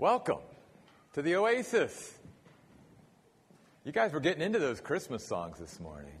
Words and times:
Welcome 0.00 0.38
to 1.14 1.22
the 1.22 1.34
Oasis. 1.34 2.16
You 3.84 3.90
guys 3.90 4.12
were 4.12 4.20
getting 4.20 4.42
into 4.42 4.60
those 4.60 4.80
Christmas 4.80 5.26
songs 5.26 5.58
this 5.58 5.80
morning. 5.80 6.14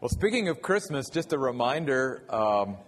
Well, 0.00 0.08
speaking 0.08 0.48
of 0.48 0.62
Christmas, 0.62 1.10
just 1.10 1.34
a 1.34 1.38
reminder 1.38 2.22
um, 2.30 2.78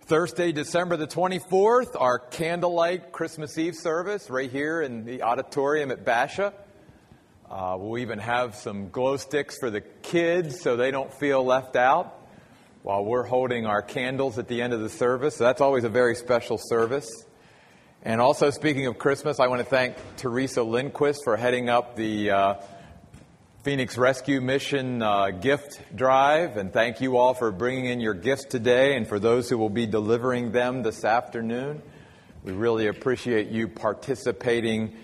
Thursday, 0.00 0.50
December 0.50 0.96
the 0.96 1.06
24th, 1.06 1.94
our 1.94 2.18
candlelight 2.18 3.12
Christmas 3.12 3.56
Eve 3.58 3.76
service 3.76 4.28
right 4.28 4.50
here 4.50 4.82
in 4.82 5.04
the 5.04 5.22
auditorium 5.22 5.92
at 5.92 6.04
Basha. 6.04 6.52
Uh, 7.48 7.76
we'll 7.78 7.98
even 7.98 8.18
have 8.18 8.56
some 8.56 8.88
glow 8.88 9.18
sticks 9.18 9.56
for 9.56 9.70
the 9.70 9.82
kids 9.82 10.60
so 10.60 10.74
they 10.74 10.90
don't 10.90 11.14
feel 11.14 11.44
left 11.44 11.76
out 11.76 12.12
while 12.82 13.04
we're 13.04 13.22
holding 13.22 13.66
our 13.66 13.82
candles 13.82 14.36
at 14.36 14.48
the 14.48 14.62
end 14.62 14.72
of 14.72 14.80
the 14.80 14.90
service. 14.90 15.36
So 15.36 15.44
that's 15.44 15.60
always 15.60 15.84
a 15.84 15.88
very 15.88 16.16
special 16.16 16.58
service. 16.60 17.25
And 18.02 18.20
also, 18.20 18.50
speaking 18.50 18.86
of 18.86 18.98
Christmas, 18.98 19.40
I 19.40 19.48
want 19.48 19.60
to 19.60 19.68
thank 19.68 19.96
Teresa 20.16 20.62
Lindquist 20.62 21.22
for 21.24 21.36
heading 21.36 21.68
up 21.68 21.96
the 21.96 22.30
uh, 22.30 22.54
Phoenix 23.64 23.98
Rescue 23.98 24.40
Mission 24.40 25.02
uh, 25.02 25.30
gift 25.30 25.80
drive. 25.94 26.56
And 26.56 26.72
thank 26.72 27.00
you 27.00 27.16
all 27.16 27.34
for 27.34 27.50
bringing 27.50 27.86
in 27.86 28.00
your 28.00 28.14
gifts 28.14 28.44
today 28.44 28.96
and 28.96 29.08
for 29.08 29.18
those 29.18 29.50
who 29.50 29.58
will 29.58 29.70
be 29.70 29.86
delivering 29.86 30.52
them 30.52 30.82
this 30.82 31.04
afternoon. 31.04 31.82
We 32.44 32.52
really 32.52 32.86
appreciate 32.86 33.48
you 33.48 33.66
participating 33.66 34.94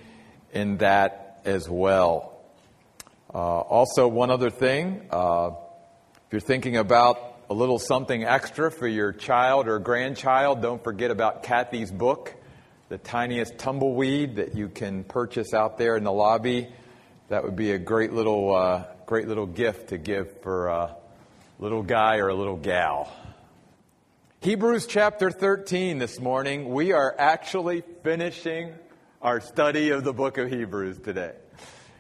in 0.53 0.77
that 0.79 1.41
as 1.45 1.69
well. 1.69 2.39
Uh, 3.35 3.39
also, 3.39 4.07
one 4.07 4.31
other 4.31 4.51
thing 4.51 5.09
uh, 5.11 5.53
if 6.33 6.33
you're 6.33 6.41
thinking 6.41 6.77
about 6.77 7.19
a 7.51 7.55
little 7.55 7.79
something 7.79 8.25
extra 8.25 8.71
for 8.71 8.87
your 8.87 9.13
child 9.13 9.69
or 9.69 9.79
grandchild, 9.79 10.63
don't 10.63 10.83
forget 10.83 11.11
about 11.11 11.43
Kathy's 11.43 11.91
book, 11.91 12.35
The 12.93 12.99
Tiniest 12.99 13.57
Tumbleweed, 13.57 14.37
that 14.37 14.55
you 14.55 14.69
can 14.69 15.03
purchase 15.05 15.55
out 15.55 15.79
there 15.79 15.97
in 15.97 16.05
the 16.05 16.13
lobby 16.13 16.69
that 17.31 17.43
would 17.43 17.57
be 17.57 17.71
a 17.71 17.79
great 17.79 18.13
little, 18.13 18.55
uh, 18.55 18.85
great 19.07 19.29
little 19.29 19.47
gift 19.47 19.89
to 19.89 19.97
give 19.97 20.43
for 20.43 20.67
a 20.67 20.95
little 21.59 21.83
guy 21.83 22.19
or 22.19 22.29
a 22.29 22.35
little 22.35 22.59
gal. 22.59 23.11
Hebrews 24.43 24.87
chapter 24.87 25.31
13 25.31 25.97
this 25.97 26.21
morning. 26.21 26.69
We 26.69 26.93
are 26.93 27.17
actually 27.19 27.83
finishing 28.03 28.75
our 29.23 29.41
study 29.41 29.89
of 29.89 30.05
the 30.05 30.13
book 30.13 30.37
of 30.37 30.51
Hebrews 30.51 30.99
today. 30.99 31.33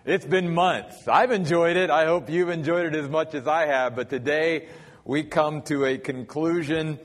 It's 0.05 0.27
been 0.27 0.53
months. 0.53 1.09
I've 1.09 1.33
enjoyed 1.33 1.79
it. 1.79 1.89
I 1.89 2.05
hope 2.05 2.29
you've 2.29 2.51
enjoyed 2.51 2.95
it 2.95 2.97
as 2.97 3.09
much 3.09 3.35
as 3.35 3.49
I 3.49 3.65
have. 3.65 3.97
But 3.97 4.11
today 4.11 4.69
we 5.07 5.23
come 5.23 5.63
to 5.63 5.87
a 5.87 5.97
conclusion 5.97 6.99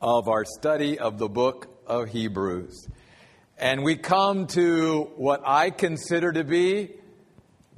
of 0.00 0.28
our 0.28 0.44
study 0.44 1.00
of 1.00 1.18
the 1.18 1.28
book 1.28 1.66
of 1.84 2.08
Hebrews. 2.08 2.88
And 3.62 3.84
we 3.84 3.94
come 3.94 4.48
to 4.48 5.12
what 5.14 5.42
I 5.46 5.70
consider 5.70 6.32
to 6.32 6.42
be 6.42 6.96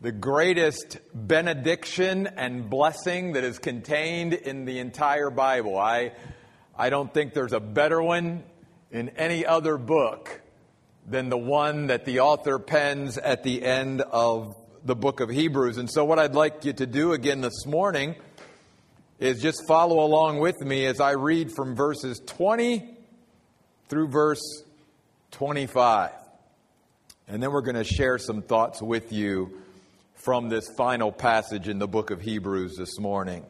the 0.01 0.13
greatest 0.13 0.97
benediction 1.13 2.27
and 2.27 2.71
blessing 2.71 3.35
that 3.35 3.45
is 3.45 3.59
contained 3.59 4.33
in 4.33 4.65
the 4.65 4.79
entire 4.79 5.29
Bible. 5.29 5.77
I, 5.77 6.13
I 6.75 6.89
don't 6.89 7.13
think 7.13 7.35
there's 7.35 7.53
a 7.53 7.61
better 7.61 8.03
one 8.03 8.45
in 8.93 9.11
any 9.11 9.45
other 9.45 9.77
book 9.77 10.41
than 11.07 11.29
the 11.29 11.37
one 11.37 11.89
that 11.89 12.07
the 12.07 12.21
author 12.21 12.59
pens 12.59 13.19
at 13.19 13.43
the 13.43 13.63
end 13.63 14.01
of 14.01 14.57
the 14.87 14.97
book 14.97 15.21
of 15.21 15.29
Hebrews. 15.29 15.77
And 15.77 15.91
so, 15.91 16.03
what 16.07 16.19
I'd 16.19 16.35
like 16.35 16.65
you 16.65 16.73
to 16.73 16.87
do 16.87 17.13
again 17.13 17.43
this 17.43 17.67
morning 17.67 18.15
is 19.19 19.43
just 19.43 19.69
follow 19.69 20.03
along 20.03 20.39
with 20.39 20.59
me 20.63 20.87
as 20.87 20.99
I 20.99 21.11
read 21.11 21.53
from 21.55 21.77
verses 21.77 22.23
20 22.25 22.89
through 23.91 24.09
verse 24.09 24.64
25. 25.35 26.13
And 27.27 27.43
then 27.43 27.51
we're 27.51 27.63
going 27.63 27.75
to 27.75 27.85
share 27.85 28.19
some 28.19 28.41
thoughts 28.41 28.81
with 28.81 29.13
you 29.13 29.61
from 30.15 30.49
this 30.49 30.69
final 30.77 31.11
passage 31.11 31.69
in 31.69 31.81
the 31.81 31.89
book 31.89 32.13
of 32.13 32.21
Hebrews 32.21 32.77
this 32.79 33.01
morning. 33.01 33.45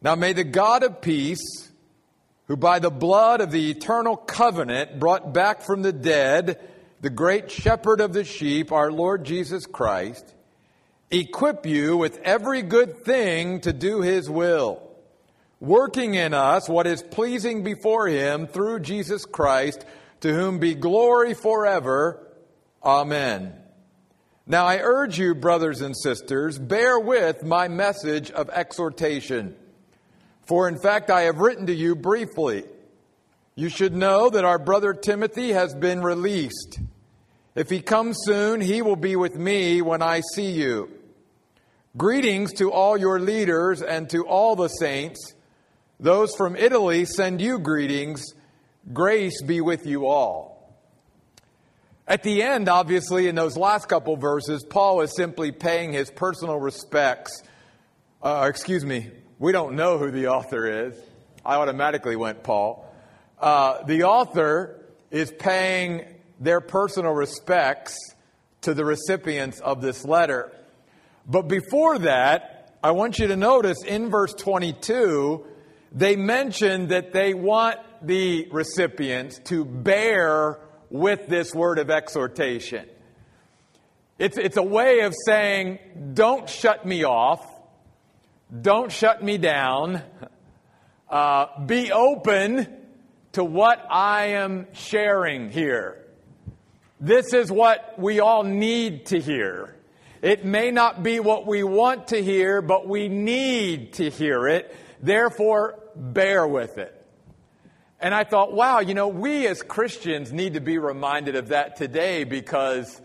Now 0.00 0.14
may 0.14 0.32
the 0.32 0.44
God 0.44 0.82
of 0.82 1.02
peace, 1.02 1.70
who 2.46 2.56
by 2.56 2.78
the 2.78 2.90
blood 2.90 3.42
of 3.42 3.50
the 3.50 3.70
eternal 3.70 4.16
covenant 4.16 4.98
brought 4.98 5.34
back 5.34 5.62
from 5.62 5.82
the 5.82 5.92
dead 5.92 6.58
the 7.02 7.10
great 7.10 7.50
shepherd 7.50 8.00
of 8.00 8.12
the 8.12 8.24
sheep, 8.24 8.72
our 8.72 8.90
Lord 8.90 9.24
Jesus 9.24 9.66
Christ, 9.66 10.34
equip 11.10 11.66
you 11.66 11.96
with 11.96 12.18
every 12.24 12.62
good 12.62 13.04
thing 13.04 13.60
to 13.62 13.72
do 13.72 14.00
his 14.00 14.28
will, 14.28 14.82
working 15.60 16.14
in 16.14 16.32
us 16.34 16.68
what 16.68 16.86
is 16.86 17.02
pleasing 17.02 17.64
before 17.64 18.06
him 18.06 18.46
through 18.46 18.80
Jesus 18.80 19.24
Christ, 19.24 19.84
to 20.20 20.32
whom 20.32 20.58
be 20.58 20.74
glory 20.74 21.34
forever. 21.34 22.26
Amen. 22.82 23.54
Now 24.46 24.66
I 24.66 24.78
urge 24.78 25.18
you, 25.18 25.34
brothers 25.34 25.80
and 25.80 25.96
sisters, 25.96 26.58
bear 26.58 26.98
with 26.98 27.44
my 27.44 27.68
message 27.68 28.30
of 28.30 28.50
exhortation. 28.50 29.54
For 30.46 30.68
in 30.68 30.78
fact, 30.80 31.10
I 31.10 31.22
have 31.22 31.38
written 31.38 31.66
to 31.66 31.74
you 31.74 31.94
briefly. 31.94 32.64
You 33.54 33.68
should 33.68 33.94
know 33.94 34.30
that 34.30 34.44
our 34.44 34.58
brother 34.58 34.94
Timothy 34.94 35.52
has 35.52 35.74
been 35.74 36.02
released. 36.02 36.80
If 37.54 37.68
he 37.68 37.80
comes 37.80 38.16
soon, 38.24 38.60
he 38.60 38.82
will 38.82 38.96
be 38.96 39.16
with 39.16 39.36
me 39.36 39.82
when 39.82 40.02
I 40.02 40.22
see 40.34 40.50
you. 40.50 40.90
Greetings 41.96 42.52
to 42.54 42.72
all 42.72 42.96
your 42.96 43.20
leaders 43.20 43.82
and 43.82 44.08
to 44.10 44.24
all 44.26 44.56
the 44.56 44.68
saints. 44.68 45.34
Those 45.98 46.34
from 46.34 46.56
Italy 46.56 47.04
send 47.04 47.40
you 47.40 47.58
greetings. 47.58 48.24
Grace 48.92 49.42
be 49.42 49.60
with 49.60 49.86
you 49.86 50.06
all. 50.06 50.74
At 52.08 52.24
the 52.24 52.42
end, 52.42 52.68
obviously, 52.68 53.28
in 53.28 53.36
those 53.36 53.56
last 53.56 53.88
couple 53.88 54.16
verses, 54.16 54.64
Paul 54.64 55.02
is 55.02 55.14
simply 55.14 55.52
paying 55.52 55.92
his 55.92 56.10
personal 56.10 56.58
respects. 56.58 57.42
Uh, 58.20 58.46
excuse 58.48 58.84
me, 58.84 59.10
we 59.38 59.52
don't 59.52 59.76
know 59.76 59.96
who 59.96 60.10
the 60.10 60.26
author 60.28 60.86
is. 60.86 60.94
I 61.44 61.54
automatically 61.54 62.16
went 62.16 62.42
Paul. 62.42 62.92
Uh, 63.38 63.84
the 63.84 64.04
author 64.04 64.80
is 65.10 65.30
paying 65.30 66.04
their 66.40 66.60
personal 66.60 67.12
respects 67.12 67.96
to 68.62 68.74
the 68.74 68.84
recipients 68.84 69.60
of 69.60 69.80
this 69.80 70.04
letter. 70.04 70.50
But 71.26 71.42
before 71.42 72.00
that, 72.00 72.76
I 72.82 72.90
want 72.90 73.18
you 73.18 73.28
to 73.28 73.36
notice 73.36 73.84
in 73.84 74.10
verse 74.10 74.34
22, 74.34 75.46
they 75.92 76.16
mention 76.16 76.88
that 76.88 77.12
they 77.12 77.34
want 77.34 77.78
the 78.02 78.48
recipients 78.50 79.38
to 79.44 79.64
bear 79.64 80.58
with 80.90 81.26
this 81.28 81.54
word 81.54 81.78
of 81.78 81.90
exhortation. 81.90 82.86
It's, 84.18 84.36
it's 84.36 84.56
a 84.56 84.62
way 84.62 85.00
of 85.00 85.14
saying, 85.24 85.78
don't 86.14 86.48
shut 86.48 86.84
me 86.84 87.04
off, 87.04 87.44
don't 88.60 88.92
shut 88.92 89.22
me 89.22 89.38
down, 89.38 90.02
uh, 91.08 91.46
be 91.64 91.90
open 91.90 92.66
to 93.32 93.44
what 93.44 93.84
I 93.90 94.26
am 94.26 94.66
sharing 94.72 95.50
here. 95.50 96.04
This 97.00 97.32
is 97.32 97.50
what 97.50 97.98
we 97.98 98.20
all 98.20 98.42
need 98.42 99.06
to 99.06 99.20
hear. 99.20 99.76
It 100.20 100.44
may 100.44 100.70
not 100.70 101.02
be 101.02 101.18
what 101.18 101.46
we 101.46 101.62
want 101.62 102.08
to 102.08 102.22
hear, 102.22 102.60
but 102.60 102.86
we 102.86 103.08
need 103.08 103.94
to 103.94 104.10
hear 104.10 104.48
it. 104.48 104.76
Therefore, 105.00 105.78
bear 105.96 106.46
with 106.46 106.76
it. 106.76 106.99
And 108.00 108.14
I 108.14 108.24
thought, 108.24 108.52
wow, 108.52 108.80
you 108.80 108.94
know, 108.94 109.08
we 109.08 109.46
as 109.46 109.62
Christians 109.62 110.32
need 110.32 110.54
to 110.54 110.60
be 110.60 110.78
reminded 110.78 111.36
of 111.36 111.48
that 111.48 111.76
today 111.76 112.24
because 112.24 113.00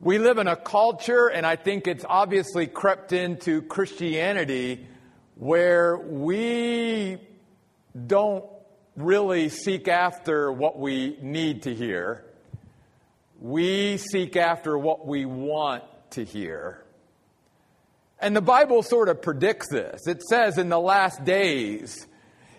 we 0.00 0.18
live 0.18 0.38
in 0.38 0.46
a 0.46 0.54
culture, 0.54 1.26
and 1.26 1.44
I 1.44 1.56
think 1.56 1.88
it's 1.88 2.04
obviously 2.08 2.68
crept 2.68 3.12
into 3.12 3.62
Christianity, 3.62 4.86
where 5.34 5.96
we 5.96 7.18
don't 8.06 8.44
really 8.94 9.48
seek 9.48 9.88
after 9.88 10.52
what 10.52 10.78
we 10.78 11.18
need 11.20 11.62
to 11.62 11.74
hear. 11.74 12.24
We 13.40 13.96
seek 13.96 14.36
after 14.36 14.78
what 14.78 15.06
we 15.06 15.24
want 15.24 15.82
to 16.10 16.24
hear. 16.24 16.84
And 18.20 18.36
the 18.36 18.42
Bible 18.42 18.82
sort 18.82 19.08
of 19.08 19.20
predicts 19.20 19.68
this. 19.70 20.06
It 20.06 20.22
says 20.22 20.56
in 20.56 20.68
the 20.68 20.80
last 20.80 21.24
days, 21.24 22.06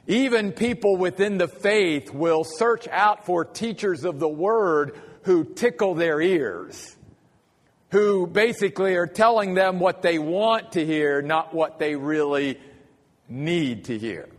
even 0.07 0.53
people 0.53 0.95
within 0.95 1.37
the 1.37 1.49
faith 1.49 2.13
will 2.13 2.45
search 2.45 2.87
out 2.87 3.25
for 3.25 3.43
teachers 3.43 4.05
of 4.05 4.19
the 4.19 4.29
word 4.29 4.97
who 5.23 5.43
tickle 5.43 5.95
their 5.95 6.21
ears, 6.21 6.95
who 7.91 8.25
basically 8.25 8.95
are 8.95 9.05
telling 9.05 9.53
them 9.53 9.79
what 9.79 10.01
they 10.01 10.17
want 10.17 10.71
to 10.71 10.85
hear, 10.85 11.21
not 11.21 11.53
what 11.53 11.77
they 11.77 11.95
really 11.95 12.57
need 13.27 13.85
to 13.85 13.97
hear. 13.97 14.29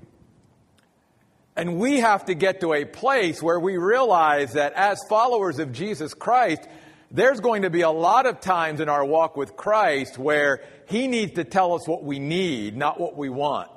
And 1.54 1.76
we 1.76 2.00
have 2.00 2.26
to 2.26 2.34
get 2.34 2.60
to 2.60 2.72
a 2.72 2.86
place 2.86 3.42
where 3.42 3.60
we 3.60 3.76
realize 3.76 4.54
that 4.54 4.72
as 4.72 4.98
followers 5.08 5.58
of 5.58 5.72
Jesus 5.72 6.14
Christ, 6.14 6.66
there's 7.10 7.40
going 7.40 7.62
to 7.62 7.70
be 7.70 7.82
a 7.82 7.90
lot 7.90 8.24
of 8.24 8.40
times 8.40 8.80
in 8.80 8.88
our 8.88 9.04
walk 9.04 9.36
with 9.36 9.56
Christ 9.56 10.16
where 10.16 10.62
He 10.86 11.08
needs 11.08 11.32
to 11.32 11.44
tell 11.44 11.74
us 11.74 11.86
what 11.86 12.04
we 12.04 12.20
need, 12.20 12.74
not 12.74 12.98
what 12.98 13.16
we 13.16 13.28
want. 13.28 13.70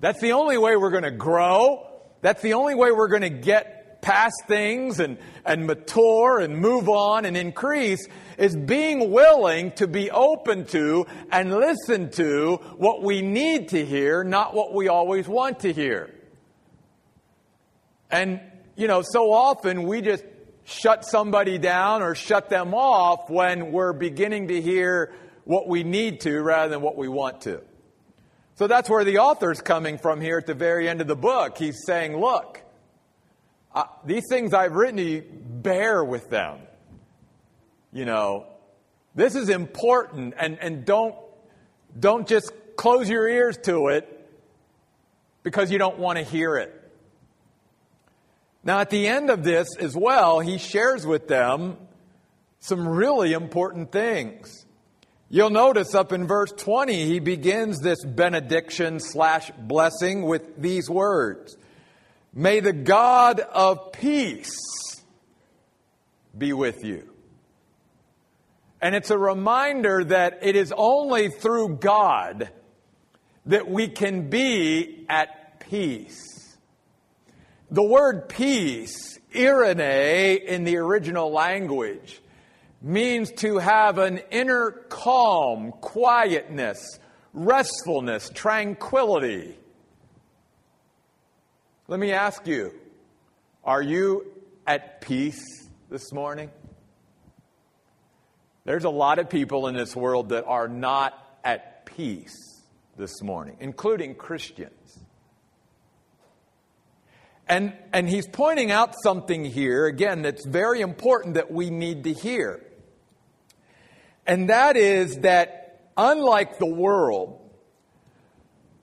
That's 0.00 0.20
the 0.20 0.32
only 0.32 0.58
way 0.58 0.76
we're 0.76 0.90
going 0.90 1.02
to 1.02 1.10
grow. 1.10 1.86
That's 2.20 2.42
the 2.42 2.54
only 2.54 2.74
way 2.74 2.92
we're 2.92 3.08
going 3.08 3.22
to 3.22 3.30
get 3.30 4.00
past 4.00 4.46
things 4.46 5.00
and, 5.00 5.18
and 5.44 5.66
mature 5.66 6.38
and 6.38 6.56
move 6.56 6.88
on 6.88 7.24
and 7.24 7.36
increase 7.36 8.06
is 8.36 8.54
being 8.56 9.10
willing 9.10 9.72
to 9.72 9.88
be 9.88 10.10
open 10.10 10.64
to 10.66 11.06
and 11.32 11.52
listen 11.52 12.10
to 12.12 12.56
what 12.76 13.02
we 13.02 13.22
need 13.22 13.70
to 13.70 13.84
hear, 13.84 14.22
not 14.22 14.54
what 14.54 14.72
we 14.72 14.88
always 14.88 15.26
want 15.26 15.60
to 15.60 15.72
hear. 15.72 16.14
And, 18.10 18.40
you 18.76 18.86
know, 18.86 19.02
so 19.02 19.32
often 19.32 19.82
we 19.82 20.00
just 20.00 20.24
shut 20.64 21.04
somebody 21.04 21.58
down 21.58 22.02
or 22.02 22.14
shut 22.14 22.48
them 22.48 22.74
off 22.74 23.28
when 23.28 23.72
we're 23.72 23.92
beginning 23.92 24.48
to 24.48 24.60
hear 24.60 25.12
what 25.44 25.66
we 25.66 25.82
need 25.82 26.20
to 26.20 26.40
rather 26.40 26.68
than 26.68 26.82
what 26.82 26.96
we 26.96 27.08
want 27.08 27.42
to. 27.42 27.62
So 28.58 28.66
that's 28.66 28.90
where 28.90 29.04
the 29.04 29.18
author's 29.18 29.60
coming 29.60 29.98
from 29.98 30.20
here 30.20 30.36
at 30.36 30.46
the 30.46 30.52
very 30.52 30.88
end 30.88 31.00
of 31.00 31.06
the 31.06 31.14
book. 31.14 31.56
He's 31.56 31.84
saying, 31.86 32.18
look, 32.18 32.60
these 34.04 34.24
things 34.28 34.52
I've 34.52 34.72
written 34.72 34.96
to 34.96 35.04
you, 35.04 35.22
bear 35.22 36.02
with 36.02 36.28
them. 36.28 36.58
You 37.92 38.04
know, 38.04 38.48
this 39.14 39.36
is 39.36 39.48
important 39.48 40.34
and, 40.36 40.58
and 40.58 40.84
don't, 40.84 41.14
don't 42.00 42.26
just 42.26 42.50
close 42.74 43.08
your 43.08 43.28
ears 43.28 43.56
to 43.58 43.88
it 43.88 44.28
because 45.44 45.70
you 45.70 45.78
don't 45.78 46.00
want 46.00 46.18
to 46.18 46.24
hear 46.24 46.56
it. 46.56 46.74
Now, 48.64 48.80
at 48.80 48.90
the 48.90 49.06
end 49.06 49.30
of 49.30 49.44
this 49.44 49.68
as 49.76 49.96
well, 49.96 50.40
he 50.40 50.58
shares 50.58 51.06
with 51.06 51.28
them 51.28 51.76
some 52.58 52.88
really 52.88 53.34
important 53.34 53.92
things. 53.92 54.66
You'll 55.30 55.50
notice 55.50 55.94
up 55.94 56.12
in 56.12 56.26
verse 56.26 56.52
20, 56.52 57.04
he 57.04 57.20
begins 57.20 57.80
this 57.80 58.02
benediction 58.02 58.98
slash 58.98 59.50
blessing 59.58 60.22
with 60.22 60.60
these 60.60 60.88
words 60.88 61.56
May 62.32 62.60
the 62.60 62.72
God 62.72 63.40
of 63.40 63.92
peace 63.92 64.58
be 66.36 66.52
with 66.52 66.84
you. 66.84 67.10
And 68.80 68.94
it's 68.94 69.10
a 69.10 69.18
reminder 69.18 70.04
that 70.04 70.38
it 70.42 70.56
is 70.56 70.72
only 70.76 71.28
through 71.28 71.76
God 71.76 72.50
that 73.46 73.68
we 73.68 73.88
can 73.88 74.30
be 74.30 75.04
at 75.08 75.60
peace. 75.68 76.56
The 77.70 77.82
word 77.82 78.28
peace, 78.28 79.18
eirene 79.34 80.42
in 80.42 80.64
the 80.64 80.76
original 80.76 81.30
language, 81.32 82.20
means 82.80 83.32
to 83.32 83.58
have 83.58 83.98
an 83.98 84.20
inner 84.30 84.70
calm, 84.88 85.72
quietness, 85.80 86.98
restfulness, 87.32 88.30
tranquility. 88.30 89.58
Let 91.86 91.98
me 92.00 92.12
ask 92.12 92.46
you 92.46 92.72
are 93.64 93.82
you 93.82 94.26
at 94.66 95.00
peace 95.00 95.68
this 95.90 96.12
morning? 96.12 96.50
There's 98.64 98.84
a 98.84 98.90
lot 98.90 99.18
of 99.18 99.30
people 99.30 99.66
in 99.68 99.74
this 99.74 99.96
world 99.96 100.28
that 100.28 100.44
are 100.44 100.68
not 100.68 101.14
at 101.42 101.86
peace 101.86 102.36
this 102.98 103.22
morning, 103.22 103.56
including 103.60 104.14
Christians. 104.14 104.98
And, 107.48 107.72
and 107.94 108.06
he's 108.06 108.26
pointing 108.26 108.70
out 108.70 108.94
something 109.02 109.44
here, 109.44 109.86
again, 109.86 110.20
that's 110.20 110.44
very 110.44 110.82
important 110.82 111.34
that 111.34 111.50
we 111.50 111.70
need 111.70 112.04
to 112.04 112.12
hear. 112.12 112.62
And 114.28 114.50
that 114.50 114.76
is 114.76 115.20
that, 115.20 115.80
unlike 115.96 116.58
the 116.58 116.66
world, 116.66 117.40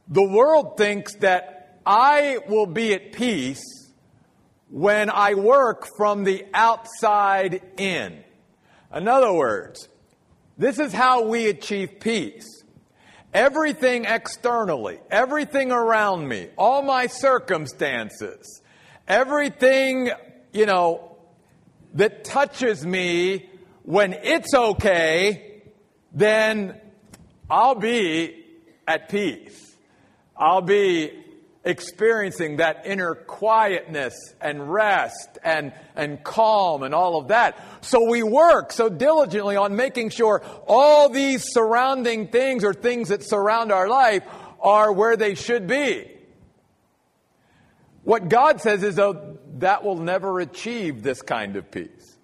the 0.07 0.27
world 0.27 0.75
thinks 0.75 1.13
that 1.18 1.80
I 1.86 2.39
will 2.47 2.65
be 2.65 2.94
at 2.95 3.13
peace 3.13 3.63
when 4.71 5.12
I 5.12 5.36
work 5.36 5.88
from 5.97 6.24
the 6.24 6.45
outside 6.51 7.62
in. 7.77 8.24
In 8.94 9.07
other 9.07 9.31
words, 9.31 9.88
this 10.57 10.80
is 10.80 10.92
how 10.92 11.27
we 11.27 11.47
achieve 11.47 12.00
peace. 12.00 12.63
Everything 13.31 14.06
externally, 14.06 15.00
everything 15.12 15.71
around 15.71 16.27
me, 16.27 16.50
all 16.57 16.81
my 16.81 17.06
circumstances, 17.06 18.63
everything, 19.07 20.09
you 20.53 20.65
know, 20.65 21.18
that 21.94 22.24
touches 22.24 22.83
me 22.83 23.50
when 23.85 24.13
it's 24.13 24.53
okay, 24.53 25.61
then 26.11 26.79
I'll 27.49 27.75
be 27.75 28.43
at 28.87 29.09
peace. 29.09 29.75
I'll 30.35 30.61
be 30.61 31.11
experiencing 31.63 32.57
that 32.57 32.85
inner 32.85 33.15
quietness 33.15 34.13
and 34.41 34.71
rest 34.71 35.37
and, 35.43 35.71
and 35.95 36.23
calm 36.23 36.83
and 36.83 36.93
all 36.93 37.19
of 37.19 37.29
that. 37.29 37.59
So 37.81 38.09
we 38.09 38.21
work 38.23 38.71
so 38.71 38.89
diligently 38.89 39.55
on 39.55 39.75
making 39.75 40.09
sure 40.09 40.43
all 40.67 41.09
these 41.09 41.43
surrounding 41.51 42.27
things 42.27 42.63
or 42.63 42.73
things 42.73 43.09
that 43.09 43.23
surround 43.23 43.71
our 43.71 43.87
life 43.87 44.23
are 44.61 44.91
where 44.91 45.15
they 45.15 45.35
should 45.35 45.67
be. 45.67 46.11
What 48.03 48.29
God 48.29 48.61
says 48.61 48.83
is, 48.83 48.95
though, 48.95 49.37
that 49.57 49.83
will 49.83 49.97
never 49.97 50.39
achieve 50.39 51.01
this 51.01 51.23
kind 51.23 51.55
of 51.55 51.71
peace. 51.71 52.14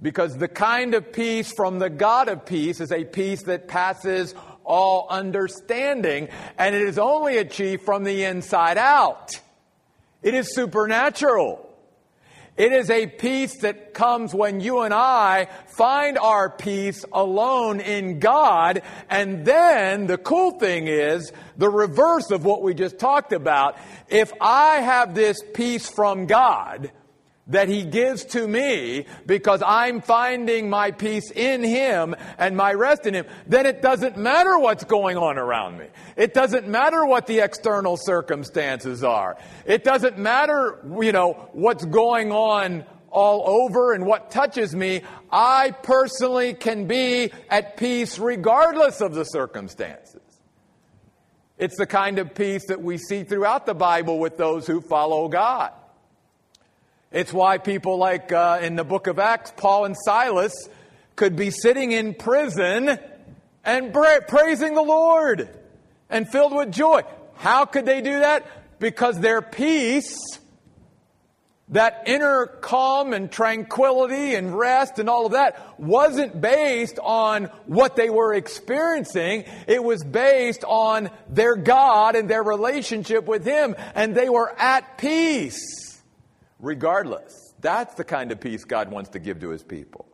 Because 0.00 0.36
the 0.36 0.48
kind 0.48 0.94
of 0.94 1.12
peace 1.12 1.52
from 1.52 1.78
the 1.78 1.88
God 1.88 2.28
of 2.28 2.44
peace 2.44 2.80
is 2.80 2.92
a 2.92 3.04
peace 3.04 3.44
that 3.44 3.66
passes 3.66 4.34
all 4.64 5.06
understanding, 5.08 6.28
and 6.58 6.74
it 6.74 6.82
is 6.82 6.98
only 6.98 7.38
achieved 7.38 7.84
from 7.84 8.04
the 8.04 8.24
inside 8.24 8.76
out. 8.76 9.30
It 10.22 10.34
is 10.34 10.54
supernatural. 10.54 11.62
It 12.56 12.72
is 12.72 12.88
a 12.88 13.06
peace 13.06 13.58
that 13.58 13.92
comes 13.92 14.34
when 14.34 14.60
you 14.60 14.80
and 14.80 14.94
I 14.94 15.48
find 15.66 16.16
our 16.16 16.48
peace 16.48 17.04
alone 17.12 17.80
in 17.80 18.18
God. 18.18 18.80
And 19.10 19.44
then 19.44 20.06
the 20.06 20.16
cool 20.16 20.52
thing 20.52 20.86
is 20.86 21.32
the 21.58 21.68
reverse 21.68 22.30
of 22.30 22.46
what 22.46 22.62
we 22.62 22.72
just 22.72 22.98
talked 22.98 23.34
about. 23.34 23.76
If 24.08 24.32
I 24.40 24.76
have 24.76 25.14
this 25.14 25.36
peace 25.52 25.88
from 25.88 26.24
God, 26.26 26.90
that 27.48 27.68
he 27.68 27.84
gives 27.84 28.24
to 28.24 28.46
me 28.46 29.06
because 29.24 29.62
I'm 29.64 30.00
finding 30.00 30.68
my 30.68 30.90
peace 30.90 31.30
in 31.30 31.62
him 31.62 32.16
and 32.38 32.56
my 32.56 32.72
rest 32.72 33.06
in 33.06 33.14
him, 33.14 33.26
then 33.46 33.66
it 33.66 33.82
doesn't 33.82 34.16
matter 34.16 34.58
what's 34.58 34.84
going 34.84 35.16
on 35.16 35.38
around 35.38 35.78
me. 35.78 35.86
It 36.16 36.34
doesn't 36.34 36.66
matter 36.66 37.06
what 37.06 37.26
the 37.26 37.40
external 37.40 37.96
circumstances 37.96 39.04
are. 39.04 39.36
It 39.64 39.84
doesn't 39.84 40.18
matter, 40.18 40.84
you 41.00 41.12
know, 41.12 41.48
what's 41.52 41.84
going 41.84 42.32
on 42.32 42.84
all 43.10 43.48
over 43.48 43.92
and 43.92 44.04
what 44.04 44.30
touches 44.30 44.74
me. 44.74 45.02
I 45.30 45.70
personally 45.70 46.52
can 46.52 46.86
be 46.86 47.32
at 47.48 47.76
peace 47.76 48.18
regardless 48.18 49.00
of 49.00 49.14
the 49.14 49.24
circumstances. 49.24 50.20
It's 51.58 51.76
the 51.76 51.86
kind 51.86 52.18
of 52.18 52.34
peace 52.34 52.66
that 52.66 52.82
we 52.82 52.98
see 52.98 53.22
throughout 53.22 53.66
the 53.66 53.74
Bible 53.74 54.18
with 54.18 54.36
those 54.36 54.66
who 54.66 54.80
follow 54.80 55.28
God. 55.28 55.72
It's 57.16 57.32
why 57.32 57.56
people 57.56 57.96
like 57.96 58.30
uh, 58.30 58.58
in 58.60 58.76
the 58.76 58.84
book 58.84 59.06
of 59.06 59.18
Acts, 59.18 59.50
Paul 59.56 59.86
and 59.86 59.96
Silas 60.04 60.52
could 61.14 61.34
be 61.34 61.50
sitting 61.50 61.92
in 61.92 62.12
prison 62.12 62.98
and 63.64 63.90
pra- 63.90 64.20
praising 64.28 64.74
the 64.74 64.82
Lord 64.82 65.48
and 66.10 66.28
filled 66.28 66.54
with 66.54 66.70
joy. 66.70 67.04
How 67.36 67.64
could 67.64 67.86
they 67.86 68.02
do 68.02 68.18
that? 68.18 68.46
Because 68.78 69.18
their 69.18 69.40
peace, 69.40 70.18
that 71.70 72.02
inner 72.04 72.48
calm 72.60 73.14
and 73.14 73.32
tranquility 73.32 74.34
and 74.34 74.54
rest 74.54 74.98
and 74.98 75.08
all 75.08 75.24
of 75.24 75.32
that 75.32 75.80
wasn't 75.80 76.38
based 76.38 76.98
on 77.02 77.44
what 77.64 77.96
they 77.96 78.10
were 78.10 78.34
experiencing. 78.34 79.46
It 79.66 79.82
was 79.82 80.04
based 80.04 80.64
on 80.64 81.08
their 81.30 81.56
God 81.56 82.14
and 82.14 82.28
their 82.28 82.42
relationship 82.42 83.24
with 83.24 83.46
Him. 83.46 83.74
And 83.94 84.14
they 84.14 84.28
were 84.28 84.54
at 84.58 84.98
peace 84.98 85.86
regardless. 86.60 87.54
That's 87.60 87.94
the 87.94 88.04
kind 88.04 88.32
of 88.32 88.40
peace 88.40 88.64
God 88.64 88.90
wants 88.90 89.10
to 89.10 89.18
give 89.18 89.40
to 89.40 89.50
his 89.50 89.62
people. 89.62 90.06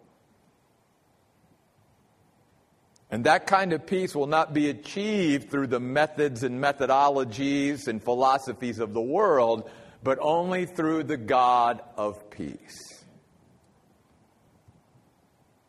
And 3.10 3.24
that 3.24 3.46
kind 3.46 3.74
of 3.74 3.86
peace 3.86 4.14
will 4.14 4.26
not 4.26 4.54
be 4.54 4.70
achieved 4.70 5.50
through 5.50 5.66
the 5.66 5.80
methods 5.80 6.42
and 6.42 6.62
methodologies 6.62 7.86
and 7.86 8.02
philosophies 8.02 8.78
of 8.78 8.94
the 8.94 9.02
world, 9.02 9.70
but 10.02 10.18
only 10.20 10.64
through 10.64 11.04
the 11.04 11.18
God 11.18 11.82
of 11.98 12.30
peace. 12.30 13.04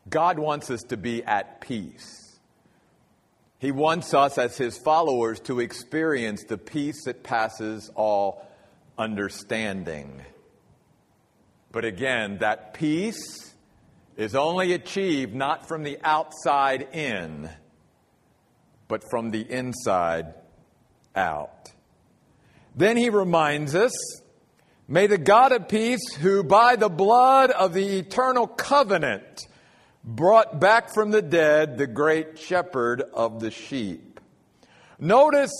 God 0.09 0.39
wants 0.39 0.71
us 0.71 0.83
to 0.83 0.97
be 0.97 1.21
at 1.23 1.59
peace. 1.59 2.39
He 3.59 3.71
wants 3.71 4.13
us, 4.13 4.37
as 4.37 4.57
His 4.57 4.77
followers, 4.77 5.39
to 5.41 5.59
experience 5.59 6.45
the 6.45 6.57
peace 6.57 7.05
that 7.05 7.23
passes 7.23 7.89
all 7.95 8.47
understanding. 8.97 10.21
But 11.73 11.83
again, 11.85 12.37
that 12.37 12.75
peace 12.75 13.53
is 14.15 14.35
only 14.35 14.73
achieved 14.73 15.33
not 15.33 15.67
from 15.67 15.83
the 15.83 15.97
outside 16.03 16.87
in, 16.93 17.49
but 18.87 19.03
from 19.09 19.31
the 19.31 19.41
inside 19.41 20.35
out. 21.15 21.71
Then 22.75 22.95
he 22.95 23.09
reminds 23.09 23.75
us 23.75 23.91
May 24.87 25.07
the 25.07 25.17
God 25.17 25.53
of 25.53 25.69
peace, 25.69 26.13
who 26.13 26.43
by 26.43 26.75
the 26.75 26.89
blood 26.89 27.49
of 27.49 27.73
the 27.73 27.97
eternal 27.97 28.45
covenant 28.45 29.47
brought 30.03 30.59
back 30.59 30.93
from 30.93 31.09
the 31.09 31.21
dead 31.21 31.77
the 31.77 31.87
great 31.87 32.37
shepherd 32.37 33.01
of 33.01 33.39
the 33.39 33.49
sheep. 33.49 34.19
Notice 34.99 35.53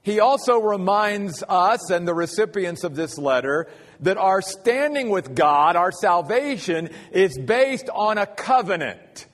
he 0.00 0.20
also 0.20 0.60
reminds 0.60 1.42
us 1.48 1.90
and 1.90 2.06
the 2.06 2.14
recipients 2.14 2.84
of 2.84 2.94
this 2.94 3.18
letter 3.18 3.68
that 4.00 4.16
our 4.18 4.42
standing 4.42 5.10
with 5.10 5.34
God, 5.34 5.76
our 5.76 5.92
salvation, 5.92 6.90
is 7.12 7.38
based 7.38 7.88
on 7.88 8.18
a 8.18 8.26
covenant. 8.26 9.26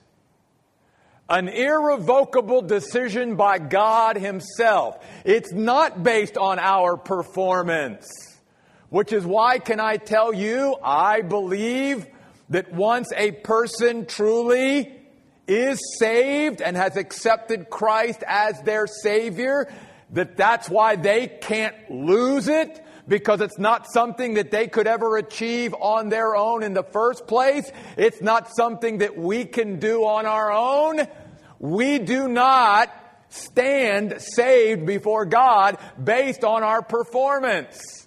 An 1.29 1.47
irrevocable 1.47 2.61
decision 2.61 3.35
by 3.35 3.57
God 3.57 4.17
Himself. 4.17 5.03
It's 5.25 5.51
not 5.51 6.03
based 6.03 6.37
on 6.37 6.59
our 6.59 6.97
performance. 6.97 8.07
Which 8.89 9.11
is 9.11 9.25
why, 9.25 9.57
can 9.57 9.79
I 9.79 9.97
tell 9.97 10.33
you, 10.33 10.75
I 10.83 11.21
believe 11.21 12.05
that 12.49 12.71
once 12.71 13.11
a 13.15 13.31
person 13.31 14.05
truly 14.05 14.93
is 15.47 15.79
saved 15.97 16.61
and 16.61 16.77
has 16.77 16.95
accepted 16.95 17.69
Christ 17.69 18.23
as 18.27 18.61
their 18.61 18.85
Savior, 18.85 19.71
that 20.11 20.37
that's 20.37 20.69
why 20.69 20.95
they 20.95 21.27
can't 21.27 21.75
lose 21.89 22.47
it 22.47 22.82
because 23.07 23.41
it's 23.41 23.59
not 23.59 23.91
something 23.91 24.35
that 24.35 24.51
they 24.51 24.67
could 24.67 24.87
ever 24.87 25.17
achieve 25.17 25.73
on 25.73 26.09
their 26.09 26.35
own 26.35 26.63
in 26.63 26.73
the 26.73 26.83
first 26.83 27.27
place. 27.27 27.69
It's 27.97 28.21
not 28.21 28.49
something 28.55 28.99
that 28.99 29.17
we 29.17 29.45
can 29.45 29.79
do 29.79 30.05
on 30.05 30.25
our 30.25 30.51
own. 30.51 31.07
We 31.59 31.99
do 31.99 32.27
not 32.27 32.93
stand 33.29 34.15
saved 34.19 34.85
before 34.85 35.25
God 35.25 35.77
based 36.01 36.43
on 36.43 36.63
our 36.63 36.81
performance. 36.81 38.02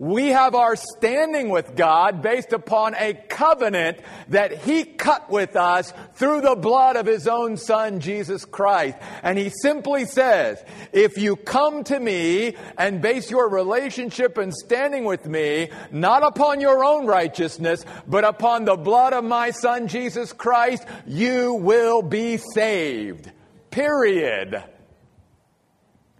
We 0.00 0.28
have 0.28 0.54
our 0.54 0.76
standing 0.76 1.48
with 1.48 1.74
God 1.74 2.22
based 2.22 2.52
upon 2.52 2.94
a 2.94 3.14
covenant 3.14 3.98
that 4.28 4.62
He 4.62 4.84
cut 4.84 5.28
with 5.28 5.56
us 5.56 5.92
through 6.14 6.42
the 6.42 6.54
blood 6.54 6.94
of 6.94 7.04
His 7.04 7.26
own 7.26 7.56
Son, 7.56 7.98
Jesus 7.98 8.44
Christ. 8.44 8.96
And 9.24 9.36
He 9.36 9.50
simply 9.50 10.04
says, 10.04 10.64
if 10.92 11.18
you 11.18 11.34
come 11.34 11.82
to 11.84 11.98
me 11.98 12.54
and 12.76 13.02
base 13.02 13.28
your 13.28 13.48
relationship 13.50 14.38
and 14.38 14.54
standing 14.54 15.04
with 15.04 15.26
me, 15.26 15.70
not 15.90 16.22
upon 16.22 16.60
your 16.60 16.84
own 16.84 17.06
righteousness, 17.06 17.84
but 18.06 18.24
upon 18.24 18.66
the 18.66 18.76
blood 18.76 19.12
of 19.12 19.24
my 19.24 19.50
Son, 19.50 19.88
Jesus 19.88 20.32
Christ, 20.32 20.84
you 21.08 21.54
will 21.54 22.02
be 22.02 22.36
saved. 22.36 23.32
Period. 23.72 24.62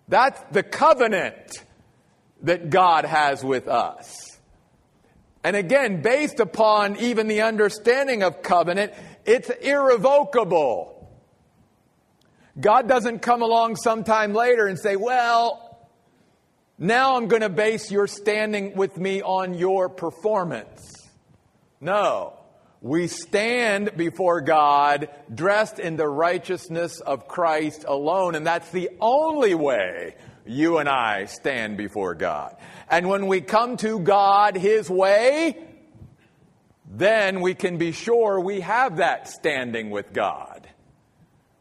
That's 0.08 0.42
the 0.50 0.64
covenant 0.64 1.62
that 2.42 2.70
God 2.70 3.04
has 3.04 3.44
with 3.44 3.68
us. 3.68 4.38
And 5.44 5.56
again, 5.56 6.02
based 6.02 6.40
upon 6.40 6.96
even 6.96 7.28
the 7.28 7.42
understanding 7.42 8.22
of 8.22 8.42
covenant, 8.42 8.92
it's 9.24 9.48
irrevocable. 9.50 10.94
God 12.60 12.88
doesn't 12.88 13.20
come 13.20 13.42
along 13.42 13.76
sometime 13.76 14.32
later 14.34 14.66
and 14.66 14.78
say, 14.78 14.96
well, 14.96 15.88
now 16.76 17.16
I'm 17.16 17.28
going 17.28 17.42
to 17.42 17.48
base 17.48 17.90
your 17.90 18.06
standing 18.06 18.76
with 18.76 18.96
me 18.96 19.22
on 19.22 19.54
your 19.54 19.88
performance. 19.88 21.08
No. 21.80 22.34
We 22.80 23.08
stand 23.08 23.96
before 23.96 24.40
God 24.40 25.08
dressed 25.32 25.80
in 25.80 25.96
the 25.96 26.08
righteousness 26.08 27.00
of 27.00 27.26
Christ 27.26 27.84
alone, 27.86 28.36
and 28.36 28.46
that's 28.46 28.70
the 28.70 28.90
only 29.00 29.54
way 29.54 30.14
you 30.48 30.78
and 30.78 30.88
I 30.88 31.26
stand 31.26 31.76
before 31.76 32.14
God. 32.14 32.56
And 32.90 33.08
when 33.08 33.26
we 33.26 33.40
come 33.40 33.76
to 33.78 33.98
God 34.00 34.56
His 34.56 34.88
way, 34.88 35.56
then 36.90 37.40
we 37.40 37.54
can 37.54 37.76
be 37.76 37.92
sure 37.92 38.40
we 38.40 38.60
have 38.60 38.96
that 38.96 39.28
standing 39.28 39.90
with 39.90 40.12
God. 40.12 40.68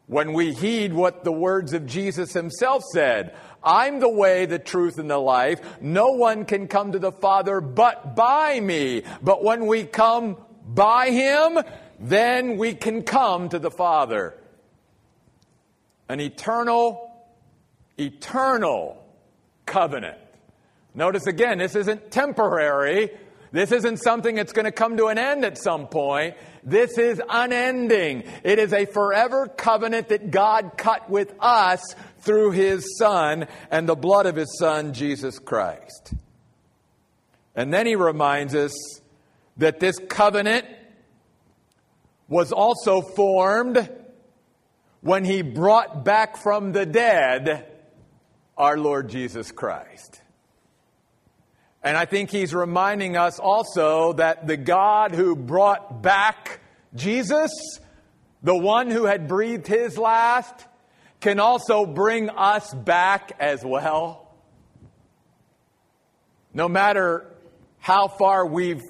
When 0.06 0.32
we 0.32 0.54
heed 0.54 0.94
what 0.94 1.26
the 1.26 1.34
words 1.34 1.74
of 1.74 1.86
Jesus 1.86 2.32
Himself 2.34 2.84
said, 2.94 3.36
I'm 3.62 4.00
the 4.00 4.10
way, 4.10 4.46
the 4.46 4.60
truth, 4.60 4.98
and 5.00 5.10
the 5.10 5.18
life. 5.18 5.60
No 5.82 6.14
one 6.14 6.46
can 6.46 6.68
come 6.68 6.94
to 6.94 7.00
the 7.00 7.12
Father 7.12 7.60
but 7.60 8.16
by 8.16 8.60
me. 8.60 9.04
But 9.22 9.44
when 9.44 9.66
we 9.66 9.84
come 9.84 10.38
by 10.66 11.12
Him, 11.12 11.60
then 12.00 12.58
we 12.58 12.74
can 12.74 13.04
come 13.04 13.50
to 13.50 13.60
the 13.60 13.72
Father. 13.72 14.38
An 16.08 16.22
eternal 16.22 17.07
eternal 17.98 19.04
covenant. 19.66 20.18
Notice 20.94 21.28
again, 21.28 21.60
this 21.60 21.76
isn't 21.76 22.10
temporary. 22.10 23.12
This 23.52 23.72
isn't 23.72 23.98
something 23.98 24.36
that's 24.36 24.52
going 24.52 24.66
to 24.66 24.72
come 24.72 24.98
to 24.98 25.08
an 25.08 25.18
end 25.18 25.46
at 25.46 25.58
some 25.58 25.88
point. 25.88 26.36
This 26.64 26.98
is 26.98 27.22
unending. 27.30 28.24
It 28.44 28.60
is 28.60 28.74
a 28.74 28.86
forever 28.86 29.48
covenant 29.48 30.10
that 30.10 30.32
God 30.32 30.72
cut 30.76 31.10
with 31.10 31.34
us 31.40 31.82
through 32.20 32.52
His 32.52 32.98
Son 32.98 33.48
and 33.72 33.88
the 33.88 33.96
blood 33.96 34.26
of 34.26 34.36
His 34.36 34.58
Son, 34.60 34.94
Jesus 34.94 35.40
Christ. 35.40 36.14
And 37.56 37.74
then 37.74 37.86
He 37.86 37.96
reminds 37.96 38.54
us 38.54 38.74
that 39.58 39.80
this 39.80 39.98
covenant 40.10 40.66
was 42.28 42.52
also 42.52 43.02
formed 43.02 43.90
when 45.02 45.24
He 45.24 45.42
brought 45.42 46.04
back 46.04 46.38
from 46.38 46.74
the 46.74 46.86
dead 46.86 47.67
our 48.58 48.78
Lord 48.78 49.10
Jesus 49.10 49.52
Christ. 49.52 50.22
And 51.84 51.96
I 51.96 52.06
think 52.06 52.32
he's 52.32 52.54
reminding 52.54 53.16
us 53.16 53.40
also 53.40 54.14
that 54.14 54.48
the 54.48 54.58
God 54.58 55.14
who 55.14 55.36
brought 55.36 56.02
back 56.02 56.60
Jesus, 56.96 57.52
the 58.42 58.58
one 58.58 58.90
who 58.90 59.06
had 59.06 59.28
breathed 59.28 59.68
his 59.68 59.98
last, 59.98 60.66
can 61.20 61.40
also 61.40 61.86
bring 61.86 62.30
us 62.30 62.74
back 62.74 63.34
as 63.40 63.64
well. 63.64 64.32
No 66.54 66.68
matter 66.68 67.26
how 67.80 68.08
far 68.08 68.46
we've 68.46 68.84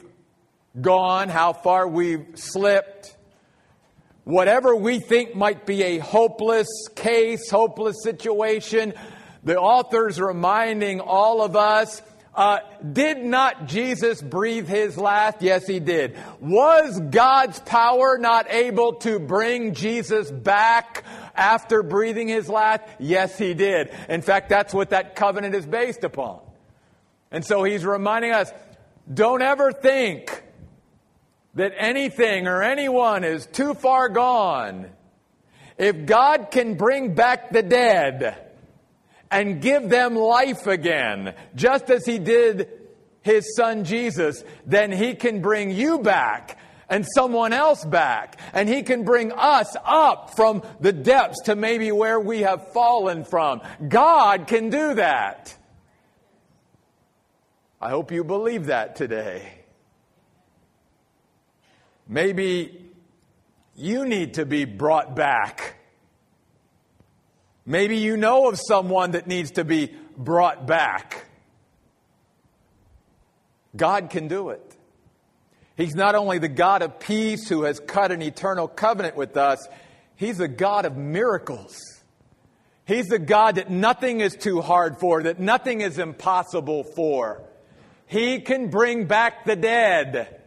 gone, 0.80 1.30
how 1.30 1.54
far 1.54 1.88
we've 1.88 2.26
slipped, 2.36 3.16
whatever 4.24 4.76
we 4.76 5.00
think 5.00 5.36
might 5.36 5.66
be 5.66 5.84
a 5.84 5.98
hopeless 6.00 6.68
case, 6.96 7.50
hopeless 7.50 7.98
situation, 8.04 8.94
the 9.48 9.58
author's 9.58 10.20
reminding 10.20 11.00
all 11.00 11.42
of 11.42 11.56
us 11.56 12.02
uh, 12.36 12.60
did 12.92 13.24
not 13.24 13.66
Jesus 13.66 14.22
breathe 14.22 14.68
his 14.68 14.98
last? 14.98 15.42
Yes, 15.42 15.66
he 15.66 15.80
did. 15.80 16.18
Was 16.42 17.00
God's 17.00 17.58
power 17.62 18.18
not 18.18 18.52
able 18.52 18.96
to 18.96 19.20
bring 19.20 19.74
Jesus 19.74 20.30
back 20.30 21.06
after 21.34 21.82
breathing 21.82 22.28
his 22.28 22.50
last? 22.50 22.82
Yes, 23.00 23.38
he 23.38 23.54
did. 23.54 23.90
In 24.10 24.22
fact, 24.22 24.50
that's 24.50 24.74
what 24.74 24.90
that 24.90 25.16
covenant 25.16 25.56
is 25.56 25.66
based 25.66 26.04
upon. 26.04 26.42
And 27.32 27.46
so 27.46 27.64
he's 27.64 27.86
reminding 27.86 28.34
us 28.34 28.52
don't 29.12 29.42
ever 29.42 29.72
think 29.72 30.44
that 31.54 31.72
anything 31.78 32.48
or 32.48 32.64
anyone 32.64 33.24
is 33.24 33.46
too 33.46 33.76
far 33.76 34.10
gone. 34.10 34.90
If 35.78 36.06
God 36.06 36.52
can 36.52 36.74
bring 36.74 37.16
back 37.16 37.52
the 37.52 37.64
dead, 37.64 38.47
and 39.30 39.62
give 39.62 39.90
them 39.90 40.16
life 40.16 40.68
again, 40.68 41.34
just 41.56 41.90
as 41.90 42.06
he 42.06 42.20
did 42.20 42.70
his 43.22 43.56
son 43.56 43.84
Jesus, 43.84 44.44
then 44.66 44.92
he 44.92 45.14
can 45.14 45.42
bring 45.42 45.72
you 45.72 46.00
back 46.00 46.58
and 46.90 47.06
someone 47.16 47.54
else 47.54 47.84
back. 47.84 48.40
And 48.54 48.70
he 48.70 48.84
can 48.84 49.04
bring 49.04 49.32
us 49.32 49.76
up 49.84 50.36
from 50.36 50.64
the 50.80 50.94
depths 50.94 51.42
to 51.44 51.56
maybe 51.56 51.92
where 51.92 52.20
we 52.20 52.42
have 52.42 52.72
fallen 52.72 53.26
from. 53.26 53.62
God 53.88 54.48
can 54.48 54.70
do 54.70 54.96
that. 54.96 55.56
I 57.80 57.90
hope 57.90 58.12
you 58.12 58.24
believe 58.24 58.68
that 58.68 58.96
today. 58.96 59.54
Maybe 62.08 62.86
you 63.76 64.06
need 64.06 64.36
to 64.36 64.46
be 64.46 64.66
brought 64.66 65.16
back 65.16 65.76
Maybe 67.70 67.98
you 67.98 68.16
know 68.16 68.48
of 68.48 68.58
someone 68.58 69.12
that 69.12 69.28
needs 69.28 69.52
to 69.52 69.66
be 69.66 69.94
brought 70.18 70.66
back. 70.66 71.26
God 73.76 74.10
can 74.10 74.30
do 74.30 74.50
it. 74.50 74.76
He's 75.76 75.94
not 75.94 76.16
only 76.16 76.40
the 76.40 76.48
God 76.48 76.82
of 76.82 76.98
peace 76.98 77.50
who 77.50 77.64
has 77.64 77.82
cut 77.82 78.14
an 78.14 78.22
eternal 78.22 78.70
covenant 78.70 79.18
with 79.18 79.36
us, 79.36 79.68
He's 80.16 80.40
a 80.40 80.48
God 80.48 80.86
of 80.86 80.96
miracles. 80.96 81.78
He's 82.86 83.08
the 83.08 83.20
God 83.20 83.56
that 83.56 83.70
nothing 83.70 84.22
is 84.22 84.34
too 84.34 84.62
hard 84.62 84.98
for, 84.98 85.22
that 85.24 85.38
nothing 85.38 85.82
is 85.82 86.00
impossible 86.00 86.86
for. 86.96 87.44
He 88.06 88.40
can 88.40 88.70
bring 88.70 89.08
back 89.08 89.44
the 89.44 89.58
dead. 89.58 90.42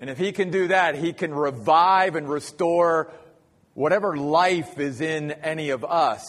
And 0.00 0.10
if 0.10 0.18
He 0.18 0.32
can 0.32 0.50
do 0.50 0.66
that, 0.68 0.96
He 0.96 1.12
can 1.12 1.32
revive 1.32 2.16
and 2.16 2.28
restore 2.28 3.12
whatever 3.74 4.16
life 4.16 4.78
is 4.78 5.00
in 5.00 5.32
any 5.32 5.70
of 5.70 5.84
us 5.84 6.24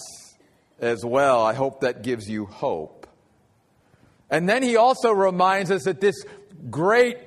as 0.80 1.06
well. 1.06 1.44
I 1.44 1.54
hope 1.54 1.82
that 1.82 2.02
gives 2.02 2.30
you 2.30 2.46
hope. 2.46 3.08
And 4.30 4.50
then 4.50 4.64
he 4.64 4.76
also 4.76 5.12
reminds 5.12 5.72
us 5.72 5.84
that 5.84 6.02
this 6.02 6.26
great 6.70 7.18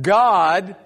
God 0.00 0.76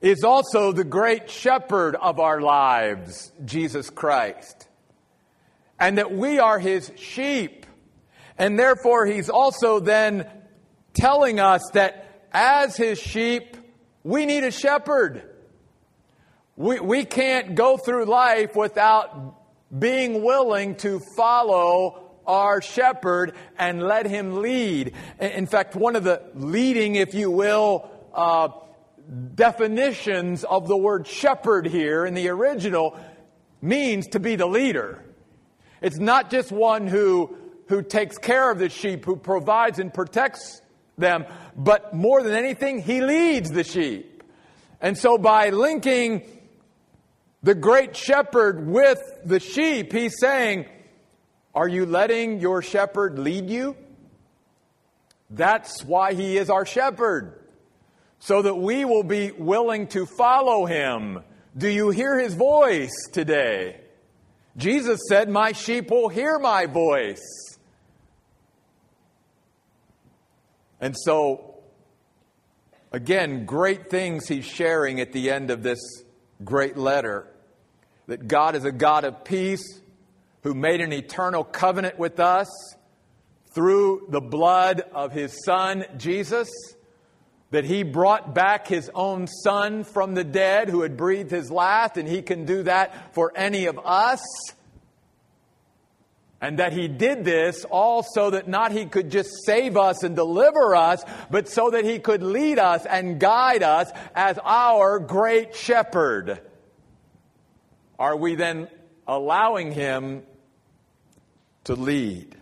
is 0.00 0.24
also 0.24 0.72
the 0.72 0.84
great 0.84 1.30
shepherd 1.30 1.96
of 1.96 2.18
our 2.20 2.40
lives, 2.40 3.32
Jesus 3.44 3.90
Christ. 3.90 4.68
And 5.78 5.98
that 5.98 6.12
we 6.12 6.38
are 6.38 6.58
his 6.58 6.90
sheep. 6.96 7.66
And 8.36 8.58
therefore, 8.58 9.06
he's 9.06 9.28
also 9.28 9.80
then 9.80 10.26
telling 10.94 11.40
us 11.40 11.62
that 11.74 12.26
as 12.32 12.76
his 12.76 12.98
sheep, 12.98 13.56
we 14.02 14.26
need 14.26 14.44
a 14.44 14.50
shepherd. 14.50 15.27
We, 16.58 16.80
we 16.80 17.04
can't 17.04 17.54
go 17.54 17.76
through 17.76 18.06
life 18.06 18.56
without 18.56 19.36
being 19.78 20.24
willing 20.24 20.74
to 20.78 20.98
follow 20.98 22.10
our 22.26 22.60
shepherd 22.60 23.34
and 23.56 23.80
let 23.80 24.06
him 24.06 24.42
lead. 24.42 24.92
In 25.20 25.46
fact, 25.46 25.76
one 25.76 25.94
of 25.94 26.02
the 26.02 26.20
leading, 26.34 26.96
if 26.96 27.14
you 27.14 27.30
will, 27.30 27.88
uh, 28.12 28.48
definitions 29.36 30.42
of 30.42 30.66
the 30.66 30.76
word 30.76 31.06
shepherd 31.06 31.64
here 31.64 32.04
in 32.04 32.14
the 32.14 32.28
original 32.28 32.98
means 33.62 34.08
to 34.08 34.18
be 34.18 34.34
the 34.34 34.46
leader. 34.46 35.04
It's 35.80 35.98
not 35.98 36.28
just 36.28 36.50
one 36.50 36.88
who, 36.88 37.38
who 37.68 37.82
takes 37.82 38.18
care 38.18 38.50
of 38.50 38.58
the 38.58 38.68
sheep, 38.68 39.04
who 39.04 39.14
provides 39.14 39.78
and 39.78 39.94
protects 39.94 40.60
them, 40.96 41.24
but 41.56 41.94
more 41.94 42.20
than 42.24 42.34
anything, 42.34 42.82
he 42.82 43.00
leads 43.00 43.52
the 43.52 43.62
sheep. 43.62 44.24
And 44.80 44.98
so 44.98 45.18
by 45.18 45.50
linking 45.50 46.22
the 47.42 47.54
great 47.54 47.96
shepherd 47.96 48.66
with 48.66 49.00
the 49.24 49.40
sheep, 49.40 49.92
he's 49.92 50.16
saying, 50.20 50.66
Are 51.54 51.68
you 51.68 51.86
letting 51.86 52.40
your 52.40 52.62
shepherd 52.62 53.18
lead 53.18 53.48
you? 53.48 53.76
That's 55.30 55.84
why 55.84 56.14
he 56.14 56.36
is 56.36 56.50
our 56.50 56.66
shepherd 56.66 57.38
so 58.20 58.42
that 58.42 58.54
we 58.54 58.84
will 58.84 59.02
be 59.02 59.30
willing 59.32 59.86
to 59.88 60.06
follow 60.06 60.66
him. 60.66 61.22
Do 61.56 61.68
you 61.68 61.90
hear 61.90 62.18
his 62.18 62.34
voice 62.34 62.92
today? 63.12 63.80
Jesus 64.56 65.00
said, 65.08 65.28
My 65.28 65.52
sheep 65.52 65.90
will 65.90 66.08
hear 66.08 66.38
my 66.38 66.66
voice. 66.66 67.22
And 70.80 70.96
so, 70.96 71.60
again, 72.92 73.44
great 73.44 73.88
things 73.90 74.28
he's 74.28 74.44
sharing 74.44 75.00
at 75.00 75.12
the 75.12 75.30
end 75.30 75.50
of 75.50 75.62
this 75.62 75.78
great 76.44 76.76
letter 76.76 77.26
that 78.06 78.28
God 78.28 78.54
is 78.54 78.64
a 78.64 78.72
God 78.72 79.04
of 79.04 79.24
peace 79.24 79.80
who 80.42 80.54
made 80.54 80.80
an 80.80 80.92
eternal 80.92 81.44
covenant 81.44 81.98
with 81.98 82.20
us 82.20 82.48
through 83.50 84.06
the 84.08 84.20
blood 84.20 84.82
of 84.92 85.12
his 85.12 85.44
son, 85.44 85.84
Jesus 85.96 86.48
that 87.50 87.64
he 87.64 87.82
brought 87.82 88.34
back 88.34 88.66
his 88.66 88.90
own 88.94 89.26
son 89.26 89.84
from 89.84 90.14
the 90.14 90.24
dead 90.24 90.68
who 90.68 90.82
had 90.82 90.96
breathed 90.96 91.30
his 91.30 91.50
last, 91.50 91.96
and 91.96 92.08
he 92.08 92.20
can 92.20 92.44
do 92.44 92.62
that 92.64 93.14
for 93.14 93.32
any 93.34 93.66
of 93.66 93.78
us. 93.84 94.20
And 96.40 96.60
that 96.60 96.72
he 96.72 96.86
did 96.86 97.24
this 97.24 97.64
all 97.64 98.04
so 98.04 98.30
that 98.30 98.46
not 98.46 98.70
he 98.70 98.86
could 98.86 99.10
just 99.10 99.30
save 99.44 99.76
us 99.76 100.04
and 100.04 100.14
deliver 100.14 100.76
us, 100.76 101.04
but 101.30 101.48
so 101.48 101.70
that 101.70 101.84
he 101.84 101.98
could 101.98 102.22
lead 102.22 102.58
us 102.60 102.86
and 102.86 103.18
guide 103.18 103.64
us 103.64 103.90
as 104.14 104.38
our 104.44 105.00
great 105.00 105.56
shepherd. 105.56 106.40
Are 107.98 108.16
we 108.16 108.36
then 108.36 108.68
allowing 109.06 109.72
him 109.72 110.22
to 111.64 111.74
lead? 111.74 112.36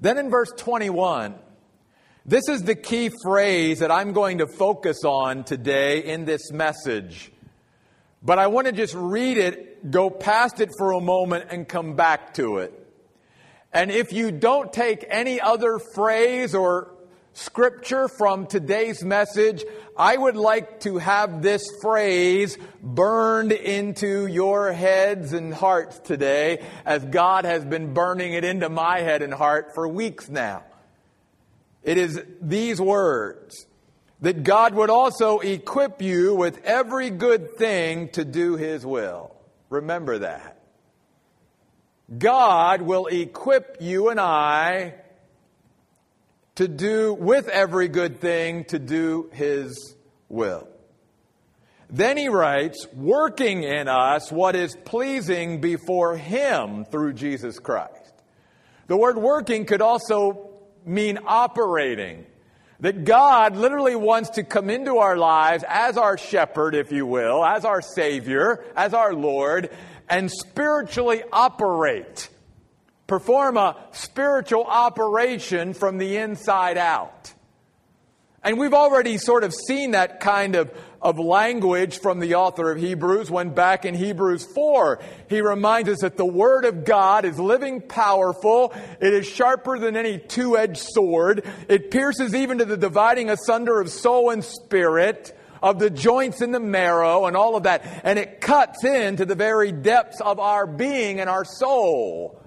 Then 0.00 0.16
in 0.16 0.30
verse 0.30 0.50
21, 0.56 1.34
this 2.24 2.48
is 2.48 2.62
the 2.62 2.74
key 2.74 3.10
phrase 3.22 3.80
that 3.80 3.90
I'm 3.90 4.12
going 4.12 4.38
to 4.38 4.46
focus 4.46 5.04
on 5.04 5.44
today 5.44 6.04
in 6.04 6.24
this 6.24 6.50
message. 6.50 7.32
But 8.22 8.38
I 8.38 8.46
want 8.46 8.68
to 8.68 8.72
just 8.72 8.94
read 8.94 9.38
it, 9.38 9.71
go 9.90 10.10
past 10.10 10.60
it 10.60 10.70
for 10.76 10.92
a 10.92 11.00
moment, 11.00 11.46
and 11.50 11.68
come 11.68 11.94
back 11.94 12.34
to 12.34 12.58
it. 12.58 12.72
And 13.72 13.90
if 13.90 14.12
you 14.12 14.30
don't 14.30 14.72
take 14.72 15.04
any 15.08 15.40
other 15.40 15.78
phrase 15.78 16.54
or 16.54 16.94
scripture 17.32 18.08
from 18.08 18.46
today's 18.46 19.02
message, 19.02 19.64
I 19.96 20.16
would 20.16 20.36
like 20.36 20.80
to 20.80 20.98
have 20.98 21.42
this 21.42 21.62
phrase 21.80 22.58
burned 22.82 23.52
into 23.52 24.26
your 24.26 24.72
heads 24.72 25.32
and 25.32 25.54
hearts 25.54 25.98
today, 26.00 26.62
as 26.84 27.04
God 27.04 27.44
has 27.44 27.64
been 27.64 27.94
burning 27.94 28.34
it 28.34 28.44
into 28.44 28.68
my 28.68 29.00
head 29.00 29.22
and 29.22 29.32
heart 29.32 29.74
for 29.74 29.88
weeks 29.88 30.28
now. 30.28 30.64
It 31.82 31.98
is 31.98 32.22
these 32.40 32.80
words 32.80 33.66
that 34.20 34.44
God 34.44 34.74
would 34.74 34.90
also 34.90 35.40
equip 35.40 36.00
you 36.00 36.34
with 36.34 36.64
every 36.64 37.10
good 37.10 37.56
thing 37.56 38.08
to 38.10 38.24
do 38.24 38.56
His 38.56 38.86
will. 38.86 39.31
Remember 39.72 40.18
that. 40.18 40.58
God 42.18 42.82
will 42.82 43.06
equip 43.06 43.78
you 43.80 44.10
and 44.10 44.20
I 44.20 44.96
to 46.56 46.68
do 46.68 47.14
with 47.14 47.48
every 47.48 47.88
good 47.88 48.20
thing 48.20 48.64
to 48.64 48.78
do 48.78 49.30
His 49.32 49.96
will. 50.28 50.68
Then 51.88 52.18
he 52.18 52.28
writes, 52.28 52.86
working 52.92 53.62
in 53.62 53.88
us 53.88 54.30
what 54.30 54.56
is 54.56 54.76
pleasing 54.84 55.62
before 55.62 56.18
Him 56.18 56.84
through 56.84 57.14
Jesus 57.14 57.58
Christ. 57.58 58.12
The 58.88 58.96
word 58.98 59.16
working 59.16 59.64
could 59.64 59.80
also 59.80 60.50
mean 60.84 61.18
operating. 61.26 62.26
That 62.82 63.04
God 63.04 63.56
literally 63.56 63.94
wants 63.94 64.30
to 64.30 64.42
come 64.42 64.68
into 64.68 64.98
our 64.98 65.16
lives 65.16 65.64
as 65.68 65.96
our 65.96 66.18
shepherd, 66.18 66.74
if 66.74 66.90
you 66.90 67.06
will, 67.06 67.44
as 67.44 67.64
our 67.64 67.80
Savior, 67.80 68.64
as 68.76 68.92
our 68.92 69.14
Lord, 69.14 69.70
and 70.08 70.28
spiritually 70.28 71.22
operate. 71.32 72.28
Perform 73.06 73.56
a 73.56 73.76
spiritual 73.92 74.64
operation 74.64 75.74
from 75.74 75.98
the 75.98 76.16
inside 76.16 76.76
out. 76.76 77.32
And 78.42 78.58
we've 78.58 78.74
already 78.74 79.16
sort 79.16 79.44
of 79.44 79.54
seen 79.54 79.92
that 79.92 80.18
kind 80.18 80.56
of, 80.56 80.68
of 81.02 81.18
language 81.18 81.98
from 81.98 82.20
the 82.20 82.36
author 82.36 82.70
of 82.70 82.78
Hebrews 82.78 83.30
when 83.30 83.50
back 83.50 83.84
in 83.84 83.94
Hebrews 83.94 84.46
4, 84.46 85.00
he 85.28 85.40
reminds 85.40 85.88
us 85.88 86.00
that 86.00 86.16
the 86.16 86.24
Word 86.24 86.64
of 86.64 86.84
God 86.84 87.24
is 87.24 87.38
living 87.38 87.80
powerful. 87.80 88.72
It 89.00 89.12
is 89.12 89.26
sharper 89.26 89.78
than 89.78 89.96
any 89.96 90.18
two-edged 90.18 90.78
sword. 90.78 91.44
It 91.68 91.90
pierces 91.90 92.34
even 92.34 92.58
to 92.58 92.64
the 92.64 92.76
dividing 92.76 93.30
asunder 93.30 93.80
of 93.80 93.90
soul 93.90 94.30
and 94.30 94.44
spirit, 94.44 95.36
of 95.60 95.78
the 95.78 95.90
joints 95.90 96.40
and 96.40 96.54
the 96.54 96.60
marrow 96.60 97.26
and 97.26 97.36
all 97.36 97.56
of 97.56 97.64
that. 97.64 97.82
And 98.04 98.18
it 98.18 98.40
cuts 98.40 98.84
into 98.84 99.24
the 99.24 99.34
very 99.34 99.72
depths 99.72 100.20
of 100.20 100.40
our 100.40 100.66
being 100.66 101.20
and 101.20 101.28
our 101.28 101.44
soul. 101.44 102.41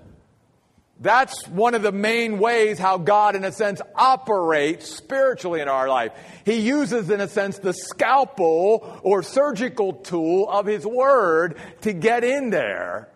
That's 1.00 1.46
one 1.50 1.76
of 1.76 1.82
the 1.82 1.92
main 1.92 2.40
ways 2.40 2.80
how 2.80 2.98
God, 2.98 3.36
in 3.36 3.44
a 3.44 3.52
sense, 3.52 3.82
operates 3.96 4.90
spiritually 4.90 5.60
in 5.60 5.68
our 5.68 5.90
life. 5.90 6.14
He 6.46 6.60
uses, 6.60 7.10
in 7.10 7.20
a 7.20 7.28
sense, 7.28 7.58
the 7.60 7.74
scalpel 7.74 9.02
or 9.04 9.22
surgical 9.22 9.94
tool 9.94 10.50
of 10.50 10.66
His 10.66 10.86
Word 10.86 11.58
to 11.82 11.92
get 11.92 12.24
in 12.24 12.50
there 12.50 13.10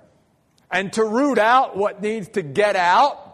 and 0.69 0.91
to 0.93 1.05
root 1.05 1.39
out 1.39 1.77
what 1.77 2.01
needs 2.01 2.27
to 2.29 2.41
get 2.41 2.75
out 2.75 3.25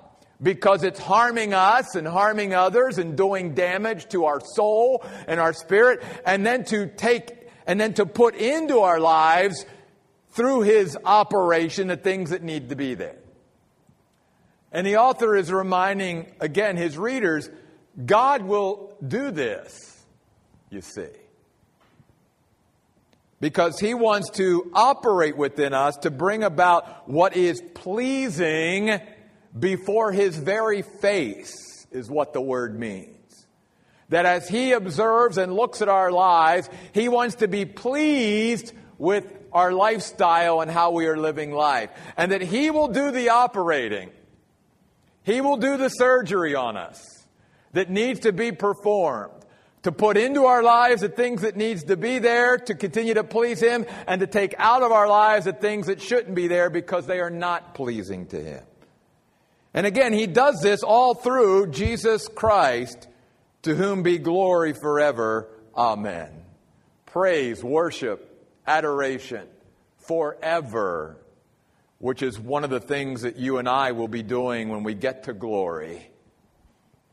because 0.42 0.84
it's 0.84 1.00
harming 1.00 1.54
us 1.54 1.96
and 1.96 2.08
harming 2.08 2.54
others 2.54 3.00
and 3.00 3.18
doing 3.18 3.56
damage 3.56 4.08
to 4.10 4.26
our 4.26 4.40
soul 4.40 5.04
and 5.28 5.40
our 5.40 5.54
spirit, 5.54 6.04
and 6.26 6.46
then 6.46 6.64
to 6.66 6.88
take 6.88 7.50
and 7.66 7.82
then 7.82 7.96
to 7.96 8.06
put 8.06 8.36
into 8.36 8.82
our 8.82 9.00
lives 9.00 9.66
through 10.32 10.62
His 10.62 10.96
operation 11.04 11.88
the 11.88 11.98
things 11.98 12.30
that 12.30 12.44
need 12.44 12.70
to 12.70 12.76
be 12.76 12.94
there. 12.94 13.16
And 14.76 14.86
the 14.86 14.98
author 14.98 15.38
is 15.38 15.54
reminding, 15.54 16.34
again, 16.42 16.76
his 16.76 16.98
readers 16.98 17.50
God 18.06 18.42
will 18.42 18.94
do 19.08 19.32
this, 19.32 20.04
you 20.70 20.82
see. 20.82 21.08
Because 23.40 23.80
he 23.80 23.94
wants 23.94 24.32
to 24.32 24.70
operate 24.74 25.38
within 25.38 25.74
us 25.74 25.96
to 26.00 26.12
bring 26.12 26.44
about 26.44 27.08
what 27.08 27.38
is 27.38 27.64
pleasing 27.74 29.00
before 29.58 30.12
his 30.12 30.38
very 30.38 30.82
face, 30.82 31.88
is 31.90 32.10
what 32.10 32.34
the 32.34 32.42
word 32.42 32.78
means. 32.78 33.48
That 34.10 34.26
as 34.26 34.50
he 34.50 34.74
observes 34.74 35.38
and 35.38 35.54
looks 35.54 35.82
at 35.82 35.88
our 35.88 36.12
lives, 36.12 36.70
he 36.92 37.08
wants 37.08 37.36
to 37.36 37.48
be 37.48 37.64
pleased 37.64 38.74
with 38.98 39.26
our 39.54 39.72
lifestyle 39.72 40.60
and 40.60 40.70
how 40.70 40.92
we 40.92 41.08
are 41.08 41.16
living 41.16 41.54
life. 41.54 41.92
And 42.18 42.34
that 42.34 42.42
he 42.42 42.72
will 42.72 42.90
do 42.90 43.12
the 43.12 43.30
operating. 43.30 44.10
He 45.26 45.42
will 45.42 45.58
do 45.58 45.76
the 45.76 45.90
surgery 45.90 46.56
on 46.56 46.78
us 46.78 47.04
that 47.74 47.90
needs 47.90 48.22
to 48.22 48.32
be 48.32 48.52
performed 48.52 49.34
to 49.84 49.92
put 49.92 50.18
into 50.18 50.46
our 50.46 50.64
lives 50.64 51.02
the 51.02 51.10
things 51.10 51.42
that 51.42 51.56
needs 51.56 51.84
to 51.84 51.98
be 51.98 52.20
there 52.20 52.58
to 52.58 52.74
continue 52.74 53.14
to 53.14 53.24
please 53.24 53.60
him 53.60 53.86
and 54.08 54.22
to 54.22 54.28
take 54.28 54.56
out 54.58 54.82
of 54.82 54.92
our 54.92 55.08
lives 55.08 55.46
the 55.46 55.54
things 55.54 55.88
that 55.88 56.02
shouldn't 56.02 56.36
be 56.36 56.48
there 56.48 56.70
because 56.70 57.06
they 57.06 57.20
are 57.20 57.30
not 57.30 57.76
pleasing 57.76 58.26
to 58.28 58.42
him. 58.42 58.64
And 59.76 59.86
again, 59.86 60.14
he 60.14 60.26
does 60.26 60.60
this 60.62 60.82
all 60.82 61.14
through 61.14 61.72
Jesus 61.72 62.28
Christ, 62.28 63.08
to 63.64 63.76
whom 63.76 64.04
be 64.04 64.18
glory 64.18 64.74
forever. 64.74 65.50
Amen. 65.76 66.30
Praise, 67.06 67.64
worship, 67.64 68.50
adoration 68.66 69.48
forever, 70.00 71.18
which 72.00 72.22
is 72.22 72.40
one 72.40 72.64
of 72.64 72.70
the 72.70 72.80
things 72.80 73.22
that 73.22 73.38
you 73.38 73.58
and 73.58 73.70
I 73.70 73.92
will 73.92 74.08
be 74.08 74.24
doing 74.24 74.70
when 74.70 74.84
we 74.84 74.94
get 74.94 75.24
to 75.24 75.34
glory, 75.34 76.10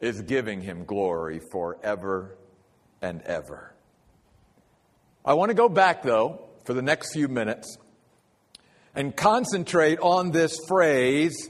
is 0.01 0.21
giving 0.23 0.61
him 0.61 0.85
glory 0.85 1.40
forever 1.53 2.37
and 3.01 3.23
ever. 3.23 3.73
I 5.25 5.35
want 5.35 5.51
to 5.51 5.55
go 5.55 5.68
back, 5.68 6.03
though, 6.03 6.49
for 6.64 6.75
the 6.75 6.83
next 6.83 7.12
few 7.12 7.29
minutes 7.29 7.79
and 8.95 9.16
concentrate 9.16 9.99
on 10.01 10.33
this 10.33 10.59
phrase 10.68 11.49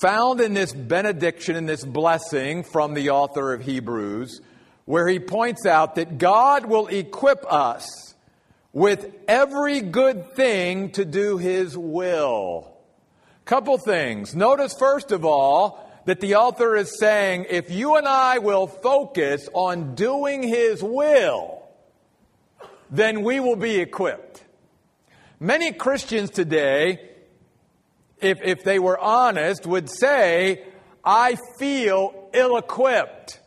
found 0.00 0.40
in 0.40 0.54
this 0.54 0.72
benediction, 0.72 1.56
in 1.56 1.66
this 1.66 1.84
blessing 1.84 2.62
from 2.62 2.94
the 2.94 3.10
author 3.10 3.52
of 3.52 3.62
Hebrews, 3.62 4.40
where 4.84 5.08
he 5.08 5.18
points 5.18 5.66
out 5.66 5.96
that 5.96 6.18
God 6.18 6.66
will 6.66 6.86
equip 6.86 7.44
us 7.52 8.09
with 8.72 9.12
every 9.26 9.80
good 9.80 10.32
thing 10.34 10.90
to 10.92 11.04
do 11.04 11.38
his 11.38 11.76
will. 11.76 12.76
Couple 13.44 13.78
things. 13.78 14.34
Notice, 14.34 14.74
first 14.78 15.10
of 15.10 15.24
all, 15.24 15.86
that 16.04 16.20
the 16.20 16.36
author 16.36 16.76
is 16.76 16.98
saying 16.98 17.46
if 17.50 17.70
you 17.70 17.96
and 17.96 18.06
I 18.06 18.38
will 18.38 18.66
focus 18.66 19.48
on 19.52 19.94
doing 19.94 20.42
his 20.42 20.82
will, 20.82 21.62
then 22.90 23.22
we 23.22 23.40
will 23.40 23.56
be 23.56 23.78
equipped. 23.78 24.44
Many 25.38 25.72
Christians 25.72 26.30
today, 26.30 27.00
if, 28.20 28.40
if 28.42 28.62
they 28.62 28.78
were 28.78 28.98
honest, 28.98 29.66
would 29.66 29.88
say, 29.90 30.64
I 31.04 31.36
feel 31.58 32.28
ill 32.32 32.56
equipped. 32.56 33.40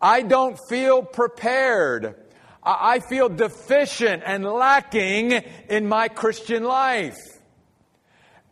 I 0.00 0.22
don't 0.22 0.58
feel 0.68 1.02
prepared. 1.02 2.16
I 2.64 3.00
feel 3.00 3.28
deficient 3.28 4.22
and 4.24 4.44
lacking 4.44 5.32
in 5.68 5.86
my 5.86 6.08
Christian 6.08 6.64
life. 6.64 7.18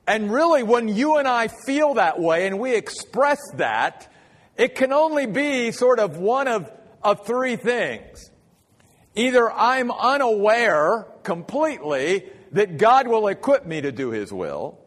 And 0.07 0.33
really, 0.33 0.63
when 0.63 0.89
you 0.89 1.17
and 1.17 1.29
I 1.29 1.49
feel 1.49 1.95
that 1.95 2.21
way 2.21 2.47
and 2.47 2.59
we 2.59 2.75
express 2.75 3.39
that, 3.55 4.13
it 4.57 4.75
can 4.75 4.93
only 4.93 5.27
be 5.27 5.73
sort 5.73 5.99
of 5.99 6.19
one 6.19 6.49
of, 6.49 6.71
of 7.03 7.25
three 7.27 7.57
things. 7.57 8.31
Either 9.15 9.51
I'm 9.51 9.91
unaware 9.91 11.07
completely 11.23 12.27
that 12.53 12.77
God 12.79 13.09
will 13.09 13.29
equip 13.29 13.65
me 13.65 13.81
to 13.81 13.93
do 13.93 14.11
His 14.11 14.33
will, 14.33 14.79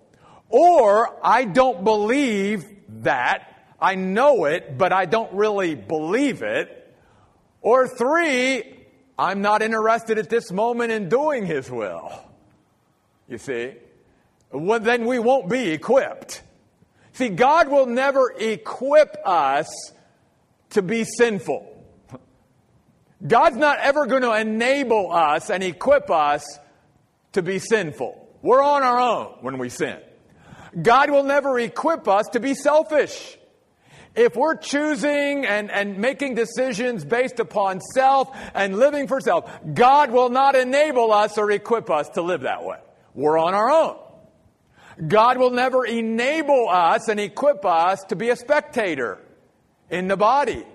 or 0.49 1.17
I 1.23 1.45
don't 1.45 1.83
believe 1.83 2.65
that. 3.03 3.51
I 3.79 3.95
know 3.95 4.45
it, 4.45 4.77
but 4.77 4.93
I 4.93 5.05
don't 5.05 5.33
really 5.33 5.75
believe 5.75 6.41
it. 6.43 6.93
Or 7.61 7.87
three, 7.87 8.74
I'm 9.17 9.41
not 9.41 9.61
interested 9.61 10.17
at 10.17 10.29
this 10.29 10.51
moment 10.51 10.91
in 10.91 11.09
doing 11.09 11.45
His 11.45 11.69
will. 11.69 12.11
You 13.27 13.37
see? 13.37 13.73
Well, 14.51 14.79
then 14.79 15.05
we 15.05 15.19
won't 15.19 15.49
be 15.49 15.71
equipped. 15.71 16.41
See, 17.13 17.29
God 17.29 17.69
will 17.69 17.85
never 17.85 18.33
equip 18.37 19.15
us 19.25 19.67
to 20.71 20.81
be 20.81 21.05
sinful. 21.05 21.71
God's 23.25 23.55
not 23.55 23.79
ever 23.79 24.05
going 24.05 24.23
to 24.23 24.33
enable 24.33 25.11
us 25.11 25.49
and 25.49 25.63
equip 25.63 26.11
us 26.11 26.43
to 27.31 27.41
be 27.41 27.59
sinful. 27.59 28.21
We're 28.41 28.61
on 28.61 28.83
our 28.83 28.99
own 28.99 29.37
when 29.41 29.57
we 29.57 29.69
sin. 29.69 29.97
God 30.79 31.09
will 31.09 31.23
never 31.23 31.57
equip 31.57 32.07
us 32.07 32.27
to 32.33 32.39
be 32.39 32.53
selfish. 32.53 33.37
If 34.15 34.35
we're 34.35 34.55
choosing 34.55 35.45
and, 35.45 35.69
and 35.69 35.97
making 35.97 36.35
decisions 36.35 37.03
based 37.03 37.39
upon 37.39 37.81
self 37.81 38.29
and 38.53 38.77
living 38.77 39.07
for 39.07 39.19
self, 39.19 39.51
God 39.73 40.11
will 40.11 40.29
not 40.29 40.55
enable 40.55 41.11
us 41.11 41.37
or 41.37 41.51
equip 41.51 41.89
us 41.89 42.09
to 42.09 42.21
live 42.21 42.41
that 42.41 42.63
way. 42.63 42.79
We're 43.13 43.37
on 43.37 43.53
our 43.53 43.69
own. 43.69 43.97
God 45.05 45.37
will 45.37 45.51
never 45.51 45.85
enable 45.85 46.69
us 46.69 47.09
and 47.09 47.19
equip 47.19 47.65
us 47.65 48.03
to 48.05 48.15
be 48.15 48.29
a 48.29 48.35
spectator 48.35 49.19
in 49.89 50.07
the 50.07 50.15
body. 50.15 50.65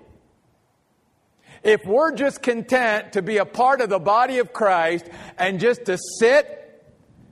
If 1.63 1.85
we're 1.87 2.15
just 2.15 2.43
content 2.43 3.15
to 3.15 3.23
be 3.23 3.39
a 3.39 3.45
part 3.45 3.81
of 3.81 3.89
the 3.89 3.99
body 3.99 4.39
of 4.39 4.53
Christ 4.53 5.07
and 5.39 5.61
just 5.61 5.87
to 5.87 5.99
sit, 6.19 6.57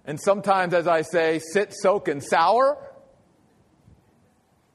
and 0.04 0.18
sometimes, 0.18 0.72
as 0.72 0.86
I 0.86 1.02
say, 1.02 1.38
sit, 1.38 1.74
soak, 1.74 2.08
and 2.08 2.22
sour, 2.22 2.78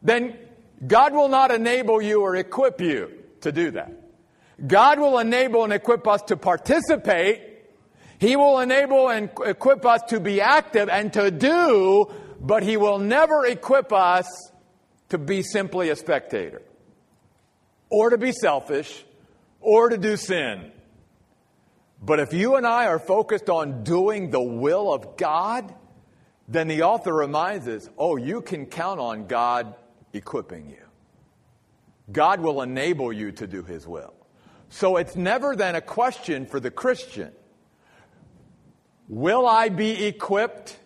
then 0.04 0.38
God 0.86 1.14
will 1.14 1.30
not 1.30 1.52
enable 1.52 2.02
you 2.02 2.22
or 2.22 2.36
equip 2.36 2.82
you 2.82 3.12
to 3.42 3.52
do 3.52 3.72
that. 3.72 3.92
God 4.66 5.00
will 5.00 5.20
enable 5.20 5.64
and 5.64 5.74
equip 5.74 6.08
us 6.08 6.22
to 6.24 6.38
participate. 6.38 7.42
He 8.20 8.36
will 8.36 8.60
enable 8.60 9.10
and 9.10 9.30
equip 9.46 9.86
us 9.86 10.02
to 10.10 10.20
be 10.20 10.42
active 10.42 10.90
and 10.90 11.12
to 11.14 11.32
do, 11.32 12.12
but 12.40 12.64
He 12.64 12.78
will 12.78 13.00
never 13.00 13.46
equip 13.46 13.92
us 13.92 14.28
to 15.10 15.18
be 15.18 15.44
simply 15.44 15.90
a 15.90 15.96
spectator 15.96 16.62
or 17.90 18.10
to 18.10 18.18
be 18.18 18.32
selfish 18.32 19.04
or 19.60 19.90
to 19.90 19.98
do 19.98 20.18
sin. 20.18 20.72
But 22.02 22.20
if 22.20 22.34
you 22.34 22.56
and 22.56 22.68
I 22.68 22.88
are 22.88 23.00
focused 23.00 23.50
on 23.50 23.84
doing 23.84 24.30
the 24.30 24.42
will 24.42 24.94
of 24.94 25.16
God, 25.16 25.74
then 26.48 26.68
the 26.68 26.84
author 26.84 27.14
reminds 27.14 27.68
us 27.68 27.90
oh, 27.98 28.18
you 28.18 28.42
can 28.42 28.66
count 28.66 29.00
on 29.00 29.28
God 29.28 29.76
equipping 30.14 30.70
you. 30.70 30.86
God 32.12 32.40
will 32.40 32.62
enable 32.62 33.12
you 33.12 33.32
to 33.34 33.48
do 33.48 33.64
His 33.64 33.88
will. 33.88 34.14
So 34.70 34.98
it's 34.98 35.16
never 35.16 35.56
then 35.56 35.76
a 35.76 35.82
question 35.82 36.46
for 36.46 36.60
the 36.60 36.72
Christian 36.72 37.32
Will 39.08 39.46
I 39.46 39.70
be 39.70 40.06
equipped? 40.06 40.80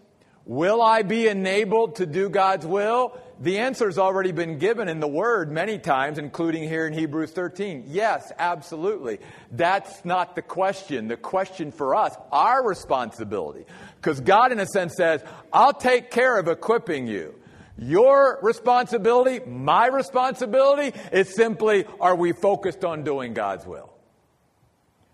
Will 0.45 0.81
I 0.81 1.03
be 1.03 1.27
enabled 1.27 1.97
to 1.97 2.05
do 2.05 2.29
God's 2.29 2.65
will? 2.65 3.17
The 3.39 3.59
answer 3.59 3.85
has 3.85 3.99
already 3.99 4.31
been 4.31 4.57
given 4.57 4.87
in 4.87 4.99
the 4.99 5.07
Word 5.07 5.51
many 5.51 5.77
times, 5.77 6.17
including 6.17 6.63
here 6.63 6.87
in 6.87 6.93
Hebrews 6.93 7.31
13. 7.31 7.83
Yes, 7.87 8.31
absolutely. 8.39 9.19
That's 9.51 10.03
not 10.03 10.35
the 10.35 10.41
question. 10.41 11.07
The 11.07 11.17
question 11.17 11.71
for 11.71 11.95
us, 11.95 12.15
our 12.31 12.67
responsibility. 12.67 13.65
Because 13.97 14.19
God, 14.21 14.51
in 14.51 14.59
a 14.59 14.65
sense, 14.65 14.95
says, 14.95 15.23
I'll 15.53 15.73
take 15.73 16.09
care 16.09 16.39
of 16.39 16.47
equipping 16.47 17.07
you. 17.07 17.36
Your 17.77 18.39
responsibility, 18.41 19.39
my 19.45 19.87
responsibility, 19.87 20.97
is 21.11 21.35
simply 21.35 21.85
are 21.99 22.15
we 22.15 22.33
focused 22.33 22.83
on 22.83 23.03
doing 23.03 23.33
God's 23.33 23.65
will? 23.65 23.93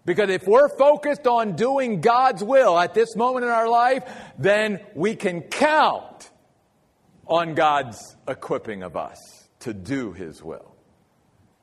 Because 0.05 0.29
if 0.29 0.45
we're 0.47 0.69
focused 0.69 1.27
on 1.27 1.55
doing 1.55 2.01
God's 2.01 2.43
will 2.43 2.77
at 2.77 2.93
this 2.93 3.15
moment 3.15 3.45
in 3.45 3.51
our 3.51 3.69
life, 3.69 4.03
then 4.37 4.81
we 4.95 5.15
can 5.15 5.41
count 5.41 6.29
on 7.25 7.53
God's 7.53 8.15
equipping 8.27 8.83
of 8.83 8.97
us 8.97 9.17
to 9.61 9.73
do 9.73 10.11
His 10.11 10.43
will. 10.43 10.75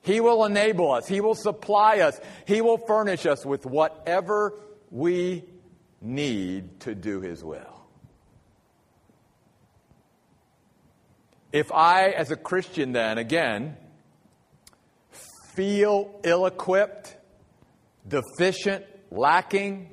He 0.02 0.20
will 0.20 0.44
enable 0.46 0.92
us, 0.92 1.06
He 1.06 1.20
will 1.20 1.34
supply 1.34 1.98
us, 2.00 2.18
He 2.46 2.60
will 2.62 2.78
furnish 2.78 3.26
us 3.26 3.44
with 3.44 3.66
whatever 3.66 4.54
we 4.90 5.44
need 6.00 6.80
to 6.80 6.94
do 6.94 7.20
His 7.20 7.44
will. 7.44 7.79
If 11.52 11.72
I, 11.72 12.10
as 12.10 12.30
a 12.30 12.36
Christian, 12.36 12.92
then, 12.92 13.18
again, 13.18 13.76
feel 15.54 16.20
ill 16.22 16.46
equipped, 16.46 17.16
deficient, 18.06 18.84
lacking, 19.10 19.90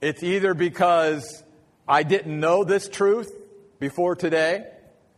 it's 0.00 0.22
either 0.22 0.54
because 0.54 1.42
I 1.86 2.02
didn't 2.02 2.38
know 2.38 2.64
this 2.64 2.88
truth 2.88 3.30
before 3.78 4.16
today. 4.16 4.66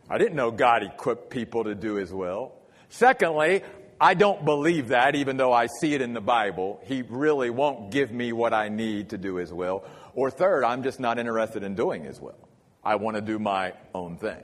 I 0.09 0.17
didn't 0.17 0.35
know 0.35 0.51
God 0.51 0.83
equipped 0.83 1.29
people 1.29 1.63
to 1.65 1.75
do 1.75 1.95
His 1.95 2.13
will. 2.13 2.53
Secondly, 2.89 3.63
I 3.99 4.13
don't 4.13 4.45
believe 4.45 4.89
that, 4.89 5.15
even 5.15 5.37
though 5.37 5.51
I 5.51 5.67
see 5.81 5.95
it 5.95 6.01
in 6.01 6.13
the 6.13 6.21
Bible. 6.21 6.79
He 6.85 7.01
really 7.01 7.49
won't 7.49 7.91
give 7.91 8.11
me 8.11 8.31
what 8.31 8.53
I 8.53 8.69
need 8.69 9.09
to 9.09 9.17
do 9.17 9.35
His 9.35 9.51
will. 9.51 9.83
Or 10.13 10.29
third, 10.29 10.63
I'm 10.63 10.83
just 10.83 10.99
not 10.99 11.17
interested 11.17 11.63
in 11.63 11.73
doing 11.73 12.03
His 12.03 12.21
will. 12.21 12.47
I 12.83 12.95
want 12.95 13.15
to 13.15 13.21
do 13.21 13.39
my 13.39 13.73
own 13.93 14.17
thing. 14.17 14.43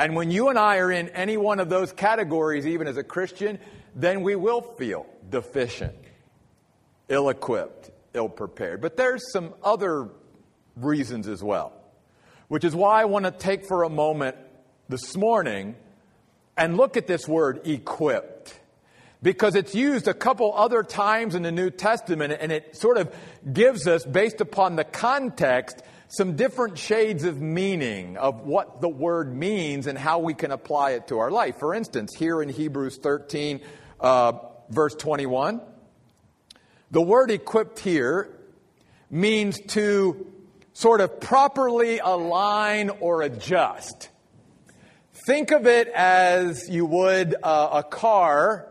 And 0.00 0.16
when 0.16 0.30
you 0.30 0.48
and 0.48 0.58
I 0.58 0.78
are 0.78 0.90
in 0.90 1.10
any 1.10 1.36
one 1.36 1.60
of 1.60 1.68
those 1.68 1.92
categories, 1.92 2.66
even 2.66 2.86
as 2.86 2.96
a 2.96 3.02
Christian, 3.02 3.58
then 3.94 4.22
we 4.22 4.34
will 4.34 4.62
feel 4.62 5.04
deficient 5.28 5.94
ill 7.10 7.28
equipped, 7.28 7.90
ill 8.14 8.30
prepared. 8.30 8.80
But 8.80 8.96
there's 8.96 9.30
some 9.30 9.52
other 9.62 10.08
reasons 10.74 11.28
as 11.28 11.42
well, 11.42 11.74
which 12.48 12.64
is 12.64 12.74
why 12.74 13.02
I 13.02 13.04
want 13.04 13.26
to 13.26 13.30
take 13.30 13.66
for 13.66 13.82
a 13.82 13.90
moment 13.90 14.36
this 14.88 15.14
morning 15.18 15.76
and 16.56 16.78
look 16.78 16.96
at 16.96 17.06
this 17.06 17.28
word 17.28 17.66
equipped. 17.66 18.58
Because 19.22 19.54
it's 19.54 19.74
used 19.74 20.08
a 20.08 20.14
couple 20.14 20.54
other 20.56 20.82
times 20.82 21.34
in 21.34 21.42
the 21.42 21.52
New 21.52 21.68
Testament, 21.68 22.34
and 22.40 22.50
it 22.50 22.74
sort 22.74 22.96
of 22.96 23.14
gives 23.52 23.86
us, 23.86 24.06
based 24.06 24.40
upon 24.40 24.76
the 24.76 24.84
context, 24.84 25.82
some 26.10 26.34
different 26.34 26.76
shades 26.76 27.22
of 27.22 27.40
meaning 27.40 28.16
of 28.16 28.40
what 28.40 28.80
the 28.80 28.88
word 28.88 29.32
means 29.32 29.86
and 29.86 29.96
how 29.96 30.18
we 30.18 30.34
can 30.34 30.50
apply 30.50 30.90
it 30.90 31.06
to 31.06 31.20
our 31.20 31.30
life. 31.30 31.56
For 31.60 31.72
instance, 31.72 32.12
here 32.16 32.42
in 32.42 32.48
Hebrews 32.48 32.98
13, 32.98 33.60
uh, 34.00 34.32
verse 34.68 34.96
21, 34.96 35.60
the 36.90 37.00
word 37.00 37.30
equipped 37.30 37.78
here 37.78 38.28
means 39.08 39.60
to 39.68 40.26
sort 40.72 41.00
of 41.00 41.20
properly 41.20 42.00
align 42.00 42.90
or 42.90 43.22
adjust. 43.22 44.08
Think 45.26 45.52
of 45.52 45.68
it 45.68 45.86
as 45.88 46.68
you 46.68 46.86
would 46.86 47.36
uh, 47.40 47.68
a 47.72 47.82
car 47.84 48.66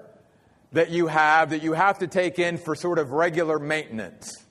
that 0.74 0.90
you 0.90 1.08
have 1.08 1.52
that 1.52 1.64
you 1.64 1.72
have 1.72 2.00
to 2.00 2.08
take 2.08 2.38
in 2.38 2.58
for 2.58 2.76
sort 2.76 3.00
of 3.00 3.12
regular 3.12 3.60
maintenance. 3.60 4.46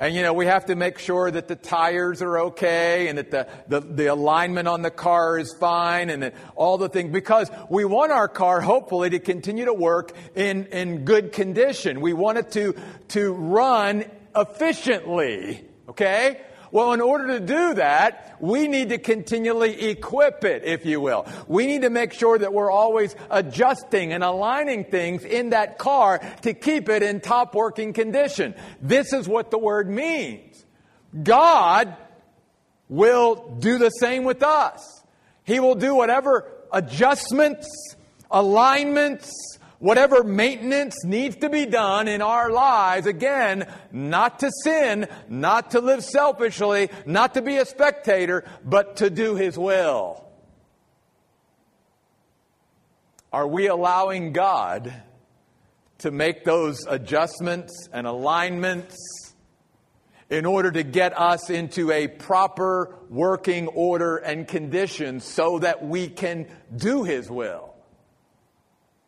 And 0.00 0.14
you 0.14 0.22
know, 0.22 0.32
we 0.32 0.46
have 0.46 0.66
to 0.66 0.76
make 0.76 0.98
sure 0.98 1.30
that 1.30 1.48
the 1.48 1.56
tires 1.56 2.22
are 2.22 2.38
okay 2.38 3.08
and 3.08 3.18
that 3.18 3.30
the, 3.30 3.48
the, 3.66 3.80
the, 3.80 4.06
alignment 4.06 4.68
on 4.68 4.82
the 4.82 4.92
car 4.92 5.38
is 5.38 5.52
fine 5.52 6.08
and 6.08 6.22
that 6.22 6.34
all 6.54 6.78
the 6.78 6.88
things, 6.88 7.12
because 7.12 7.50
we 7.68 7.84
want 7.84 8.12
our 8.12 8.28
car 8.28 8.60
hopefully 8.60 9.10
to 9.10 9.18
continue 9.18 9.64
to 9.64 9.74
work 9.74 10.12
in, 10.36 10.66
in 10.66 11.04
good 11.04 11.32
condition. 11.32 12.00
We 12.00 12.12
want 12.12 12.38
it 12.38 12.52
to, 12.52 12.76
to 13.08 13.32
run 13.32 14.04
efficiently. 14.36 15.64
Okay? 15.88 16.42
Well, 16.70 16.92
in 16.92 17.00
order 17.00 17.38
to 17.38 17.40
do 17.40 17.74
that, 17.74 18.36
we 18.40 18.68
need 18.68 18.90
to 18.90 18.98
continually 18.98 19.88
equip 19.90 20.44
it, 20.44 20.64
if 20.64 20.84
you 20.84 21.00
will. 21.00 21.26
We 21.46 21.66
need 21.66 21.82
to 21.82 21.90
make 21.90 22.12
sure 22.12 22.38
that 22.38 22.52
we're 22.52 22.70
always 22.70 23.16
adjusting 23.30 24.12
and 24.12 24.22
aligning 24.22 24.84
things 24.84 25.24
in 25.24 25.50
that 25.50 25.78
car 25.78 26.20
to 26.42 26.54
keep 26.54 26.88
it 26.88 27.02
in 27.02 27.20
top 27.20 27.54
working 27.54 27.92
condition. 27.92 28.54
This 28.82 29.12
is 29.12 29.26
what 29.28 29.50
the 29.50 29.58
word 29.58 29.88
means. 29.88 30.64
God 31.22 31.96
will 32.88 33.56
do 33.58 33.78
the 33.78 33.90
same 33.90 34.24
with 34.24 34.42
us. 34.42 35.02
He 35.44 35.60
will 35.60 35.74
do 35.74 35.94
whatever 35.94 36.50
adjustments, 36.72 37.68
alignments, 38.30 39.57
Whatever 39.78 40.24
maintenance 40.24 41.04
needs 41.04 41.36
to 41.36 41.48
be 41.48 41.64
done 41.64 42.08
in 42.08 42.20
our 42.20 42.50
lives, 42.50 43.06
again, 43.06 43.72
not 43.92 44.40
to 44.40 44.50
sin, 44.64 45.06
not 45.28 45.70
to 45.70 45.80
live 45.80 46.02
selfishly, 46.02 46.90
not 47.06 47.34
to 47.34 47.42
be 47.42 47.58
a 47.58 47.64
spectator, 47.64 48.44
but 48.64 48.96
to 48.96 49.08
do 49.08 49.36
His 49.36 49.56
will. 49.56 50.24
Are 53.32 53.46
we 53.46 53.68
allowing 53.68 54.32
God 54.32 54.92
to 55.98 56.10
make 56.10 56.44
those 56.44 56.84
adjustments 56.86 57.88
and 57.92 58.04
alignments 58.04 58.96
in 60.28 60.44
order 60.44 60.72
to 60.72 60.82
get 60.82 61.16
us 61.16 61.50
into 61.50 61.92
a 61.92 62.08
proper 62.08 62.96
working 63.08 63.68
order 63.68 64.16
and 64.16 64.48
condition 64.48 65.20
so 65.20 65.60
that 65.60 65.86
we 65.86 66.08
can 66.08 66.48
do 66.74 67.04
His 67.04 67.30
will? 67.30 67.74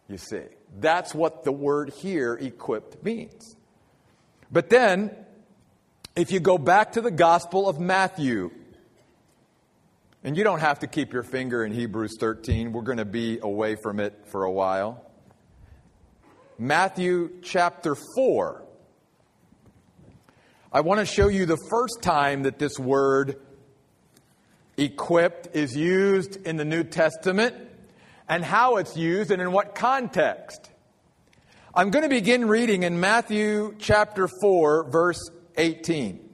You 0.09 0.19
see. 0.19 0.45
That's 0.79 1.15
what 1.15 1.45
the 1.45 1.53
word 1.53 1.91
here, 1.91 2.35
equipped, 2.35 3.03
means. 3.03 3.57
But 4.53 4.71
then, 4.71 5.15
if 6.17 6.33
you 6.33 6.41
go 6.41 6.59
back 6.59 6.93
to 6.93 7.01
the 7.01 7.11
Gospel 7.11 7.69
of 7.69 7.81
Matthew, 7.81 8.51
and 10.23 10.37
you 10.37 10.45
don't 10.45 10.61
have 10.61 10.81
to 10.81 10.87
keep 10.87 11.13
your 11.13 11.23
finger 11.23 11.65
in 11.65 11.73
Hebrews 11.73 12.17
13, 12.19 12.73
we're 12.73 12.83
going 12.83 12.99
to 12.99 13.05
be 13.05 13.39
away 13.41 13.77
from 13.83 14.01
it 14.01 14.27
for 14.31 14.45
a 14.45 14.51
while. 14.51 15.05
Matthew 16.59 17.31
chapter 17.43 17.97
4. 18.17 18.65
I 20.73 20.83
want 20.83 21.01
to 21.01 21.07
show 21.07 21.29
you 21.29 21.47
the 21.47 21.59
first 21.71 22.03
time 22.03 22.43
that 22.43 22.59
this 22.59 22.79
word 22.79 23.41
equipped 24.77 25.55
is 25.55 25.77
used 25.77 26.37
in 26.47 26.57
the 26.57 26.65
New 26.65 26.85
Testament 26.85 27.55
and 28.31 28.45
how 28.45 28.77
it's 28.77 28.97
used 28.97 29.33
and 29.33 29.43
in 29.43 29.51
what 29.51 29.75
context. 29.75 30.71
I'm 31.75 31.91
going 31.91 32.05
to 32.05 32.09
begin 32.09 32.47
reading 32.47 32.85
in 32.85 33.01
Matthew 33.01 33.75
chapter 33.81 34.29
4, 34.41 34.89
verse 34.89 35.31
18. 35.57 36.29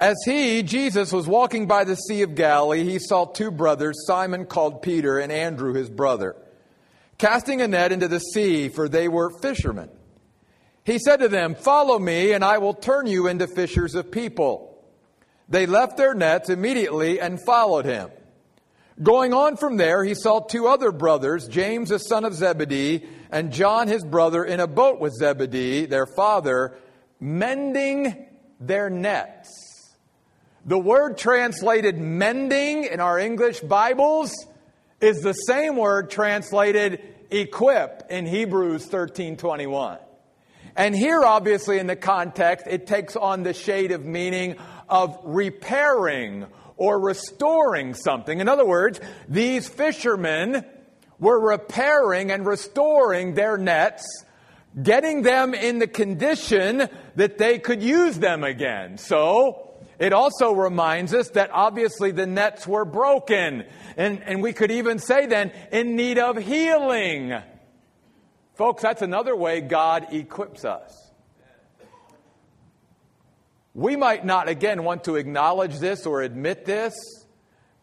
As 0.00 0.16
he, 0.24 0.62
Jesus, 0.62 1.12
was 1.12 1.28
walking 1.28 1.66
by 1.66 1.84
the 1.84 1.94
Sea 1.94 2.22
of 2.22 2.34
Galilee, 2.34 2.84
he 2.84 2.98
saw 2.98 3.26
two 3.26 3.50
brothers, 3.50 4.06
Simon 4.06 4.46
called 4.46 4.80
Peter 4.80 5.18
and 5.18 5.30
Andrew 5.30 5.74
his 5.74 5.90
brother, 5.90 6.36
casting 7.18 7.60
a 7.60 7.68
net 7.68 7.92
into 7.92 8.08
the 8.08 8.18
sea, 8.18 8.70
for 8.70 8.88
they 8.88 9.08
were 9.08 9.30
fishermen. 9.42 9.90
He 10.84 10.98
said 10.98 11.18
to 11.18 11.28
them, 11.28 11.54
Follow 11.54 11.98
me, 11.98 12.32
and 12.32 12.42
I 12.42 12.58
will 12.58 12.74
turn 12.74 13.06
you 13.06 13.26
into 13.26 13.46
fishers 13.46 13.94
of 13.94 14.10
people. 14.10 14.82
They 15.50 15.66
left 15.66 15.98
their 15.98 16.14
nets 16.14 16.48
immediately 16.48 17.20
and 17.20 17.38
followed 17.44 17.84
him. 17.84 18.10
Going 19.02 19.32
on 19.32 19.56
from 19.56 19.78
there, 19.78 20.04
he 20.04 20.14
saw 20.14 20.40
two 20.40 20.68
other 20.68 20.92
brothers, 20.92 21.48
James 21.48 21.88
the 21.88 21.98
son 21.98 22.24
of 22.24 22.34
Zebedee 22.34 23.04
and 23.30 23.52
John 23.52 23.88
his 23.88 24.04
brother, 24.04 24.44
in 24.44 24.60
a 24.60 24.66
boat 24.66 25.00
with 25.00 25.14
Zebedee, 25.14 25.86
their 25.86 26.06
father, 26.06 26.76
mending 27.18 28.26
their 28.60 28.90
nets. 28.90 29.48
The 30.66 30.78
word 30.78 31.18
translated 31.18 31.98
mending 31.98 32.84
in 32.84 33.00
our 33.00 33.18
English 33.18 33.60
Bibles 33.60 34.32
is 35.00 35.20
the 35.20 35.32
same 35.32 35.76
word 35.76 36.10
translated 36.10 37.00
equip 37.30 38.04
in 38.10 38.26
Hebrews 38.26 38.86
13:21. 38.86 39.98
And 40.76 40.94
here 40.94 41.24
obviously 41.24 41.78
in 41.78 41.88
the 41.88 41.96
context 41.96 42.66
it 42.68 42.86
takes 42.86 43.16
on 43.16 43.42
the 43.42 43.54
shade 43.54 43.90
of 43.90 44.04
meaning 44.04 44.56
of 44.88 45.18
repairing 45.24 46.46
or 46.82 46.98
restoring 46.98 47.94
something. 47.94 48.40
In 48.40 48.48
other 48.48 48.66
words, 48.66 48.98
these 49.28 49.68
fishermen 49.68 50.64
were 51.20 51.38
repairing 51.38 52.32
and 52.32 52.44
restoring 52.44 53.34
their 53.34 53.56
nets, 53.56 54.04
getting 54.82 55.22
them 55.22 55.54
in 55.54 55.78
the 55.78 55.86
condition 55.86 56.88
that 57.14 57.38
they 57.38 57.60
could 57.60 57.84
use 57.84 58.18
them 58.18 58.42
again. 58.42 58.98
So, 58.98 59.68
it 60.00 60.12
also 60.12 60.50
reminds 60.50 61.14
us 61.14 61.28
that 61.30 61.50
obviously 61.52 62.10
the 62.10 62.26
nets 62.26 62.66
were 62.66 62.84
broken. 62.84 63.64
And, 63.96 64.20
and 64.24 64.42
we 64.42 64.52
could 64.52 64.72
even 64.72 64.98
say 64.98 65.26
then, 65.26 65.52
in 65.70 65.94
need 65.94 66.18
of 66.18 66.36
healing. 66.36 67.32
Folks, 68.54 68.82
that's 68.82 69.02
another 69.02 69.36
way 69.36 69.60
God 69.60 70.08
equips 70.10 70.64
us. 70.64 71.11
We 73.74 73.96
might 73.96 74.24
not, 74.24 74.48
again, 74.48 74.84
want 74.84 75.04
to 75.04 75.16
acknowledge 75.16 75.78
this 75.78 76.04
or 76.04 76.22
admit 76.22 76.64
this, 76.64 76.94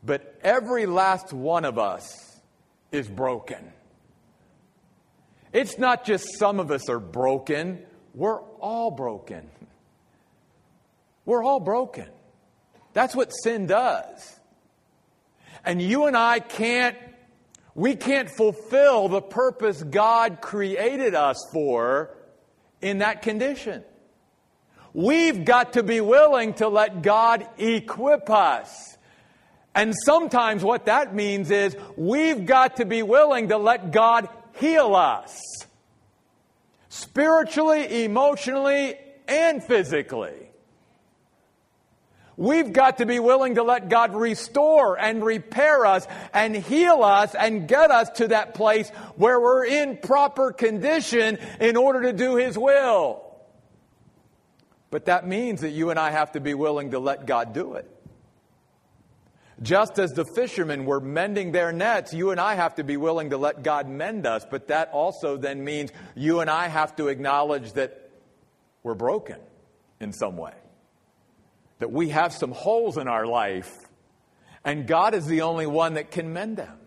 but 0.04 0.38
every 0.44 0.86
last 0.86 1.34
one 1.34 1.66
of 1.66 1.80
us 1.80 2.40
is 2.92 3.08
broken. 3.08 3.74
It's 5.52 5.80
not 5.80 6.06
just 6.06 6.38
some 6.38 6.60
of 6.60 6.70
us 6.70 6.90
are 6.90 7.00
broken, 7.00 7.84
we're 8.14 8.40
all 8.40 8.92
broken. 8.92 9.50
We're 11.26 11.44
all 11.44 11.60
broken. 11.60 12.08
That's 12.94 13.16
what 13.16 13.30
sin 13.30 13.68
does. 13.68 14.40
And 15.66 15.82
you 15.82 16.06
and 16.06 16.16
I 16.16 16.40
can't, 16.40 16.98
we 17.76 17.96
can't 17.96 18.30
fulfill 18.30 19.10
the 19.10 19.22
purpose 19.22 19.82
God 19.84 20.40
created 20.42 21.16
us 21.16 21.38
for 21.52 22.16
in 22.82 23.00
that 23.00 23.22
condition. 23.22 23.84
We've 24.94 25.46
got 25.46 25.74
to 25.74 25.84
be 25.84 26.02
willing 26.02 26.54
to 26.56 26.68
let 26.68 27.02
God 27.02 27.48
equip 27.58 28.30
us. 28.30 28.98
And 29.76 29.94
sometimes 30.06 30.64
what 30.64 30.86
that 30.86 31.14
means 31.14 31.52
is 31.52 31.78
we've 31.96 32.46
got 32.46 32.78
to 32.78 32.86
be 32.86 33.04
willing 33.04 33.50
to 33.50 33.58
let 33.58 33.92
God 33.92 34.28
heal 34.60 34.96
us. 34.96 35.40
Spiritually, 36.90 38.04
emotionally, 38.04 38.96
and 39.28 39.64
physically. 39.64 40.50
We've 42.36 42.72
got 42.72 43.00
to 43.00 43.06
be 43.06 43.20
willing 43.20 43.56
to 43.56 43.64
let 43.64 43.90
God 43.90 44.16
restore 44.16 44.98
and 44.98 45.24
repair 45.24 45.86
us 45.86 46.08
and 46.34 46.56
heal 46.56 47.04
us 47.04 47.36
and 47.36 47.68
get 47.68 47.92
us 47.92 48.10
to 48.12 48.30
that 48.30 48.54
place 48.54 48.90
where 49.18 49.40
we're 49.40 49.66
in 49.66 49.98
proper 49.98 50.54
condition 50.54 51.38
in 51.60 51.76
order 51.76 52.04
to 52.04 52.14
do 52.14 52.38
His 52.38 52.58
will. 52.58 53.29
But 54.92 55.06
that 55.06 55.28
means 55.28 55.62
that 55.62 55.70
you 55.70 55.90
and 55.90 56.00
I 56.00 56.12
have 56.12 56.32
to 56.34 56.40
be 56.40 56.54
willing 56.54 56.92
to 56.92 57.00
let 57.00 57.26
God 57.26 57.54
do 57.54 57.74
it. 57.74 57.90
Just 59.62 60.00
as 60.00 60.14
the 60.14 60.26
fishermen 60.26 60.86
were 60.86 61.02
mending 61.02 61.52
their 61.52 61.72
nets, 61.72 62.14
you 62.14 62.32
and 62.32 62.40
I 62.40 62.56
have 62.56 62.76
to 62.76 62.84
be 62.84 62.96
willing 62.98 63.32
to 63.32 63.38
let 63.38 63.62
God 63.62 63.90
mend 63.90 64.26
us. 64.26 64.46
But 64.50 64.70
that 64.70 64.90
also 64.92 65.36
then 65.36 65.64
means 65.64 65.92
you 66.16 66.40
and 66.40 66.50
I 66.50 66.68
have 66.68 66.96
to 66.96 67.10
acknowledge 67.10 67.74
that 67.74 68.10
we're 68.84 68.96
broken 68.96 69.38
in 70.00 70.14
some 70.14 70.38
way, 70.38 70.54
that 71.80 71.92
we 71.92 72.10
have 72.10 72.32
some 72.32 72.54
holes 72.54 72.98
in 72.98 73.10
our 73.10 73.26
life, 73.26 73.86
and 74.64 74.88
God 74.88 75.14
is 75.14 75.26
the 75.26 75.42
only 75.42 75.66
one 75.66 75.96
that 75.96 76.12
can 76.12 76.32
mend 76.32 76.58
them. 76.58 76.78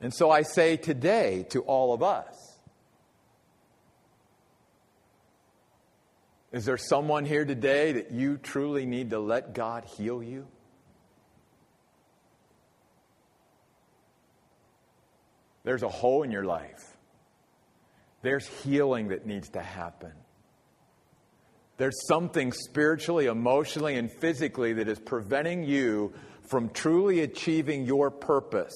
And 0.00 0.12
so 0.12 0.30
I 0.30 0.42
say 0.42 0.76
today 0.76 1.46
to 1.50 1.60
all 1.62 1.94
of 1.94 2.02
us 2.02 2.51
Is 6.52 6.66
there 6.66 6.76
someone 6.76 7.24
here 7.24 7.44
today 7.46 7.92
that 7.92 8.10
you 8.10 8.36
truly 8.36 8.84
need 8.84 9.10
to 9.10 9.18
let 9.18 9.54
God 9.54 9.84
heal 9.84 10.22
you? 10.22 10.46
There's 15.64 15.82
a 15.82 15.88
hole 15.88 16.24
in 16.24 16.30
your 16.30 16.44
life. 16.44 16.96
There's 18.20 18.46
healing 18.46 19.08
that 19.08 19.26
needs 19.26 19.48
to 19.50 19.60
happen. 19.62 20.12
There's 21.78 22.06
something 22.06 22.52
spiritually, 22.52 23.26
emotionally, 23.26 23.96
and 23.96 24.10
physically 24.20 24.74
that 24.74 24.88
is 24.88 24.98
preventing 24.98 25.64
you 25.64 26.12
from 26.50 26.68
truly 26.68 27.20
achieving 27.20 27.86
your 27.86 28.10
purpose. 28.10 28.74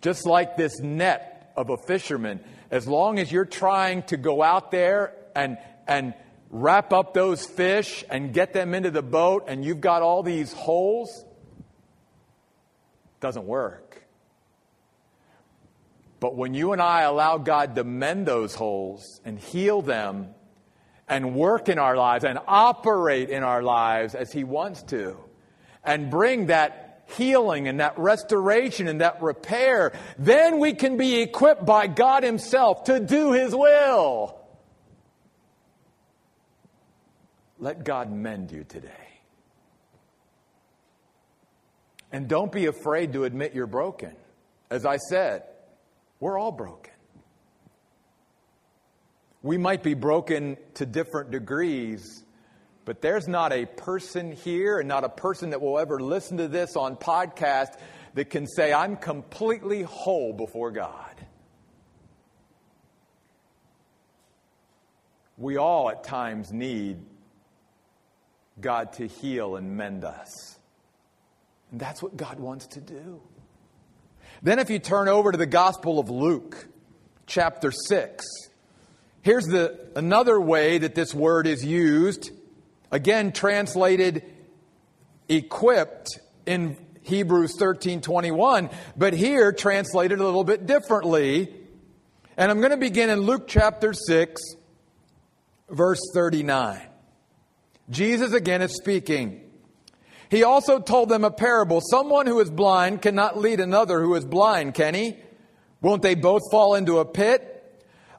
Just 0.00 0.26
like 0.26 0.56
this 0.56 0.80
net 0.80 1.52
of 1.56 1.70
a 1.70 1.76
fisherman, 1.86 2.40
as 2.70 2.88
long 2.88 3.18
as 3.18 3.30
you're 3.30 3.44
trying 3.44 4.02
to 4.04 4.16
go 4.16 4.42
out 4.42 4.70
there 4.70 5.14
and, 5.34 5.58
and 5.88 6.14
wrap 6.50 6.92
up 6.92 7.14
those 7.14 7.44
fish 7.44 8.04
and 8.08 8.32
get 8.32 8.52
them 8.52 8.74
into 8.74 8.90
the 8.90 9.02
boat, 9.02 9.44
and 9.48 9.64
you've 9.64 9.80
got 9.80 10.02
all 10.02 10.22
these 10.22 10.52
holes, 10.52 11.24
doesn't 13.20 13.46
work. 13.46 14.04
But 16.20 16.36
when 16.36 16.54
you 16.54 16.72
and 16.72 16.82
I 16.82 17.02
allow 17.02 17.38
God 17.38 17.74
to 17.76 17.84
mend 17.84 18.26
those 18.26 18.54
holes 18.54 19.20
and 19.24 19.38
heal 19.38 19.82
them 19.82 20.34
and 21.08 21.34
work 21.34 21.68
in 21.68 21.78
our 21.78 21.96
lives 21.96 22.24
and 22.24 22.38
operate 22.46 23.30
in 23.30 23.42
our 23.42 23.62
lives 23.62 24.14
as 24.14 24.32
He 24.32 24.44
wants 24.44 24.82
to, 24.84 25.16
and 25.84 26.10
bring 26.10 26.46
that 26.46 27.04
healing 27.16 27.68
and 27.68 27.80
that 27.80 27.98
restoration 27.98 28.88
and 28.88 29.00
that 29.00 29.22
repair, 29.22 29.92
then 30.18 30.58
we 30.58 30.74
can 30.74 30.96
be 30.96 31.22
equipped 31.22 31.64
by 31.64 31.86
God 31.86 32.24
Himself 32.24 32.84
to 32.84 33.00
do 33.00 33.32
His 33.32 33.54
will. 33.54 34.38
Let 37.58 37.84
God 37.84 38.12
mend 38.12 38.52
you 38.52 38.64
today. 38.64 38.90
And 42.12 42.28
don't 42.28 42.52
be 42.52 42.66
afraid 42.66 43.12
to 43.14 43.24
admit 43.24 43.54
you're 43.54 43.66
broken. 43.66 44.14
As 44.70 44.86
I 44.86 44.96
said, 44.96 45.42
we're 46.20 46.38
all 46.38 46.52
broken. 46.52 46.92
We 49.42 49.58
might 49.58 49.82
be 49.82 49.94
broken 49.94 50.56
to 50.74 50.86
different 50.86 51.30
degrees, 51.30 52.24
but 52.84 53.00
there's 53.00 53.28
not 53.28 53.52
a 53.52 53.66
person 53.66 54.32
here 54.32 54.78
and 54.78 54.88
not 54.88 55.04
a 55.04 55.08
person 55.08 55.50
that 55.50 55.60
will 55.60 55.78
ever 55.78 56.00
listen 56.00 56.38
to 56.38 56.48
this 56.48 56.76
on 56.76 56.96
podcast 56.96 57.78
that 58.14 58.30
can 58.30 58.46
say, 58.46 58.72
I'm 58.72 58.96
completely 58.96 59.82
whole 59.82 60.32
before 60.32 60.70
God. 60.70 61.14
We 65.36 65.56
all 65.56 65.90
at 65.90 66.02
times 66.02 66.52
need 66.52 66.98
God 68.60 68.92
to 68.94 69.06
heal 69.06 69.56
and 69.56 69.76
mend 69.76 70.04
us. 70.04 70.58
And 71.70 71.80
that's 71.80 72.02
what 72.02 72.16
God 72.16 72.40
wants 72.40 72.66
to 72.68 72.80
do. 72.80 73.20
Then, 74.42 74.58
if 74.58 74.70
you 74.70 74.78
turn 74.78 75.08
over 75.08 75.32
to 75.32 75.38
the 75.38 75.46
Gospel 75.46 75.98
of 75.98 76.10
Luke, 76.10 76.68
chapter 77.26 77.72
6, 77.72 78.24
here's 79.22 79.44
the, 79.46 79.88
another 79.96 80.40
way 80.40 80.78
that 80.78 80.94
this 80.94 81.12
word 81.14 81.46
is 81.46 81.64
used. 81.64 82.30
Again, 82.90 83.32
translated 83.32 84.22
equipped 85.28 86.20
in 86.46 86.76
Hebrews 87.02 87.56
13 87.58 88.00
21, 88.00 88.70
but 88.96 89.12
here 89.12 89.52
translated 89.52 90.20
a 90.20 90.24
little 90.24 90.44
bit 90.44 90.66
differently. 90.66 91.52
And 92.36 92.50
I'm 92.50 92.58
going 92.60 92.70
to 92.70 92.76
begin 92.76 93.10
in 93.10 93.20
Luke 93.20 93.48
chapter 93.48 93.92
6, 93.92 94.40
verse 95.68 96.00
39. 96.14 96.87
Jesus 97.90 98.32
again 98.32 98.62
is 98.62 98.74
speaking. 98.74 99.42
He 100.30 100.44
also 100.44 100.78
told 100.78 101.08
them 101.08 101.24
a 101.24 101.30
parable. 101.30 101.80
Someone 101.80 102.26
who 102.26 102.40
is 102.40 102.50
blind 102.50 103.00
cannot 103.00 103.38
lead 103.38 103.60
another 103.60 104.00
who 104.00 104.14
is 104.14 104.24
blind, 104.24 104.74
can 104.74 104.94
he? 104.94 105.16
Won't 105.80 106.02
they 106.02 106.14
both 106.14 106.42
fall 106.50 106.74
into 106.74 106.98
a 106.98 107.04
pit? 107.04 107.54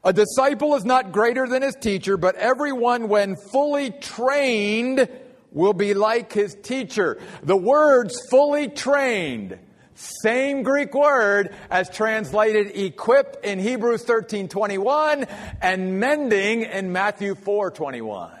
A 0.02 0.12
disciple 0.12 0.74
is 0.74 0.84
not 0.84 1.12
greater 1.12 1.46
than 1.46 1.62
his 1.62 1.76
teacher, 1.76 2.16
but 2.16 2.34
everyone, 2.36 3.08
when 3.08 3.36
fully 3.36 3.90
trained, 3.90 5.08
will 5.52 5.74
be 5.74 5.94
like 5.94 6.32
his 6.32 6.56
teacher. 6.62 7.20
The 7.42 7.56
words 7.56 8.18
fully 8.30 8.68
trained, 8.68 9.58
same 9.94 10.62
Greek 10.62 10.94
word 10.94 11.54
as 11.70 11.90
translated 11.90 12.72
equip 12.74 13.44
in 13.44 13.58
Hebrews 13.58 14.04
13 14.04 14.48
21 14.48 15.26
and 15.60 16.00
mending 16.00 16.62
in 16.62 16.92
Matthew 16.92 17.34
4 17.34 17.70
21. 17.70 18.39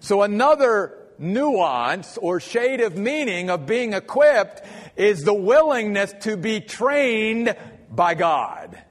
So 0.00 0.22
another 0.22 0.98
nuance 1.18 2.16
or 2.18 2.40
shade 2.40 2.80
of 2.80 2.96
meaning 2.96 3.50
of 3.50 3.66
being 3.66 3.92
equipped 3.92 4.62
is 4.96 5.22
the 5.22 5.34
willingness 5.34 6.12
to 6.20 6.36
be 6.36 6.60
trained 6.60 7.56
by 7.90 8.14
God. 8.14 8.82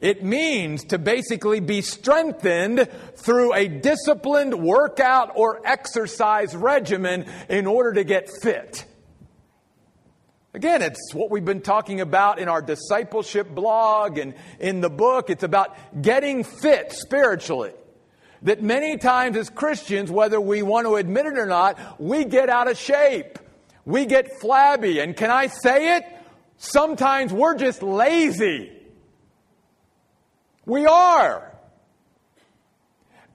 It 0.00 0.22
means 0.22 0.84
to 0.84 0.98
basically 0.98 1.58
be 1.58 1.82
strengthened 1.82 2.88
through 3.16 3.52
a 3.54 3.66
disciplined 3.66 4.54
workout 4.54 5.32
or 5.34 5.60
exercise 5.66 6.54
regimen 6.54 7.26
in 7.48 7.66
order 7.66 7.94
to 7.94 8.04
get 8.04 8.30
fit. 8.30 8.84
Again, 10.54 10.82
it's 10.82 11.12
what 11.12 11.30
we've 11.30 11.44
been 11.44 11.60
talking 11.60 12.00
about 12.00 12.38
in 12.38 12.48
our 12.48 12.62
discipleship 12.62 13.48
blog 13.48 14.18
and 14.18 14.34
in 14.60 14.80
the 14.80 14.90
book. 14.90 15.30
It's 15.30 15.42
about 15.42 15.76
getting 16.00 16.44
fit 16.44 16.92
spiritually 16.92 17.72
that 18.42 18.62
many 18.62 18.96
times 18.96 19.36
as 19.36 19.50
Christians, 19.50 20.10
whether 20.10 20.40
we 20.40 20.62
want 20.62 20.86
to 20.86 20.96
admit 20.96 21.26
it 21.26 21.38
or 21.38 21.46
not, 21.46 22.00
we 22.00 22.24
get 22.24 22.48
out 22.48 22.68
of 22.68 22.78
shape. 22.78 23.38
We 23.84 24.06
get 24.06 24.40
flabby. 24.40 25.00
And 25.00 25.16
can 25.16 25.30
I 25.30 25.46
say 25.46 25.96
it? 25.96 26.04
Sometimes 26.58 27.32
we're 27.32 27.56
just 27.56 27.82
lazy. 27.82 28.72
We 30.66 30.86
are. 30.86 31.52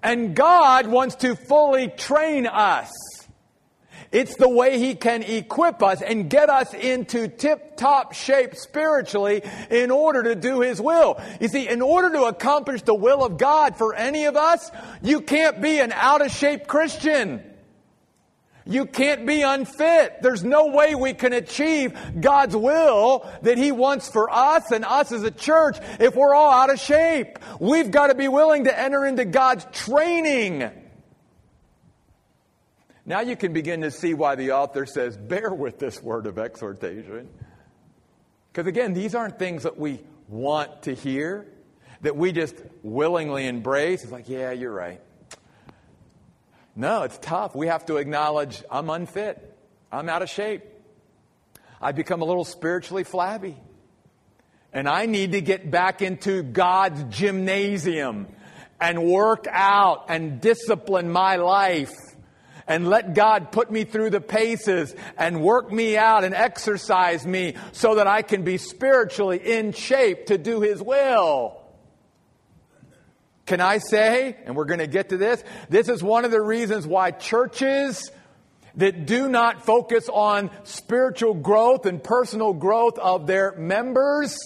And 0.04 0.36
God 0.36 0.88
wants 0.88 1.16
to 1.18 1.36
fully 1.36 1.88
train 1.88 2.46
us. 2.46 2.92
It's 4.14 4.36
the 4.36 4.48
way 4.48 4.78
He 4.78 4.94
can 4.94 5.24
equip 5.24 5.82
us 5.82 6.04
and 6.04 6.30
get 6.30 6.50
us 6.50 6.74
into 6.76 7.28
tip 7.28 7.76
top 7.76 8.14
shape 8.14 8.56
spiritually 8.56 9.42
in 9.72 9.90
order 9.90 10.22
to 10.24 10.36
do 10.36 10.62
His 10.62 10.80
will. 10.80 11.20
You 11.42 11.48
see, 11.48 11.68
in 11.68 11.82
order 11.82 12.12
to 12.12 12.26
accomplish 12.26 12.84
the 12.84 12.94
will 12.94 13.26
of 13.26 13.40
God 13.40 13.76
for 13.76 13.96
any 13.96 14.26
of 14.26 14.36
us, 14.36 14.70
you 15.02 15.22
can't 15.22 15.60
be 15.62 15.80
an 15.80 15.92
out 15.92 16.24
of 16.24 16.32
shape 16.32 16.68
Christian. 16.68 17.44
You 18.66 18.86
can't 18.86 19.26
be 19.26 19.42
unfit. 19.42 20.22
There's 20.22 20.44
no 20.44 20.68
way 20.68 20.94
we 20.94 21.16
can 21.16 21.34
achieve 21.34 21.98
God's 22.22 22.56
will 22.56 23.28
that 23.42 23.58
He 23.58 23.72
wants 23.72 24.10
for 24.10 24.30
us 24.30 24.72
and 24.72 24.86
us 24.86 25.12
as 25.12 25.24
a 25.24 25.32
church 25.32 25.78
if 26.00 26.16
we're 26.16 26.36
all 26.36 26.52
out 26.52 26.72
of 26.72 26.80
shape. 26.80 27.40
We've 27.60 27.90
got 27.90 28.08
to 28.08 28.16
be 28.16 28.28
willing 28.28 28.66
to 28.66 28.80
enter 28.80 29.06
into 29.06 29.26
God's 29.26 29.66
training. 29.74 30.72
Now 33.06 33.20
you 33.20 33.36
can 33.36 33.52
begin 33.52 33.82
to 33.82 33.92
see 33.92 34.14
why 34.14 34.36
the 34.36 34.52
author 34.54 34.86
says, 34.86 35.18
bear 35.18 35.54
with 35.54 35.78
this 35.78 36.02
word 36.02 36.26
of 36.26 36.40
exhortation. 36.40 37.30
Because 38.52 38.68
again, 38.68 38.94
these 38.94 39.14
aren't 39.14 39.38
things 39.38 39.64
that 39.64 39.78
we 39.78 40.00
want 40.30 40.84
to 40.84 40.94
hear, 40.94 41.46
that 42.02 42.16
we 42.16 42.32
just 42.32 42.56
willingly 42.82 43.48
embrace. 43.48 44.04
It's 44.04 44.12
like, 44.12 44.30
yeah, 44.30 44.52
you're 44.52 44.74
right. 44.74 45.02
No, 46.76 47.04
it's 47.04 47.18
tough. 47.18 47.56
We 47.56 47.68
have 47.68 47.86
to 47.88 47.98
acknowledge 47.98 48.64
I'm 48.72 48.90
unfit. 48.90 49.58
I'm 49.92 50.10
out 50.10 50.22
of 50.22 50.30
shape. 50.30 50.64
I've 51.82 51.96
become 51.96 52.22
a 52.22 52.26
little 52.26 52.46
spiritually 52.46 53.04
flabby. 53.04 53.58
And 54.72 54.88
I 54.88 55.06
need 55.06 55.34
to 55.34 55.42
get 55.42 55.70
back 55.70 56.02
into 56.02 56.42
God's 56.42 57.04
gymnasium 57.16 58.28
and 58.80 59.04
work 59.04 59.46
out 59.50 60.06
and 60.10 60.42
discipline 60.42 61.12
my 61.12 61.36
life 61.36 61.92
and 62.68 62.88
let 62.88 63.14
God 63.14 63.52
put 63.52 63.72
me 63.72 63.84
through 63.84 64.10
the 64.10 64.22
paces 64.22 64.96
and 65.18 65.42
work 65.42 65.72
me 65.72 65.98
out 65.98 66.24
and 66.24 66.34
exercise 66.34 67.26
me 67.26 67.56
so 67.72 67.96
that 67.96 68.08
I 68.08 68.22
can 68.22 68.44
be 68.44 68.58
spiritually 68.58 69.40
in 69.40 69.74
shape 69.74 70.28
to 70.28 70.38
do 70.38 70.62
His 70.62 70.82
will. 70.82 71.60
Can 73.46 73.60
I 73.60 73.80
say, 73.80 74.38
and 74.46 74.56
we're 74.56 74.66
going 74.66 74.80
to 74.80 74.88
get 74.88 75.10
to 75.10 75.18
this, 75.18 75.44
this 75.70 75.90
is 75.90 76.02
one 76.02 76.24
of 76.24 76.32
the 76.32 76.42
reasons 76.42 76.88
why 76.88 77.12
churches 77.12 78.10
that 78.76 79.06
do 79.06 79.28
not 79.28 79.66
focus 79.66 80.10
on 80.12 80.50
spiritual 80.64 81.34
growth 81.34 81.86
and 81.86 82.02
personal 82.04 82.54
growth 82.54 82.98
of 82.98 83.28
their 83.28 83.54
members 83.58 84.38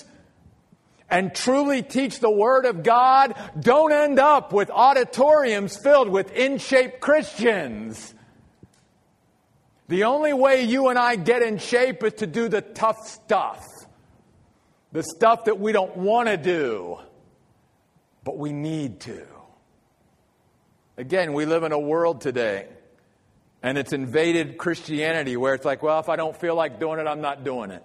and 1.10 1.34
truly 1.34 1.82
teach 1.82 2.20
the 2.20 2.30
Word 2.30 2.66
of 2.66 2.84
God, 2.84 3.36
don't 3.60 3.94
end 3.94 4.20
up 4.20 4.52
with 4.52 4.70
auditoriums 4.70 5.78
filled 5.78 6.10
with 6.10 6.32
in 6.34 6.58
shape 6.58 7.00
Christians. 7.00 8.14
The 9.88 10.04
only 10.04 10.34
way 10.34 10.64
you 10.64 10.90
and 10.90 11.00
I 11.00 11.16
get 11.16 11.42
in 11.42 11.60
shape 11.60 12.04
is 12.04 12.14
to 12.16 12.28
do 12.28 12.50
the 12.50 12.62
tough 12.62 13.08
stuff, 13.08 13.66
the 14.92 15.04
stuff 15.04 15.46
that 15.46 15.60
we 15.60 15.72
don't 15.72 15.96
want 15.96 16.28
to 16.28 16.36
do, 16.36 16.98
but 18.26 18.38
we 18.38 18.52
need 18.52 19.00
to. 19.02 19.26
Again, 20.98 21.32
we 21.32 21.46
live 21.46 21.64
in 21.64 21.72
a 21.72 21.80
world 21.80 22.20
today, 22.20 22.68
and 23.64 23.78
it's 23.78 23.94
invaded 23.94 24.58
Christianity 24.58 25.38
where 25.38 25.54
it's 25.54 25.64
like, 25.64 25.82
well, 25.82 26.00
if 26.00 26.10
I 26.10 26.18
don't 26.18 26.36
feel 26.36 26.56
like 26.56 26.82
doing 26.82 27.00
it, 27.00 27.08
I'm 27.08 27.22
not 27.22 27.46
doing 27.46 27.72
it. 27.72 27.84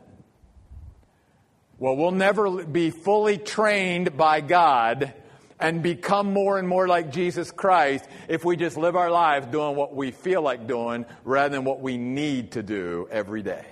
Well, 1.83 1.97
we'll 1.97 2.13
never 2.13 2.65
be 2.65 2.91
fully 2.91 3.39
trained 3.39 4.17
by 4.17 4.41
God 4.41 5.13
and 5.59 5.83
become 5.83 6.33
more 6.33 6.57
and 6.61 6.69
more 6.69 6.87
like 6.87 7.11
Jesus 7.11 7.51
Christ 7.51 8.05
if 8.29 8.45
we 8.45 8.57
just 8.57 8.77
live 8.77 8.95
our 8.95 9.11
lives 9.11 9.49
doing 9.49 9.75
what 9.75 9.93
we 9.93 10.13
feel 10.13 10.43
like 10.43 10.69
doing 10.69 11.07
rather 11.25 11.57
than 11.57 11.65
what 11.65 11.81
we 11.81 11.99
need 11.99 12.53
to 12.53 12.63
do 12.63 13.09
every 13.11 13.43
day. 13.43 13.67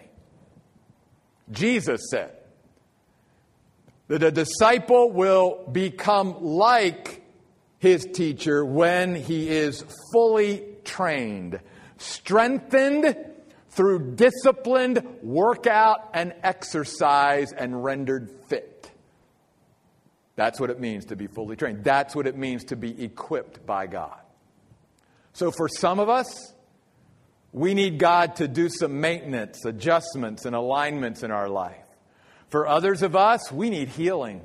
Jesus 1.53 2.01
said 2.11 2.33
that 4.09 4.25
a 4.25 4.33
disciple 4.33 5.13
will 5.13 5.69
become 5.71 6.43
like 6.43 7.23
his 7.79 8.05
teacher 8.07 8.65
when 8.65 9.15
he 9.15 9.49
is 9.49 9.85
fully 10.13 10.65
trained, 10.83 11.61
strengthened 11.99 13.30
through 13.71 14.15
disciplined 14.17 15.03
workout 15.23 16.11
and 16.15 16.35
exercise 16.43 17.53
and 17.53 17.83
rendered 17.83 18.31
fit. 18.49 18.91
That's 20.37 20.59
what 20.59 20.71
it 20.71 20.81
means 20.81 21.07
to 21.07 21.17
be 21.17 21.27
fully 21.27 21.57
trained. 21.57 21.85
That's 21.85 22.15
what 22.15 22.27
it 22.27 22.37
means 22.37 22.65
to 22.65 22.77
be 22.77 23.05
equipped 23.05 23.65
by 23.67 23.87
God. 23.87 24.19
So, 25.33 25.51
for 25.51 25.69
some 25.69 26.01
of 26.01 26.09
us, 26.09 26.55
we 27.53 27.75
need 27.75 27.99
God 27.99 28.37
to 28.37 28.49
do 28.49 28.69
some 28.69 29.01
maintenance, 29.01 29.65
adjustments, 29.65 30.47
and 30.47 30.55
alignments 30.57 31.23
in 31.23 31.31
our 31.31 31.49
life. 31.49 31.77
For 32.49 32.67
others 32.67 33.03
of 33.03 33.15
us, 33.15 33.53
we 33.53 33.71
need 33.71 33.89
healing. 33.89 34.43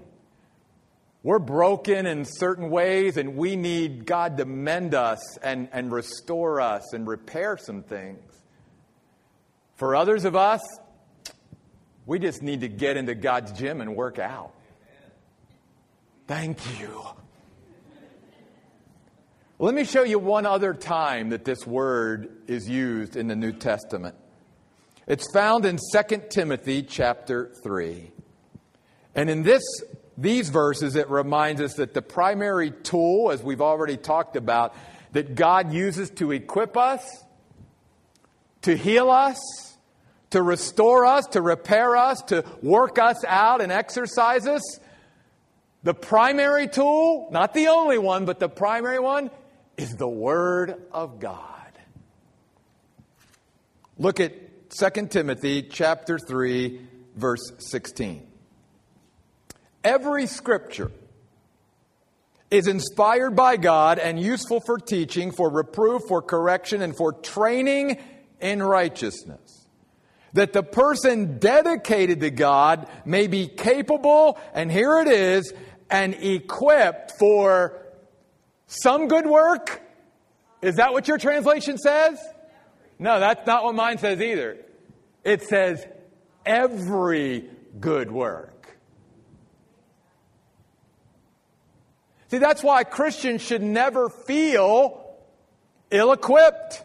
We're 1.24 1.40
broken 1.40 2.06
in 2.06 2.26
certain 2.26 2.70
ways, 2.70 3.18
and 3.18 3.36
we 3.36 3.56
need 3.56 4.06
God 4.06 4.38
to 4.38 4.46
mend 4.46 4.94
us 4.94 5.38
and, 5.40 5.70
and 5.72 5.92
restore 5.92 6.62
us 6.62 6.94
and 6.94 7.08
repair 7.08 7.58
some 7.58 7.82
things. 7.82 8.22
For 9.76 9.96
others 9.96 10.26
of 10.26 10.36
us, 10.36 10.62
we 12.06 12.20
just 12.20 12.42
need 12.42 12.62
to 12.62 12.68
get 12.68 12.98
into 12.98 13.16
God's 13.16 13.52
gym 13.52 13.82
and 13.82 13.96
work 13.96 14.20
out. 14.20 14.54
Thank 16.28 16.60
you. 16.80 17.04
Let 19.58 19.74
me 19.74 19.86
show 19.86 20.04
you 20.04 20.20
one 20.20 20.46
other 20.46 20.74
time 20.74 21.30
that 21.30 21.46
this 21.46 21.66
word 21.66 22.30
is 22.48 22.70
used 22.70 23.16
in 23.16 23.28
the 23.28 23.36
New 23.36 23.54
Testament. 23.54 24.16
It's 25.08 25.32
found 25.32 25.66
in 25.66 25.78
2 25.78 26.22
Timothy 26.30 26.84
chapter 26.84 27.52
3. 27.64 28.12
And 29.14 29.30
in 29.30 29.44
this 29.44 29.64
these 30.18 30.50
verses 30.50 30.96
it 30.96 31.10
reminds 31.10 31.62
us 31.62 31.76
that 31.76 31.94
the 31.94 32.02
primary 32.02 32.72
tool 32.72 33.32
as 33.32 33.44
we've 33.44 33.62
already 33.62 33.98
talked 33.98 34.36
about 34.36 34.76
that 35.12 35.36
God 35.36 35.72
uses 35.74 36.10
to 36.12 36.32
equip 36.32 36.76
us, 36.76 37.06
to 38.64 38.76
heal 38.76 39.10
us, 39.10 39.40
to 40.36 40.42
restore 40.42 41.06
us, 41.06 41.28
to 41.28 41.42
repair 41.42 41.96
us, 41.96 42.22
to 42.24 42.44
work 42.62 43.00
us 43.00 43.24
out 43.24 43.62
and 43.62 43.72
exercise 43.72 44.46
us. 44.46 44.82
The 45.84 45.94
primary 45.94 46.68
tool, 46.68 47.30
not 47.32 47.54
the 47.54 47.70
only 47.70 47.98
one, 47.98 48.26
but 48.26 48.42
the 48.42 48.50
primary 48.50 49.00
one, 49.00 49.32
is 49.78 49.96
the 49.96 50.10
Word 50.10 50.76
of 50.92 51.22
God. 51.22 51.72
Look 53.98 54.20
at 54.20 54.34
2 54.72 55.08
Timothy 55.08 55.62
chapter 55.62 56.20
3 56.20 56.82
verse 57.16 57.54
16. 57.60 58.28
Every 59.86 60.28
scripture 60.28 60.92
is 62.52 62.68
inspired 62.68 63.38
by 63.38 63.56
God 63.56 64.00
and 64.00 64.20
useful 64.20 64.60
for 64.60 64.80
teaching, 64.80 65.32
for 65.32 65.50
reproof, 65.50 66.02
for 66.10 66.22
correction, 66.22 66.82
and 66.82 66.94
for 66.94 67.14
training 67.14 68.04
in 68.42 68.62
righteousness 68.62 69.45
that 70.36 70.52
the 70.52 70.64
person 70.64 71.40
dedicated 71.40 72.20
to 72.20 72.30
God 72.30 72.90
may 73.06 73.28
be 73.28 73.48
capable, 73.48 74.38
and 74.54 74.70
here 74.70 75.00
it 75.00 75.08
is, 75.08 75.54
and 75.90 76.14
equipped 76.14 77.14
for 77.18 77.82
some 78.68 79.08
good 79.08 79.26
work. 79.26 79.82
Is 80.62 80.76
that 80.76 80.92
what 80.92 81.08
your 81.08 81.18
translation 81.18 81.78
says? 81.78 82.20
No, 83.00 83.18
that's 83.22 83.48
not 83.48 83.64
what 83.64 83.76
mine 83.76 83.98
says 83.98 84.20
either. 84.20 84.58
It 85.24 85.42
says 85.44 85.86
every 86.46 87.46
good 87.80 88.12
work. 88.12 88.78
See, 92.28 92.40
that's 92.40 92.62
why 92.62 92.84
Christians 92.84 93.42
should 93.42 93.64
never 93.64 94.10
feel 94.10 95.02
ill 95.92 96.12
equipped 96.12 96.84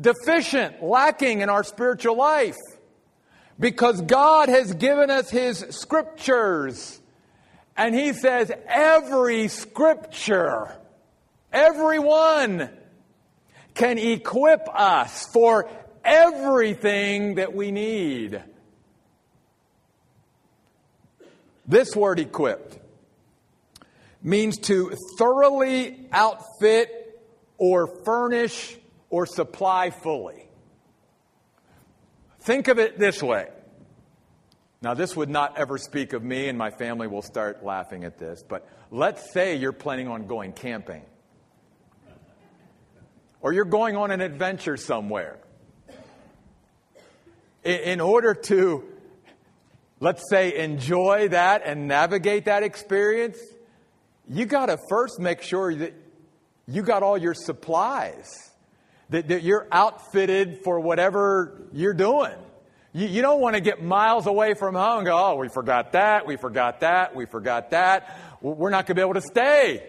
deficient, 0.00 0.82
lacking 0.82 1.40
in 1.40 1.48
our 1.48 1.64
spiritual 1.64 2.16
life. 2.16 2.56
Because 3.58 4.00
God 4.02 4.48
has 4.48 4.72
given 4.74 5.10
us 5.10 5.30
His 5.30 5.64
scriptures. 5.70 7.00
And 7.76 7.94
He 7.94 8.12
says 8.12 8.52
every 8.66 9.48
scripture, 9.48 10.76
every 11.52 11.98
one, 11.98 12.70
can 13.74 13.98
equip 13.98 14.68
us 14.72 15.26
for 15.32 15.68
everything 16.04 17.36
that 17.36 17.54
we 17.54 17.70
need. 17.70 18.42
This 21.66 21.94
word 21.94 22.18
equipped 22.18 22.78
means 24.22 24.58
to 24.58 24.96
thoroughly 25.18 26.08
outfit 26.12 27.20
or 27.58 27.86
furnish 28.04 28.76
or 29.10 29.26
supply 29.26 29.90
fully. 29.90 30.48
Think 32.40 32.68
of 32.68 32.78
it 32.78 32.98
this 32.98 33.22
way. 33.22 33.48
Now, 34.80 34.94
this 34.94 35.16
would 35.16 35.28
not 35.28 35.58
ever 35.58 35.76
speak 35.76 36.12
of 36.12 36.22
me, 36.22 36.48
and 36.48 36.56
my 36.56 36.70
family 36.70 37.08
will 37.08 37.22
start 37.22 37.64
laughing 37.64 38.04
at 38.04 38.16
this, 38.16 38.44
but 38.48 38.68
let's 38.92 39.32
say 39.32 39.56
you're 39.56 39.72
planning 39.72 40.06
on 40.06 40.26
going 40.26 40.52
camping, 40.52 41.02
or 43.40 43.52
you're 43.52 43.64
going 43.64 43.96
on 43.96 44.12
an 44.12 44.20
adventure 44.20 44.76
somewhere. 44.76 45.38
In 47.64 48.00
order 48.00 48.34
to, 48.34 48.84
let's 49.98 50.22
say, 50.30 50.56
enjoy 50.56 51.28
that 51.30 51.62
and 51.64 51.88
navigate 51.88 52.44
that 52.44 52.62
experience, 52.62 53.38
you 54.28 54.46
got 54.46 54.66
to 54.66 54.78
first 54.88 55.18
make 55.18 55.42
sure 55.42 55.74
that 55.74 55.92
you 56.68 56.82
got 56.82 57.02
all 57.02 57.18
your 57.18 57.34
supplies 57.34 58.47
that, 59.10 59.28
that 59.28 59.42
you're 59.42 59.66
outfitted 59.72 60.58
for 60.62 60.80
whatever 60.80 61.62
you're 61.72 61.94
doing. 61.94 62.34
You, 62.92 63.06
you 63.06 63.22
don't 63.22 63.40
want 63.40 63.54
to 63.54 63.60
get 63.60 63.82
miles 63.82 64.26
away 64.26 64.54
from 64.54 64.74
home 64.74 64.98
and 64.98 65.06
go, 65.06 65.16
oh, 65.16 65.36
we 65.36 65.48
forgot 65.48 65.92
that, 65.92 66.26
we 66.26 66.36
forgot 66.36 66.80
that, 66.80 67.14
we 67.14 67.26
forgot 67.26 67.70
that. 67.70 68.18
We're 68.40 68.70
not 68.70 68.86
going 68.86 68.94
to 68.94 68.94
be 68.94 69.00
able 69.00 69.14
to 69.14 69.20
stay. 69.20 69.86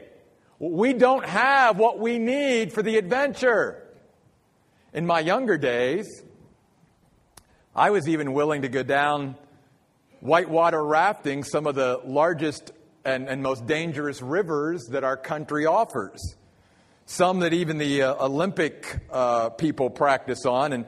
We 0.57 0.93
don't 0.93 1.26
have 1.26 1.78
what 1.78 1.99
we 1.99 2.20
need 2.20 2.74
for 2.74 2.82
the 2.82 2.97
adventure. 2.97 3.84
In 4.93 5.05
my 5.05 5.20
younger 5.20 5.57
days, 5.57 6.24
I 7.76 7.91
was 7.91 8.09
even 8.09 8.34
willing 8.34 8.63
to 8.63 8.70
go 8.70 8.84
down 8.84 9.36
whitewater 10.20 10.84
rafting, 10.84 11.43
some 11.43 11.67
of 11.67 11.76
the 11.76 12.01
largest 12.03 12.72
and, 13.05 13.30
and 13.30 13.41
most 13.41 13.67
dangerous 13.67 14.22
rivers 14.22 14.88
that 14.91 15.03
our 15.03 15.15
country 15.15 15.65
offers 15.65 16.36
some 17.10 17.39
that 17.39 17.53
even 17.53 17.80
the 17.80 18.03
uh, 18.03 18.26
Olympic 18.26 18.99
uh, 19.12 19.49
people 19.49 19.89
practice 19.89 20.45
on. 20.45 20.74
And 20.74 20.86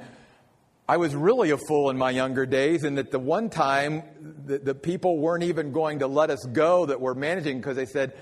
I 0.88 0.98
was 0.98 1.16
really 1.16 1.50
a 1.50 1.58
fool 1.58 1.90
in 1.90 1.98
my 1.98 2.12
younger 2.12 2.46
days, 2.46 2.84
and 2.84 3.00
that 3.00 3.10
the 3.10 3.18
one 3.18 3.50
time 3.50 4.04
the, 4.46 4.60
the 4.60 4.76
people 4.76 5.18
weren't 5.18 5.44
even 5.44 5.72
going 5.72 6.00
to 6.00 6.08
let 6.08 6.30
us 6.30 6.46
go 6.46 6.86
that 6.86 7.02
we're 7.02 7.16
managing 7.16 7.58
because 7.58 7.76
they 7.76 7.88
said 7.88 8.14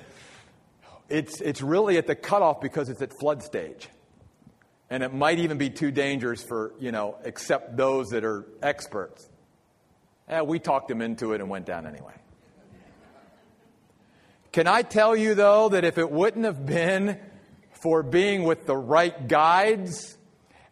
it's, 1.09 1.41
it's 1.41 1.61
really 1.61 1.97
at 1.97 2.07
the 2.07 2.15
cutoff 2.15 2.61
because 2.61 2.87
it's 2.87 3.01
at 3.01 3.11
flood 3.19 3.43
stage. 3.43 3.89
And 4.89 5.03
it 5.03 5.13
might 5.13 5.39
even 5.39 5.57
be 5.57 5.69
too 5.69 5.91
dangerous 5.91 6.41
for, 6.41 6.73
you 6.79 6.93
know, 6.93 7.17
except 7.25 7.75
those 7.75 8.07
that 8.11 8.23
are 8.23 8.45
experts. 8.63 9.29
Eh, 10.29 10.39
we 10.39 10.59
talked 10.59 10.87
them 10.87 11.01
into 11.01 11.33
it 11.33 11.41
and 11.41 11.49
went 11.49 11.65
down 11.65 11.85
anyway. 11.85 12.13
Can 14.53 14.67
I 14.67 14.83
tell 14.83 15.17
you, 15.17 15.35
though, 15.35 15.69
that 15.69 15.83
if 15.83 15.97
it 15.97 16.09
wouldn't 16.09 16.45
have 16.45 16.65
been 16.65 17.19
for 17.81 18.03
being 18.03 18.43
with 18.43 18.65
the 18.65 18.75
right 18.75 19.27
guides 19.27 20.17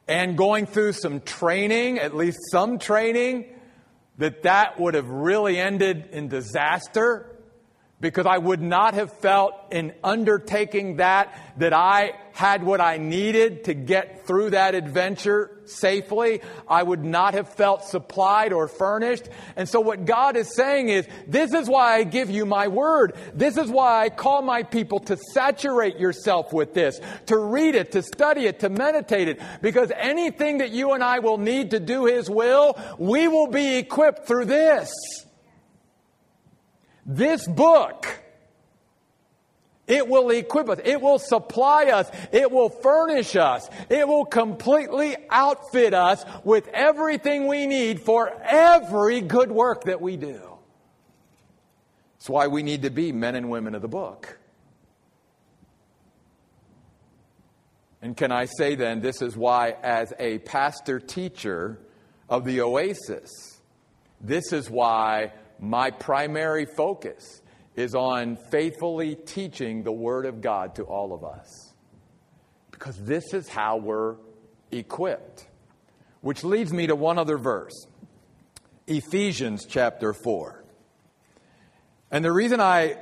and 0.08 0.38
going 0.38 0.66
through 0.66 0.94
some 0.94 1.22
training, 1.22 2.00
at 2.00 2.16
least 2.16 2.40
some 2.52 2.80
training, 2.80 3.46
that 4.18 4.44
that 4.44 4.80
would 4.80 4.94
have 4.94 5.10
really 5.10 5.58
ended 5.58 6.10
in 6.12 6.28
disaster. 6.28 7.37
Because 8.00 8.28
I 8.28 8.38
would 8.38 8.62
not 8.62 8.94
have 8.94 9.12
felt 9.12 9.54
in 9.72 9.94
undertaking 10.04 10.98
that 10.98 11.36
that 11.58 11.74
I 11.74 12.14
had 12.32 12.62
what 12.62 12.80
I 12.80 12.98
needed 12.98 13.64
to 13.64 13.74
get 13.74 14.28
through 14.28 14.52
that 14.52 14.76
adventure 14.76 15.60
safely. 15.66 16.42
I 16.68 16.84
would 16.84 17.04
not 17.04 17.34
have 17.34 17.50
felt 17.50 17.84
supplied 17.84 18.54
or 18.54 18.68
furnished. 18.68 19.28
And 19.56 19.68
so 19.68 19.80
what 19.80 20.06
God 20.06 20.38
is 20.38 20.56
saying 20.56 20.90
is, 20.90 21.08
this 21.28 21.52
is 21.54 21.68
why 21.68 21.96
I 21.96 22.04
give 22.04 22.30
you 22.30 22.46
my 22.46 22.68
word. 22.68 23.16
This 23.34 23.58
is 23.58 23.72
why 23.72 24.04
I 24.04 24.10
call 24.10 24.44
my 24.44 24.62
people 24.62 25.00
to 25.02 25.18
saturate 25.34 25.98
yourself 25.98 26.54
with 26.54 26.76
this, 26.76 27.02
to 27.26 27.38
read 27.38 27.74
it, 27.74 27.94
to 27.94 28.04
study 28.04 28.46
it, 28.46 28.60
to 28.60 28.70
meditate 28.70 29.28
it, 29.28 29.42
because 29.64 29.92
anything 29.96 30.60
that 30.60 30.70
you 30.70 30.94
and 30.94 31.04
I 31.04 31.18
will 31.20 31.40
need 31.40 31.72
to 31.72 31.80
do 31.80 32.06
His 32.06 32.30
will, 32.30 32.78
we 33.00 33.28
will 33.28 33.48
be 33.48 33.78
equipped 33.78 34.28
through 34.28 34.46
this. 34.46 34.94
This 37.08 37.48
book, 37.48 38.06
it 39.88 40.10
will 40.10 40.30
equip 40.30 40.68
us. 40.68 40.80
It 40.84 41.02
will 41.02 41.20
supply 41.20 41.86
us. 41.86 42.12
It 42.34 42.52
will 42.52 42.70
furnish 42.70 43.38
us. 43.38 43.70
It 43.90 44.06
will 44.06 44.26
completely 44.26 45.16
outfit 45.30 45.94
us 45.94 46.26
with 46.44 46.68
everything 46.74 47.48
we 47.48 47.66
need 47.66 48.02
for 48.02 48.30
every 48.44 49.22
good 49.22 49.50
work 49.50 49.86
that 49.86 50.02
we 50.02 50.18
do. 50.18 50.42
That's 52.18 52.30
why 52.30 52.48
we 52.48 52.62
need 52.62 52.82
to 52.82 52.90
be 52.90 53.14
men 53.14 53.36
and 53.36 53.50
women 53.50 53.74
of 53.74 53.82
the 53.82 53.88
book. 53.88 54.38
And 58.02 58.18
can 58.18 58.32
I 58.32 58.46
say 58.46 58.76
then, 58.76 59.00
this 59.00 59.22
is 59.22 59.38
why, 59.38 59.78
as 59.82 60.14
a 60.20 60.40
pastor 60.40 61.00
teacher 61.00 61.80
of 62.30 62.44
the 62.44 62.62
Oasis, 62.62 63.32
this 64.20 64.52
is 64.52 64.70
why 64.70 65.32
my 65.60 65.92
primary 65.92 66.66
focus 66.66 67.42
is 67.76 67.94
on 67.94 68.38
faithfully 68.50 69.16
teaching 69.16 69.84
the 69.84 69.92
Word 69.92 70.26
of 70.26 70.42
God 70.42 70.76
to 70.76 70.84
all 70.84 71.14
of 71.14 71.24
us. 71.24 71.74
Because 72.72 72.98
this 72.98 73.34
is 73.34 73.48
how 73.48 73.78
we're 73.78 74.16
equipped. 74.72 75.48
Which 76.22 76.44
leads 76.44 76.74
me 76.74 76.88
to 76.88 76.96
one 76.96 77.18
other 77.18 77.38
verse 77.38 77.88
Ephesians 78.88 79.66
chapter 79.66 80.14
4. 80.14 80.64
And 82.10 82.24
the 82.24 82.32
reason 82.32 82.62
I 82.62 82.98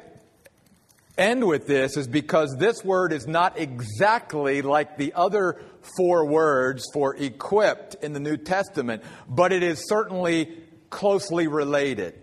end 1.17 1.45
with 1.47 1.67
this 1.67 1.95
is 1.95 2.07
because 2.07 2.55
this 2.57 2.83
word 2.83 3.13
is 3.13 3.27
not 3.27 3.57
exactly 3.57 4.61
like 4.61 4.97
the 4.97 5.13
other 5.13 5.61
four 5.95 6.25
words 6.25 6.83
for 6.93 7.15
equipped 7.15 7.95
in 8.01 8.13
the 8.13 8.19
New 8.19 8.37
Testament, 8.37 9.03
but 9.29 9.53
it 9.53 9.63
is 9.63 9.87
certainly 9.87 10.57
closely 10.89 11.47
related. 11.47 12.21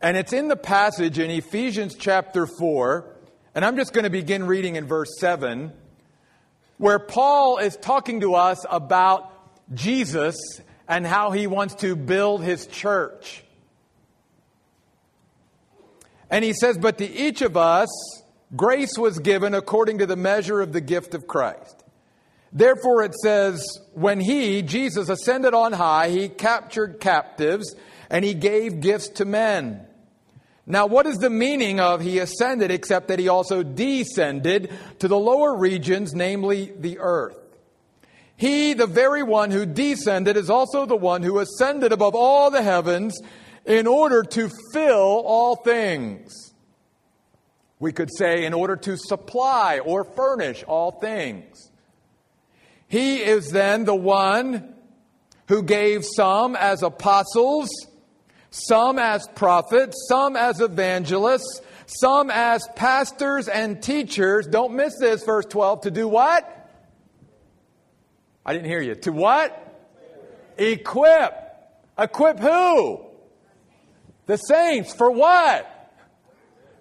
And 0.00 0.16
it's 0.16 0.32
in 0.32 0.46
the 0.46 0.56
passage 0.56 1.18
in 1.18 1.28
Ephesians 1.28 1.96
chapter 1.96 2.46
4, 2.46 3.16
and 3.54 3.64
I'm 3.64 3.76
just 3.76 3.92
going 3.92 4.04
to 4.04 4.10
begin 4.10 4.46
reading 4.46 4.76
in 4.76 4.86
verse 4.86 5.18
7, 5.18 5.72
where 6.76 7.00
Paul 7.00 7.58
is 7.58 7.76
talking 7.76 8.20
to 8.20 8.34
us 8.34 8.64
about 8.70 9.32
Jesus 9.74 10.36
and 10.86 11.04
how 11.04 11.32
he 11.32 11.48
wants 11.48 11.74
to 11.76 11.96
build 11.96 12.44
his 12.44 12.68
church. 12.68 13.42
And 16.30 16.44
he 16.44 16.52
says, 16.52 16.78
But 16.78 16.98
to 16.98 17.10
each 17.10 17.42
of 17.42 17.56
us, 17.56 17.88
grace 18.54 18.96
was 18.96 19.18
given 19.18 19.52
according 19.52 19.98
to 19.98 20.06
the 20.06 20.14
measure 20.14 20.60
of 20.60 20.72
the 20.72 20.80
gift 20.80 21.14
of 21.14 21.26
Christ. 21.26 21.82
Therefore, 22.52 23.02
it 23.02 23.14
says, 23.16 23.80
When 23.94 24.20
he, 24.20 24.62
Jesus, 24.62 25.08
ascended 25.08 25.54
on 25.54 25.72
high, 25.72 26.10
he 26.10 26.28
captured 26.28 27.00
captives 27.00 27.74
and 28.08 28.24
he 28.24 28.34
gave 28.34 28.80
gifts 28.80 29.08
to 29.08 29.24
men. 29.24 29.87
Now, 30.70 30.84
what 30.84 31.06
is 31.06 31.16
the 31.16 31.30
meaning 31.30 31.80
of 31.80 32.02
he 32.02 32.18
ascended 32.18 32.70
except 32.70 33.08
that 33.08 33.18
he 33.18 33.28
also 33.28 33.62
descended 33.62 34.70
to 34.98 35.08
the 35.08 35.18
lower 35.18 35.56
regions, 35.56 36.12
namely 36.12 36.74
the 36.78 36.98
earth? 36.98 37.38
He, 38.36 38.74
the 38.74 38.86
very 38.86 39.22
one 39.22 39.50
who 39.50 39.64
descended, 39.64 40.36
is 40.36 40.50
also 40.50 40.84
the 40.84 40.94
one 40.94 41.22
who 41.22 41.38
ascended 41.38 41.90
above 41.90 42.14
all 42.14 42.50
the 42.50 42.62
heavens 42.62 43.18
in 43.64 43.86
order 43.86 44.22
to 44.22 44.50
fill 44.74 45.22
all 45.24 45.56
things. 45.56 46.52
We 47.80 47.92
could 47.92 48.10
say, 48.14 48.44
in 48.44 48.52
order 48.52 48.76
to 48.76 48.98
supply 48.98 49.78
or 49.78 50.04
furnish 50.04 50.64
all 50.64 50.92
things. 51.00 51.70
He 52.88 53.22
is 53.22 53.50
then 53.50 53.86
the 53.86 53.94
one 53.94 54.74
who 55.48 55.62
gave 55.62 56.04
some 56.04 56.56
as 56.56 56.82
apostles 56.82 57.70
some 58.50 58.98
as 58.98 59.26
prophets, 59.34 60.06
some 60.08 60.36
as 60.36 60.60
evangelists, 60.60 61.60
some 61.86 62.30
as 62.30 62.66
pastors 62.76 63.48
and 63.48 63.82
teachers. 63.82 64.46
Don't 64.46 64.74
miss 64.74 64.98
this, 64.98 65.24
verse 65.24 65.46
12. 65.46 65.82
To 65.82 65.90
do 65.90 66.08
what? 66.08 66.54
I 68.44 68.52
didn't 68.52 68.66
hear 68.66 68.80
you. 68.80 68.94
To 68.94 69.12
what? 69.12 69.64
Equip. 70.56 71.34
Equip 71.98 72.38
who? 72.38 73.04
The 74.26 74.36
saints. 74.36 74.94
For 74.94 75.10
what? 75.10 75.74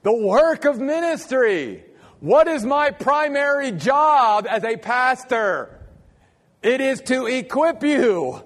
The 0.04 0.14
work 0.14 0.66
of 0.66 0.80
ministry. 0.80 1.84
What 2.20 2.48
is 2.48 2.66
my 2.66 2.92
primary 2.92 3.72
job 3.72 4.48
as 4.50 4.64
a 4.64 4.78
pastor? 4.78 5.78
It 6.64 6.82
is 6.82 7.02
to 7.02 7.28
equip 7.28 7.84
you. 7.84 8.44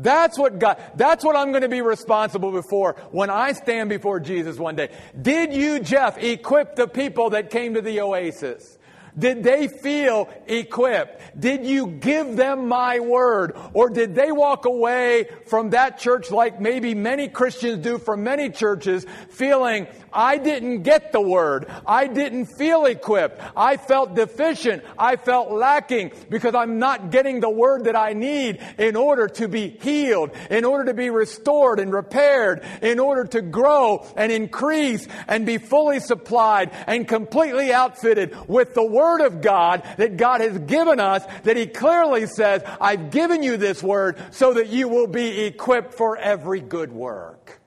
That's 0.00 0.38
what 0.38 0.58
God, 0.58 0.82
that's 0.96 1.24
what 1.24 1.36
I'm 1.36 1.50
going 1.50 1.62
to 1.62 1.68
be 1.68 1.82
responsible 1.82 2.52
before 2.52 2.96
when 3.10 3.28
I 3.28 3.52
stand 3.52 3.90
before 3.90 4.18
Jesus 4.18 4.58
one 4.58 4.74
day. 4.74 4.88
Did 5.20 5.52
you, 5.52 5.80
Jeff, 5.80 6.16
equip 6.18 6.74
the 6.74 6.88
people 6.88 7.30
that 7.30 7.50
came 7.50 7.74
to 7.74 7.82
the 7.82 8.00
oasis? 8.00 8.78
Did 9.18 9.42
they 9.42 9.68
feel 9.68 10.28
equipped? 10.46 11.38
Did 11.38 11.66
you 11.66 11.88
give 11.88 12.36
them 12.36 12.68
my 12.68 13.00
word? 13.00 13.56
Or 13.74 13.90
did 13.90 14.14
they 14.14 14.32
walk 14.32 14.64
away 14.64 15.28
from 15.46 15.70
that 15.70 15.98
church 15.98 16.30
like 16.30 16.60
maybe 16.60 16.94
many 16.94 17.28
Christians 17.28 17.82
do 17.82 17.98
from 17.98 18.24
many 18.24 18.50
churches, 18.50 19.04
feeling, 19.28 19.88
I 20.12 20.38
didn't 20.38 20.82
get 20.82 21.12
the 21.12 21.20
word. 21.20 21.66
I 21.86 22.06
didn't 22.06 22.46
feel 22.46 22.86
equipped. 22.86 23.40
I 23.56 23.76
felt 23.76 24.14
deficient. 24.14 24.82
I 24.98 25.16
felt 25.16 25.50
lacking 25.50 26.12
because 26.28 26.54
I'm 26.54 26.78
not 26.78 27.10
getting 27.10 27.40
the 27.40 27.50
word 27.50 27.84
that 27.84 27.96
I 27.96 28.12
need 28.12 28.60
in 28.78 28.96
order 28.96 29.28
to 29.28 29.48
be 29.48 29.68
healed, 29.68 30.30
in 30.50 30.64
order 30.64 30.86
to 30.86 30.94
be 30.94 31.10
restored 31.10 31.80
and 31.80 31.92
repaired, 31.92 32.64
in 32.82 32.98
order 32.98 33.24
to 33.24 33.42
grow 33.42 34.06
and 34.16 34.32
increase 34.32 35.06
and 35.28 35.46
be 35.46 35.58
fully 35.58 36.00
supplied 36.00 36.70
and 36.86 37.06
completely 37.06 37.72
outfitted 37.72 38.36
with 38.48 38.74
the 38.74 38.86
word 38.86 39.20
of 39.20 39.40
God 39.40 39.82
that 39.96 40.16
God 40.16 40.40
has 40.40 40.58
given 40.58 41.00
us 41.00 41.24
that 41.44 41.56
he 41.56 41.66
clearly 41.66 42.26
says, 42.26 42.62
I've 42.80 43.10
given 43.10 43.42
you 43.42 43.56
this 43.56 43.82
word 43.82 44.18
so 44.30 44.54
that 44.54 44.68
you 44.68 44.88
will 44.88 45.06
be 45.06 45.42
equipped 45.42 45.94
for 45.94 46.16
every 46.16 46.60
good 46.60 46.92
work. 46.92 47.59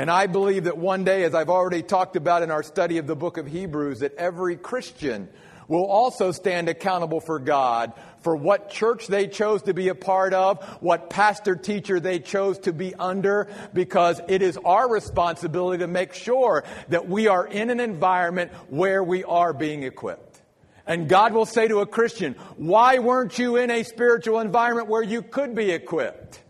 And 0.00 0.10
I 0.10 0.28
believe 0.28 0.64
that 0.64 0.78
one 0.78 1.04
day, 1.04 1.24
as 1.24 1.34
I've 1.34 1.50
already 1.50 1.82
talked 1.82 2.16
about 2.16 2.42
in 2.42 2.50
our 2.50 2.62
study 2.62 2.96
of 2.96 3.06
the 3.06 3.14
book 3.14 3.36
of 3.36 3.46
Hebrews, 3.46 3.98
that 3.98 4.14
every 4.14 4.56
Christian 4.56 5.28
will 5.68 5.84
also 5.84 6.32
stand 6.32 6.70
accountable 6.70 7.20
for 7.20 7.38
God 7.38 7.92
for 8.22 8.34
what 8.34 8.70
church 8.70 9.08
they 9.08 9.28
chose 9.28 9.60
to 9.64 9.74
be 9.74 9.88
a 9.88 9.94
part 9.94 10.32
of, 10.32 10.64
what 10.80 11.10
pastor 11.10 11.54
teacher 11.54 12.00
they 12.00 12.18
chose 12.18 12.58
to 12.60 12.72
be 12.72 12.94
under, 12.94 13.48
because 13.74 14.22
it 14.26 14.40
is 14.40 14.56
our 14.64 14.90
responsibility 14.90 15.80
to 15.80 15.86
make 15.86 16.14
sure 16.14 16.64
that 16.88 17.06
we 17.06 17.28
are 17.28 17.46
in 17.46 17.68
an 17.68 17.78
environment 17.78 18.52
where 18.70 19.04
we 19.04 19.22
are 19.24 19.52
being 19.52 19.82
equipped. 19.82 20.40
And 20.86 21.10
God 21.10 21.34
will 21.34 21.44
say 21.44 21.68
to 21.68 21.80
a 21.80 21.86
Christian, 21.86 22.36
why 22.56 23.00
weren't 23.00 23.38
you 23.38 23.56
in 23.56 23.70
a 23.70 23.82
spiritual 23.82 24.40
environment 24.40 24.88
where 24.88 25.02
you 25.02 25.20
could 25.20 25.54
be 25.54 25.72
equipped? 25.72 26.40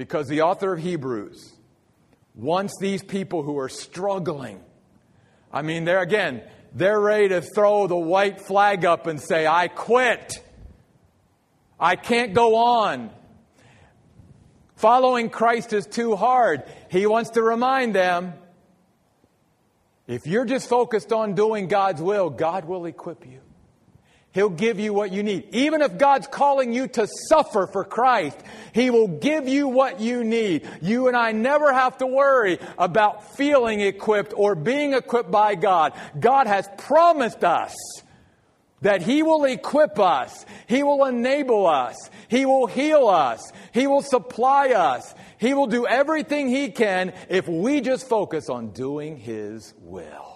Because 0.00 0.28
the 0.28 0.40
author 0.40 0.72
of 0.72 0.80
Hebrews 0.80 1.52
wants 2.34 2.72
these 2.80 3.02
people 3.02 3.42
who 3.42 3.58
are 3.58 3.68
struggling. 3.68 4.58
I 5.52 5.60
mean, 5.60 5.84
they're 5.84 6.00
again, 6.00 6.40
they're 6.74 6.98
ready 6.98 7.28
to 7.28 7.42
throw 7.42 7.86
the 7.86 7.98
white 7.98 8.40
flag 8.40 8.86
up 8.86 9.06
and 9.06 9.20
say, 9.20 9.46
I 9.46 9.68
quit. 9.68 10.42
I 11.78 11.96
can't 11.96 12.32
go 12.32 12.56
on. 12.56 13.10
Following 14.76 15.28
Christ 15.28 15.74
is 15.74 15.84
too 15.84 16.16
hard. 16.16 16.62
He 16.90 17.06
wants 17.06 17.32
to 17.32 17.42
remind 17.42 17.94
them 17.94 18.32
if 20.06 20.26
you're 20.26 20.46
just 20.46 20.66
focused 20.66 21.12
on 21.12 21.34
doing 21.34 21.68
God's 21.68 22.00
will, 22.00 22.30
God 22.30 22.64
will 22.64 22.86
equip 22.86 23.26
you. 23.26 23.42
He'll 24.32 24.48
give 24.48 24.78
you 24.78 24.94
what 24.94 25.10
you 25.10 25.24
need. 25.24 25.48
Even 25.52 25.82
if 25.82 25.98
God's 25.98 26.28
calling 26.28 26.72
you 26.72 26.86
to 26.88 27.08
suffer 27.28 27.66
for 27.66 27.84
Christ, 27.84 28.38
He 28.72 28.90
will 28.90 29.08
give 29.08 29.48
you 29.48 29.66
what 29.66 30.00
you 30.00 30.22
need. 30.22 30.68
You 30.80 31.08
and 31.08 31.16
I 31.16 31.32
never 31.32 31.72
have 31.72 31.98
to 31.98 32.06
worry 32.06 32.58
about 32.78 33.34
feeling 33.36 33.80
equipped 33.80 34.32
or 34.36 34.54
being 34.54 34.92
equipped 34.92 35.32
by 35.32 35.56
God. 35.56 35.94
God 36.18 36.46
has 36.46 36.68
promised 36.78 37.42
us 37.42 37.74
that 38.82 39.02
He 39.02 39.24
will 39.24 39.44
equip 39.44 39.98
us, 39.98 40.46
He 40.68 40.84
will 40.84 41.06
enable 41.06 41.66
us, 41.66 41.96
He 42.28 42.46
will 42.46 42.68
heal 42.68 43.08
us, 43.08 43.52
He 43.72 43.88
will 43.88 44.02
supply 44.02 44.68
us, 44.68 45.12
He 45.38 45.54
will 45.54 45.66
do 45.66 45.88
everything 45.88 46.48
He 46.48 46.70
can 46.70 47.12
if 47.28 47.48
we 47.48 47.80
just 47.80 48.08
focus 48.08 48.48
on 48.48 48.70
doing 48.70 49.16
His 49.16 49.74
will. 49.80 50.29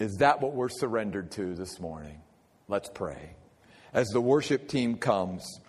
Is 0.00 0.16
that 0.16 0.40
what 0.40 0.54
we're 0.54 0.70
surrendered 0.70 1.30
to 1.32 1.54
this 1.54 1.78
morning? 1.78 2.22
Let's 2.68 2.88
pray. 2.88 3.36
As 3.92 4.08
the 4.08 4.20
worship 4.20 4.66
team 4.66 4.96
comes, 4.96 5.60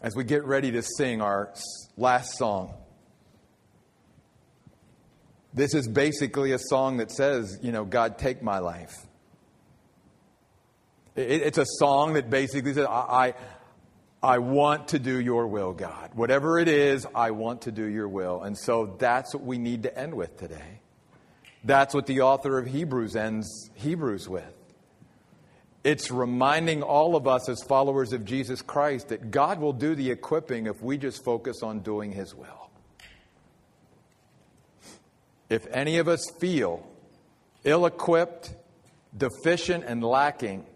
as 0.00 0.14
we 0.14 0.22
get 0.22 0.44
ready 0.44 0.70
to 0.70 0.82
sing 0.82 1.20
our 1.20 1.52
last 1.96 2.38
song, 2.38 2.74
this 5.52 5.74
is 5.74 5.88
basically 5.88 6.52
a 6.52 6.60
song 6.60 6.98
that 6.98 7.10
says, 7.10 7.58
you 7.60 7.72
know, 7.72 7.84
God, 7.84 8.18
take 8.18 8.40
my 8.40 8.60
life. 8.60 8.94
It, 11.16 11.42
it's 11.42 11.58
a 11.58 11.66
song 11.66 12.12
that 12.12 12.30
basically 12.30 12.72
says, 12.72 12.86
I, 12.86 13.34
I, 14.22 14.34
I 14.34 14.38
want 14.38 14.88
to 14.88 15.00
do 15.00 15.18
your 15.18 15.48
will, 15.48 15.72
God. 15.72 16.10
Whatever 16.14 16.60
it 16.60 16.68
is, 16.68 17.04
I 17.16 17.32
want 17.32 17.62
to 17.62 17.72
do 17.72 17.84
your 17.84 18.08
will. 18.08 18.42
And 18.44 18.56
so 18.56 18.94
that's 19.00 19.34
what 19.34 19.42
we 19.42 19.58
need 19.58 19.82
to 19.82 19.98
end 19.98 20.14
with 20.14 20.36
today. 20.36 20.82
That's 21.64 21.94
what 21.94 22.06
the 22.06 22.20
author 22.20 22.58
of 22.58 22.66
Hebrews 22.66 23.16
ends 23.16 23.70
Hebrews 23.74 24.28
with. 24.28 24.54
It's 25.84 26.10
reminding 26.10 26.82
all 26.82 27.16
of 27.16 27.26
us 27.26 27.48
as 27.48 27.62
followers 27.62 28.12
of 28.12 28.24
Jesus 28.24 28.62
Christ 28.62 29.08
that 29.08 29.30
God 29.30 29.60
will 29.60 29.72
do 29.72 29.94
the 29.94 30.10
equipping 30.10 30.66
if 30.66 30.82
we 30.82 30.98
just 30.98 31.24
focus 31.24 31.62
on 31.62 31.80
doing 31.80 32.12
His 32.12 32.34
will. 32.34 32.70
If 35.48 35.66
any 35.72 35.98
of 35.98 36.08
us 36.08 36.30
feel 36.40 36.86
ill 37.64 37.86
equipped, 37.86 38.54
deficient, 39.16 39.84
and 39.84 40.04
lacking, 40.04 40.66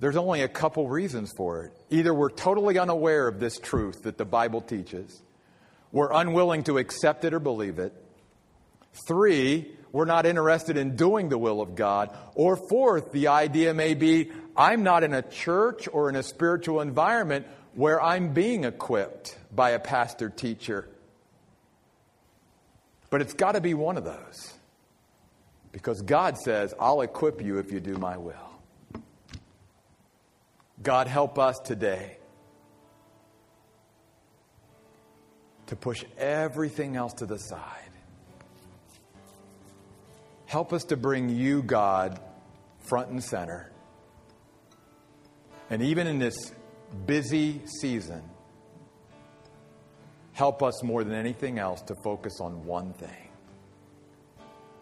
there's 0.00 0.16
only 0.16 0.42
a 0.42 0.48
couple 0.48 0.88
reasons 0.88 1.32
for 1.36 1.64
it. 1.64 1.72
Either 1.90 2.12
we're 2.12 2.30
totally 2.30 2.78
unaware 2.78 3.26
of 3.26 3.40
this 3.40 3.58
truth 3.58 4.02
that 4.02 4.18
the 4.18 4.24
Bible 4.24 4.60
teaches, 4.60 5.22
we're 5.90 6.12
unwilling 6.12 6.64
to 6.64 6.78
accept 6.78 7.24
it 7.24 7.32
or 7.32 7.40
believe 7.40 7.78
it. 7.78 7.94
Three, 9.06 9.72
we're 9.92 10.04
not 10.04 10.26
interested 10.26 10.76
in 10.76 10.96
doing 10.96 11.28
the 11.28 11.38
will 11.38 11.60
of 11.60 11.74
God. 11.74 12.16
Or 12.34 12.56
fourth, 12.56 13.12
the 13.12 13.28
idea 13.28 13.74
may 13.74 13.94
be 13.94 14.30
I'm 14.56 14.82
not 14.82 15.04
in 15.04 15.14
a 15.14 15.22
church 15.22 15.88
or 15.92 16.08
in 16.08 16.16
a 16.16 16.22
spiritual 16.22 16.80
environment 16.80 17.46
where 17.74 18.02
I'm 18.02 18.32
being 18.32 18.64
equipped 18.64 19.38
by 19.54 19.70
a 19.70 19.78
pastor 19.78 20.28
teacher 20.28 20.88
but 23.10 23.22
it's 23.22 23.34
got 23.34 23.52
to 23.52 23.60
be 23.60 23.74
one 23.74 23.96
of 23.96 24.04
those. 24.04 24.52
Because 25.72 26.02
God 26.02 26.36
says, 26.38 26.74
I'll 26.78 27.00
equip 27.02 27.42
you 27.42 27.58
if 27.58 27.72
you 27.72 27.80
do 27.80 27.94
my 27.94 28.16
will. 28.16 28.34
God, 30.82 31.06
help 31.06 31.38
us 31.38 31.58
today 31.58 32.18
to 35.66 35.76
push 35.76 36.04
everything 36.16 36.96
else 36.96 37.14
to 37.14 37.26
the 37.26 37.38
side. 37.38 37.87
Help 40.48 40.72
us 40.72 40.84
to 40.84 40.96
bring 40.96 41.28
you, 41.28 41.62
God, 41.62 42.18
front 42.88 43.10
and 43.10 43.22
center. 43.22 43.70
And 45.68 45.82
even 45.82 46.06
in 46.06 46.18
this 46.18 46.54
busy 47.04 47.60
season, 47.82 48.22
help 50.32 50.62
us 50.62 50.82
more 50.82 51.04
than 51.04 51.14
anything 51.14 51.58
else 51.58 51.82
to 51.82 51.94
focus 52.02 52.40
on 52.40 52.64
one 52.64 52.94
thing. 52.94 53.28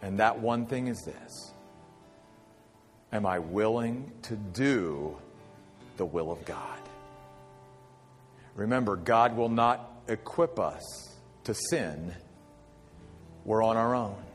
And 0.02 0.20
that 0.20 0.38
one 0.38 0.66
thing 0.66 0.86
is 0.86 1.02
this 1.04 1.52
Am 3.12 3.26
I 3.26 3.40
willing 3.40 4.12
to 4.22 4.36
do 4.36 5.18
the 5.96 6.06
will 6.06 6.30
of 6.30 6.44
God? 6.44 6.78
Remember, 8.54 8.94
God 8.94 9.36
will 9.36 9.48
not 9.48 10.00
equip 10.06 10.60
us 10.60 10.84
to 11.42 11.54
sin. 11.54 12.14
We're 13.44 13.64
on 13.64 13.76
our 13.76 13.96
own. 13.96 14.25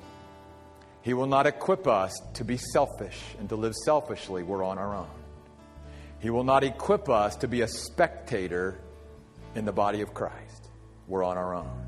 He 1.02 1.14
will 1.14 1.28
not 1.28 1.48
equip 1.48 1.88
us 1.88 2.12
to 2.36 2.44
be 2.44 2.58
selfish 2.58 3.20
and 3.40 3.50
to 3.50 3.56
live 3.56 3.74
selfishly. 3.86 4.44
We're 4.44 4.64
on 4.64 4.78
our 4.78 4.96
own. 4.96 5.10
He 6.20 6.30
will 6.30 6.44
not 6.44 6.64
equip 6.64 7.10
us 7.10 7.36
to 7.38 7.48
be 7.48 7.62
a 7.62 7.68
spectator 7.68 8.80
in 9.56 9.66
the 9.66 9.72
body 9.72 10.02
of 10.02 10.14
Christ 10.14 10.62
we're 11.12 11.24
on 11.24 11.38
our 11.38 11.54
own. 11.54 11.86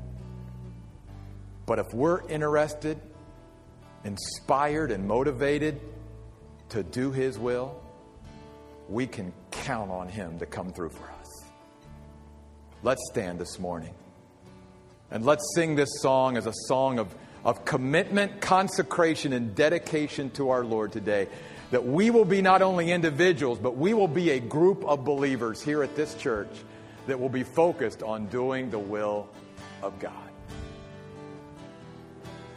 But 1.66 1.78
if 1.78 1.94
we're 1.94 2.28
interested, 2.28 3.00
inspired, 4.04 4.90
and 4.90 5.08
motivated 5.08 5.80
to 6.68 6.82
do 6.82 7.10
His 7.10 7.38
will, 7.38 7.80
we 8.88 9.06
can 9.06 9.32
count 9.50 9.90
on 9.90 10.08
Him 10.08 10.38
to 10.40 10.46
come 10.46 10.72
through 10.72 10.90
for 10.90 11.04
us. 11.04 11.44
Let's 12.82 13.00
stand 13.10 13.38
this 13.38 13.58
morning 13.58 13.94
and 15.10 15.24
let's 15.24 15.54
sing 15.54 15.74
this 15.74 15.88
song 16.02 16.36
as 16.36 16.46
a 16.46 16.52
song 16.66 16.98
of, 16.98 17.14
of 17.44 17.64
commitment, 17.64 18.40
consecration, 18.40 19.32
and 19.32 19.54
dedication 19.54 20.30
to 20.30 20.50
our 20.50 20.64
Lord 20.64 20.92
today. 20.92 21.28
That 21.70 21.84
we 21.84 22.10
will 22.10 22.24
be 22.24 22.40
not 22.40 22.62
only 22.62 22.90
individuals, 22.90 23.58
but 23.58 23.76
we 23.76 23.94
will 23.94 24.08
be 24.08 24.30
a 24.30 24.40
group 24.40 24.84
of 24.84 25.04
believers 25.04 25.62
here 25.62 25.82
at 25.82 25.96
this 25.96 26.14
church 26.14 26.50
that 27.06 27.20
will 27.20 27.28
be 27.28 27.42
focused 27.42 28.02
on 28.02 28.26
doing 28.26 28.70
the 28.70 28.78
will 28.78 29.28
of 29.82 29.98
God. 29.98 30.23